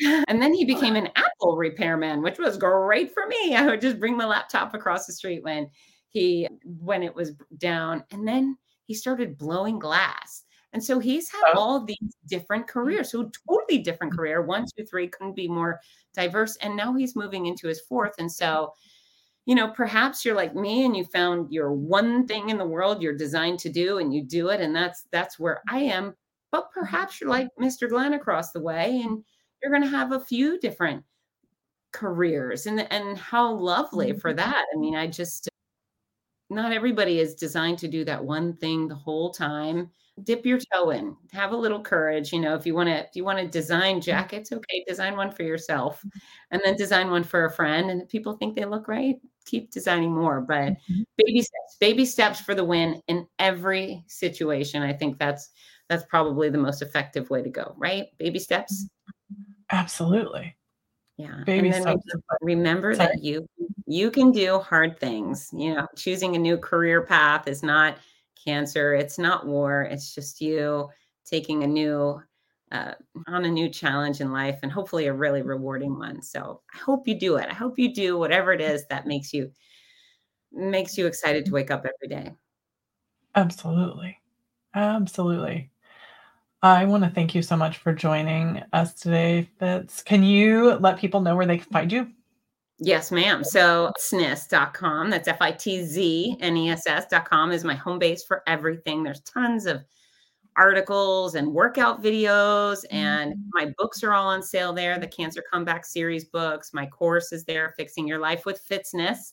and 0.28 0.40
then 0.40 0.54
he 0.54 0.64
became 0.64 0.96
an 0.96 1.10
Apple 1.16 1.58
repairman, 1.58 2.22
which 2.22 2.38
was 2.38 2.56
great 2.56 3.12
for 3.12 3.26
me. 3.26 3.56
I 3.56 3.66
would 3.66 3.82
just 3.82 4.00
bring 4.00 4.16
my 4.16 4.24
laptop 4.24 4.72
across 4.72 5.04
the 5.04 5.12
street 5.12 5.44
when 5.44 5.68
he 6.08 6.48
when 6.64 7.02
it 7.02 7.14
was 7.14 7.32
down, 7.58 8.02
and 8.10 8.26
then 8.26 8.56
he 8.86 8.94
started 8.94 9.36
blowing 9.36 9.78
glass. 9.78 10.44
And 10.72 10.82
so 10.82 10.98
he's 10.98 11.30
had 11.30 11.52
oh. 11.54 11.60
all 11.60 11.84
these 11.84 12.16
different 12.26 12.66
careers, 12.68 13.10
so 13.10 13.30
totally 13.46 13.82
different 13.82 14.14
mm-hmm. 14.14 14.20
career. 14.20 14.40
One, 14.40 14.64
two, 14.64 14.86
three 14.86 15.08
couldn't 15.08 15.36
be 15.36 15.46
more 15.46 15.78
diverse. 16.14 16.56
And 16.62 16.74
now 16.74 16.94
he's 16.94 17.14
moving 17.14 17.44
into 17.44 17.68
his 17.68 17.82
fourth. 17.82 18.14
And 18.18 18.32
so 18.32 18.72
you 19.46 19.54
know, 19.54 19.68
perhaps 19.68 20.24
you're 20.24 20.36
like 20.36 20.54
me 20.54 20.84
and 20.84 20.96
you 20.96 21.04
found 21.04 21.52
your 21.52 21.72
one 21.72 22.26
thing 22.26 22.48
in 22.48 22.58
the 22.58 22.66
world 22.66 23.02
you're 23.02 23.16
designed 23.16 23.58
to 23.60 23.68
do 23.68 23.98
and 23.98 24.14
you 24.14 24.22
do 24.22 24.48
it 24.48 24.60
and 24.60 24.74
that's 24.74 25.06
that's 25.10 25.38
where 25.38 25.62
I 25.68 25.80
am. 25.80 26.14
But 26.50 26.64
mm-hmm. 26.64 26.80
perhaps 26.80 27.20
you're 27.20 27.30
like 27.30 27.48
Mr. 27.60 27.88
Glenn 27.88 28.14
across 28.14 28.52
the 28.52 28.60
way 28.60 29.00
and 29.04 29.24
you're 29.62 29.72
going 29.72 29.82
to 29.82 29.88
have 29.96 30.12
a 30.12 30.20
few 30.20 30.60
different 30.60 31.04
careers 31.92 32.66
and 32.66 32.80
and 32.92 33.18
how 33.18 33.52
lovely 33.52 34.12
for 34.12 34.30
mm-hmm. 34.30 34.38
that. 34.38 34.64
I 34.74 34.78
mean, 34.78 34.94
I 34.94 35.08
just 35.08 35.48
not 36.52 36.72
everybody 36.72 37.18
is 37.18 37.34
designed 37.34 37.78
to 37.78 37.88
do 37.88 38.04
that 38.04 38.24
one 38.24 38.54
thing 38.56 38.86
the 38.86 38.94
whole 38.94 39.30
time 39.30 39.90
dip 40.24 40.44
your 40.44 40.58
toe 40.72 40.90
in 40.90 41.16
have 41.32 41.52
a 41.52 41.56
little 41.56 41.80
courage 41.80 42.32
you 42.32 42.40
know 42.40 42.54
if 42.54 42.66
you 42.66 42.74
want 42.74 42.88
to 42.88 42.98
if 42.98 43.10
you 43.14 43.24
want 43.24 43.38
to 43.38 43.48
design 43.48 44.00
jackets 44.00 44.52
okay 44.52 44.84
design 44.86 45.16
one 45.16 45.30
for 45.30 45.42
yourself 45.42 45.98
mm-hmm. 46.00 46.18
and 46.50 46.60
then 46.62 46.76
design 46.76 47.10
one 47.10 47.24
for 47.24 47.46
a 47.46 47.50
friend 47.50 47.90
and 47.90 48.02
if 48.02 48.08
people 48.08 48.34
think 48.34 48.54
they 48.54 48.66
look 48.66 48.88
right 48.88 49.16
keep 49.44 49.70
designing 49.70 50.12
more 50.12 50.40
but 50.40 50.70
mm-hmm. 50.70 51.02
baby 51.16 51.40
steps 51.40 51.76
baby 51.80 52.04
steps 52.04 52.40
for 52.40 52.54
the 52.54 52.64
win 52.64 53.00
in 53.08 53.26
every 53.38 54.04
situation 54.06 54.82
i 54.82 54.92
think 54.92 55.18
that's 55.18 55.50
that's 55.88 56.04
probably 56.08 56.48
the 56.48 56.58
most 56.58 56.82
effective 56.82 57.28
way 57.30 57.42
to 57.42 57.50
go 57.50 57.74
right 57.76 58.06
baby 58.18 58.38
steps 58.38 58.88
absolutely 59.70 60.56
Yeah. 61.18 61.44
Baby 61.44 61.72
steps. 61.72 62.02
remember 62.40 62.94
Sorry. 62.94 63.08
that 63.08 63.22
you 63.22 63.46
you 63.86 64.10
can 64.10 64.32
do 64.32 64.58
hard 64.58 64.98
things. 64.98 65.50
You 65.52 65.74
know, 65.74 65.86
choosing 65.96 66.34
a 66.34 66.38
new 66.38 66.56
career 66.56 67.02
path 67.02 67.46
is 67.46 67.62
not 67.62 67.98
cancer, 68.42 68.94
it's 68.94 69.18
not 69.18 69.46
war, 69.46 69.82
it's 69.82 70.14
just 70.14 70.40
you 70.40 70.88
taking 71.24 71.62
a 71.62 71.66
new 71.66 72.20
uh, 72.72 72.94
on 73.28 73.44
a 73.44 73.50
new 73.50 73.68
challenge 73.68 74.20
in 74.20 74.32
life 74.32 74.58
and 74.62 74.72
hopefully 74.72 75.06
a 75.06 75.12
really 75.12 75.42
rewarding 75.42 75.98
one. 75.98 76.22
So 76.22 76.62
I 76.74 76.78
hope 76.78 77.06
you 77.06 77.18
do 77.18 77.36
it. 77.36 77.48
I 77.48 77.54
hope 77.54 77.78
you 77.78 77.92
do 77.92 78.18
whatever 78.18 78.52
it 78.52 78.60
is 78.60 78.86
that 78.88 79.06
makes 79.06 79.32
you 79.32 79.52
makes 80.50 80.98
you 80.98 81.06
excited 81.06 81.44
to 81.46 81.52
wake 81.52 81.70
up 81.70 81.84
every 81.86 82.08
day. 82.08 82.32
Absolutely. 83.34 84.18
Absolutely. 84.74 85.70
I 86.62 86.84
want 86.84 87.04
to 87.04 87.10
thank 87.10 87.34
you 87.34 87.42
so 87.42 87.56
much 87.56 87.78
for 87.78 87.92
joining 87.92 88.62
us 88.72 88.94
today, 88.94 89.48
Fitz. 89.58 90.02
Can 90.02 90.22
you 90.22 90.74
let 90.74 90.98
people 90.98 91.20
know 91.20 91.34
where 91.36 91.46
they 91.46 91.58
can 91.58 91.70
find 91.72 91.90
you? 91.90 92.08
Yes, 92.78 93.10
ma'am. 93.10 93.44
So 93.44 93.92
fitzness.com, 93.98 95.10
that's 95.10 95.28
F-I-T-Z-N-E-S-S.com 95.28 95.92
is 97.52 97.64
my 97.64 97.74
home 97.74 97.98
base 97.98 98.24
for 98.24 98.42
everything. 98.46 99.02
There's 99.02 99.20
tons 99.20 99.66
of 99.66 99.82
articles 100.56 101.34
and 101.34 101.52
workout 101.52 102.02
videos 102.02 102.84
and 102.90 103.34
Mhm. 103.34 103.42
my 103.54 103.74
books 103.78 104.02
are 104.02 104.12
all 104.12 104.26
on 104.28 104.42
sale 104.42 104.72
there. 104.72 104.98
The 104.98 105.06
Cancer 105.06 105.42
Comeback 105.52 105.84
series 105.86 106.24
books, 106.26 106.72
my 106.74 106.86
course 106.86 107.32
is 107.32 107.44
there, 107.44 107.74
Fixing 107.76 108.06
Your 108.06 108.18
Life 108.18 108.44
with 108.46 108.60
fitness 108.60 109.32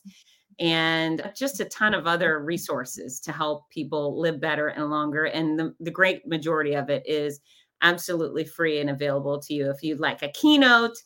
and 0.58 1.30
just 1.34 1.60
a 1.60 1.64
ton 1.66 1.94
of 1.94 2.06
other 2.06 2.40
resources 2.40 3.20
to 3.20 3.32
help 3.32 3.68
people 3.70 4.20
live 4.20 4.40
better 4.40 4.68
and 4.68 4.90
longer. 4.90 5.24
And 5.24 5.58
the, 5.58 5.74
the 5.80 5.90
great 5.90 6.26
majority 6.26 6.74
of 6.74 6.90
it 6.90 7.02
is 7.06 7.40
absolutely 7.82 8.44
free 8.44 8.80
and 8.80 8.90
available 8.90 9.38
to 9.40 9.54
you. 9.54 9.70
If 9.70 9.82
you'd 9.82 10.00
like 10.00 10.22
a 10.22 10.28
keynote, 10.28 10.96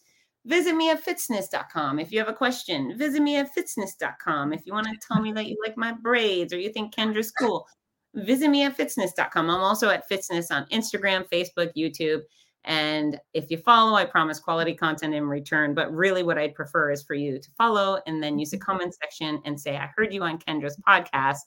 visit 0.44 0.74
me 0.74 0.90
at 0.90 1.04
fitzness.com. 1.04 2.00
If 2.00 2.10
you 2.10 2.18
have 2.18 2.28
a 2.28 2.32
question, 2.34 2.98
visit 2.98 3.22
me 3.22 3.36
at 3.36 3.54
fitzness.com. 3.54 4.52
If 4.52 4.66
you 4.66 4.72
want 4.72 4.88
to 4.88 4.98
tell 5.06 5.22
me 5.22 5.32
that 5.32 5.46
you 5.46 5.56
like 5.64 5.76
my 5.76 5.92
braids 5.92 6.52
or 6.52 6.58
you 6.58 6.70
think 6.70 6.92
Kendra's 6.94 7.30
cool, 7.30 7.66
visit 8.14 8.48
me 8.48 8.64
at 8.64 8.76
fitzness.com. 8.76 9.50
I'm 9.50 9.60
also 9.60 9.90
at 9.90 10.08
fitzness 10.08 10.50
on 10.50 10.66
Instagram, 10.66 11.28
Facebook, 11.28 11.72
YouTube. 11.76 12.22
And 12.64 13.20
if 13.34 13.50
you 13.50 13.58
follow, 13.58 13.94
I 13.94 14.06
promise 14.06 14.40
quality 14.40 14.74
content 14.74 15.14
in 15.14 15.28
return. 15.28 15.74
But 15.74 15.92
really, 15.92 16.22
what 16.22 16.38
I'd 16.38 16.54
prefer 16.54 16.90
is 16.90 17.02
for 17.02 17.14
you 17.14 17.38
to 17.38 17.50
follow 17.58 18.00
and 18.06 18.22
then 18.22 18.38
use 18.38 18.50
the 18.50 18.56
mm-hmm. 18.56 18.64
comment 18.64 18.94
section 18.94 19.40
and 19.44 19.60
say, 19.60 19.76
I 19.76 19.90
heard 19.94 20.14
you 20.14 20.22
on 20.22 20.38
Kendra's 20.38 20.80
podcast. 20.88 21.40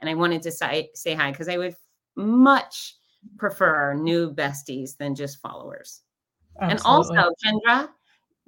And 0.00 0.10
I 0.10 0.14
wanted 0.14 0.42
to 0.42 0.52
say, 0.52 0.90
say 0.94 1.14
hi 1.14 1.30
because 1.30 1.48
I 1.48 1.56
would 1.56 1.74
much 2.16 2.96
prefer 3.38 3.94
new 3.94 4.32
besties 4.32 4.96
than 4.98 5.14
just 5.14 5.40
followers. 5.40 6.02
Absolutely. 6.60 6.72
And 6.72 6.80
also, 6.84 7.32
Kendra, 7.44 7.88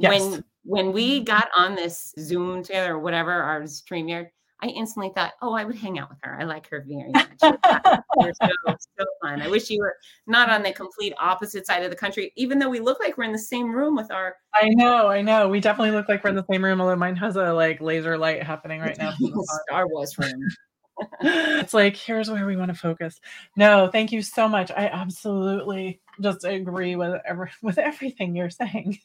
Yes. 0.00 0.22
when 0.22 0.44
when 0.64 0.92
we 0.92 1.16
mm-hmm. 1.16 1.24
got 1.24 1.48
on 1.56 1.74
this 1.74 2.14
Zoom 2.18 2.62
together 2.62 2.94
or 2.94 2.98
whatever, 2.98 3.32
our 3.32 3.62
StreamYard, 3.62 4.28
I 4.62 4.66
instantly 4.66 5.10
thought, 5.14 5.32
oh, 5.40 5.54
I 5.54 5.64
would 5.64 5.76
hang 5.76 5.98
out 5.98 6.10
with 6.10 6.18
her. 6.22 6.36
I 6.38 6.44
like 6.44 6.68
her 6.68 6.84
very 6.86 7.10
much. 7.12 7.28
You're 7.42 8.32
so, 8.42 8.76
so 8.98 9.04
fun. 9.22 9.40
I 9.40 9.48
wish 9.48 9.70
you 9.70 9.80
were 9.80 9.96
not 10.26 10.50
on 10.50 10.62
the 10.62 10.72
complete 10.72 11.14
opposite 11.18 11.66
side 11.66 11.82
of 11.82 11.90
the 11.90 11.96
country, 11.96 12.32
even 12.36 12.58
though 12.58 12.68
we 12.68 12.80
look 12.80 13.00
like 13.00 13.16
we're 13.16 13.24
in 13.24 13.32
the 13.32 13.38
same 13.38 13.70
room 13.72 13.96
with 13.96 14.10
our 14.10 14.36
I 14.54 14.68
know, 14.70 15.08
I 15.08 15.22
know. 15.22 15.48
We 15.48 15.60
definitely 15.60 15.92
look 15.92 16.08
like 16.08 16.24
we're 16.24 16.30
in 16.30 16.36
the 16.36 16.44
same 16.50 16.64
room, 16.64 16.80
although 16.80 16.96
mine 16.96 17.16
has 17.16 17.36
a 17.36 17.52
like 17.52 17.80
laser 17.80 18.18
light 18.18 18.42
happening 18.42 18.80
right 18.80 18.98
now. 18.98 19.12
from 19.12 19.26
the 19.30 19.46
sun. 19.48 19.60
Star 19.68 19.88
Wars 19.88 20.18
room. 20.18 20.48
it's 21.20 21.72
like 21.72 21.96
here's 21.96 22.30
where 22.30 22.46
we 22.46 22.56
want 22.56 22.70
to 22.70 22.76
focus. 22.76 23.20
No, 23.56 23.88
thank 23.90 24.12
you 24.12 24.22
so 24.22 24.48
much. 24.48 24.70
I 24.70 24.88
absolutely 24.88 26.00
just 26.20 26.44
agree 26.44 26.96
with 26.96 27.20
every 27.26 27.50
with 27.62 27.78
everything 27.78 28.34
you're 28.36 28.50
saying. 28.50 28.98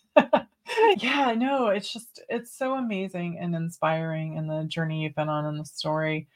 yeah, 0.98 1.34
no, 1.38 1.68
it's 1.68 1.92
just 1.92 2.22
it's 2.30 2.56
so 2.58 2.76
amazing 2.76 3.38
and 3.40 3.56
inspiring 3.56 4.38
and 4.38 4.50
the 4.50 4.64
journey 4.66 5.04
you've 5.04 5.16
been 5.16 5.30
on 5.30 5.46
in 5.46 5.58
the 5.58 5.66
story. 5.66 6.28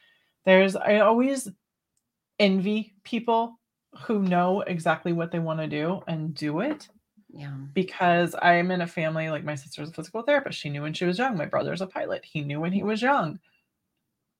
There's 0.46 0.76
I 0.76 1.00
always 1.00 1.48
envy 2.40 2.94
people 3.04 3.60
who 4.02 4.22
know 4.22 4.62
exactly 4.62 5.14
what 5.14 5.32
they 5.32 5.40
want 5.40 5.60
to 5.60 5.68
do 5.68 6.02
and 6.08 6.34
do 6.36 6.60
it 6.62 6.88
Yeah. 7.34 7.52
because 7.74 8.36
I'm 8.42 8.72
in 8.72 8.82
a 8.82 8.88
family 8.88 9.30
like 9.30 9.44
my 9.44 9.56
sister's 9.56 9.90
a 9.90 9.94
physical 9.94 10.22
therapist. 10.22 10.60
She 10.60 10.70
knew 10.70 10.84
when 10.84 10.94
she 10.94 11.06
was 11.06 11.18
young. 11.18 11.36
My 11.38 11.46
brother's 11.46 11.82
a 11.82 11.88
pilot. 11.88 12.24
He 12.24 12.42
knew 12.42 12.60
when 12.62 12.72
he 12.72 12.84
was 12.84 13.02
young. 13.02 13.40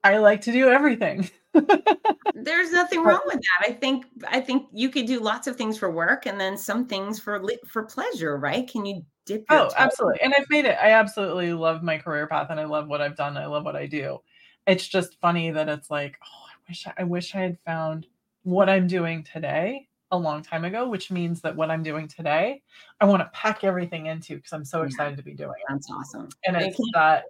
I 0.04 0.18
like 0.20 0.42
to 0.42 0.52
do 0.52 0.70
everything. 0.70 1.30
There's 2.44 2.72
nothing 2.72 3.04
wrong 3.04 3.22
with 3.26 3.40
that. 3.40 3.70
I 3.70 3.74
think 3.74 4.06
I 4.28 4.40
think 4.40 4.68
you 4.74 4.90
could 4.90 5.06
do 5.06 5.20
lots 5.20 5.48
of 5.48 5.56
things 5.56 5.78
for 5.78 5.92
work 5.92 6.26
and 6.26 6.40
then 6.40 6.58
some 6.58 6.86
things 6.88 7.20
for 7.20 7.44
for 7.68 7.84
pleasure, 7.84 8.38
right? 8.38 8.68
Can 8.70 8.86
you 8.86 9.04
dip 9.26 9.46
your 9.50 9.62
Oh, 9.62 9.72
absolutely. 9.78 10.22
And 10.22 10.34
I've 10.38 10.50
made 10.50 10.66
it. 10.66 10.78
I 10.82 10.92
absolutely 10.92 11.54
love 11.54 11.84
my 11.84 11.98
career 11.98 12.28
path 12.28 12.48
and 12.50 12.60
I 12.60 12.66
love 12.66 12.88
what 12.88 13.02
I've 13.02 13.16
done. 13.16 13.38
I 13.38 13.46
love 13.48 13.66
what 13.66 13.76
I 13.76 13.86
do. 13.86 14.20
It's 14.68 14.88
just 14.88 15.20
funny 15.20 15.52
that 15.52 15.70
it's 15.70 15.90
like, 15.90 16.18
oh, 16.24 16.46
I 16.48 16.70
wish 16.70 16.88
I, 16.88 16.94
I 17.00 17.04
wish 17.04 17.36
I 17.36 17.40
had 17.40 17.58
found 17.66 18.08
what 18.44 18.70
I'm 18.70 18.88
doing 18.88 19.24
today 19.24 19.88
a 20.12 20.18
long 20.18 20.42
time 20.42 20.66
ago, 20.66 20.88
which 20.88 21.12
means 21.12 21.42
that 21.42 21.56
what 21.56 21.70
I'm 21.70 21.84
doing 21.84 22.08
today, 22.08 22.62
I 23.00 23.06
want 23.06 23.22
to 23.22 23.30
pack 23.34 23.64
everything 23.64 24.08
into 24.08 24.36
because 24.36 24.54
I'm 24.54 24.66
so 24.66 24.82
Yeah. 24.82 24.88
excited 24.88 25.18
to 25.18 25.24
be 25.24 25.34
doing 25.34 25.52
it. 25.58 25.66
That's 25.70 25.90
awesome. 25.92 26.30
And 26.46 26.56
It 26.56 26.68
it's 26.70 26.80
that 26.94 27.26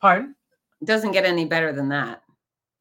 pardon? 0.00 0.34
It 0.80 0.86
doesn't 0.86 1.12
get 1.12 1.24
any 1.24 1.44
better 1.44 1.72
than 1.72 1.88
that. 1.90 2.22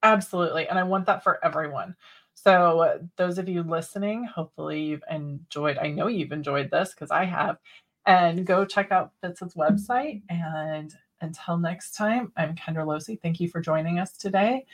Absolutely. 0.03 0.67
And 0.67 0.79
I 0.79 0.83
want 0.83 1.05
that 1.07 1.23
for 1.23 1.43
everyone. 1.43 1.95
So, 2.33 2.99
those 3.17 3.37
of 3.37 3.49
you 3.49 3.63
listening, 3.63 4.23
hopefully 4.23 4.81
you've 4.81 5.03
enjoyed, 5.09 5.77
I 5.77 5.89
know 5.89 6.07
you've 6.07 6.31
enjoyed 6.31 6.71
this 6.71 6.93
because 6.93 7.11
I 7.11 7.25
have. 7.25 7.57
And 8.05 8.45
go 8.45 8.65
check 8.65 8.91
out 8.91 9.11
Fitz's 9.21 9.55
website. 9.55 10.21
And 10.29 10.95
until 11.21 11.57
next 11.57 11.91
time, 11.91 12.31
I'm 12.37 12.55
Kendra 12.55 12.85
Losee. 12.85 13.21
Thank 13.21 13.39
you 13.39 13.49
for 13.49 13.59
joining 13.59 13.99
us 13.99 14.13
today. 14.13 14.65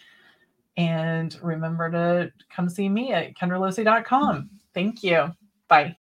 And 0.77 1.35
remember 1.41 1.89
to 1.91 2.31
come 2.53 2.69
see 2.69 2.87
me 2.87 3.13
at 3.13 3.35
kendralosee.com. 3.35 4.49
Thank 4.73 5.03
you. 5.03 5.31
Bye. 5.67 5.97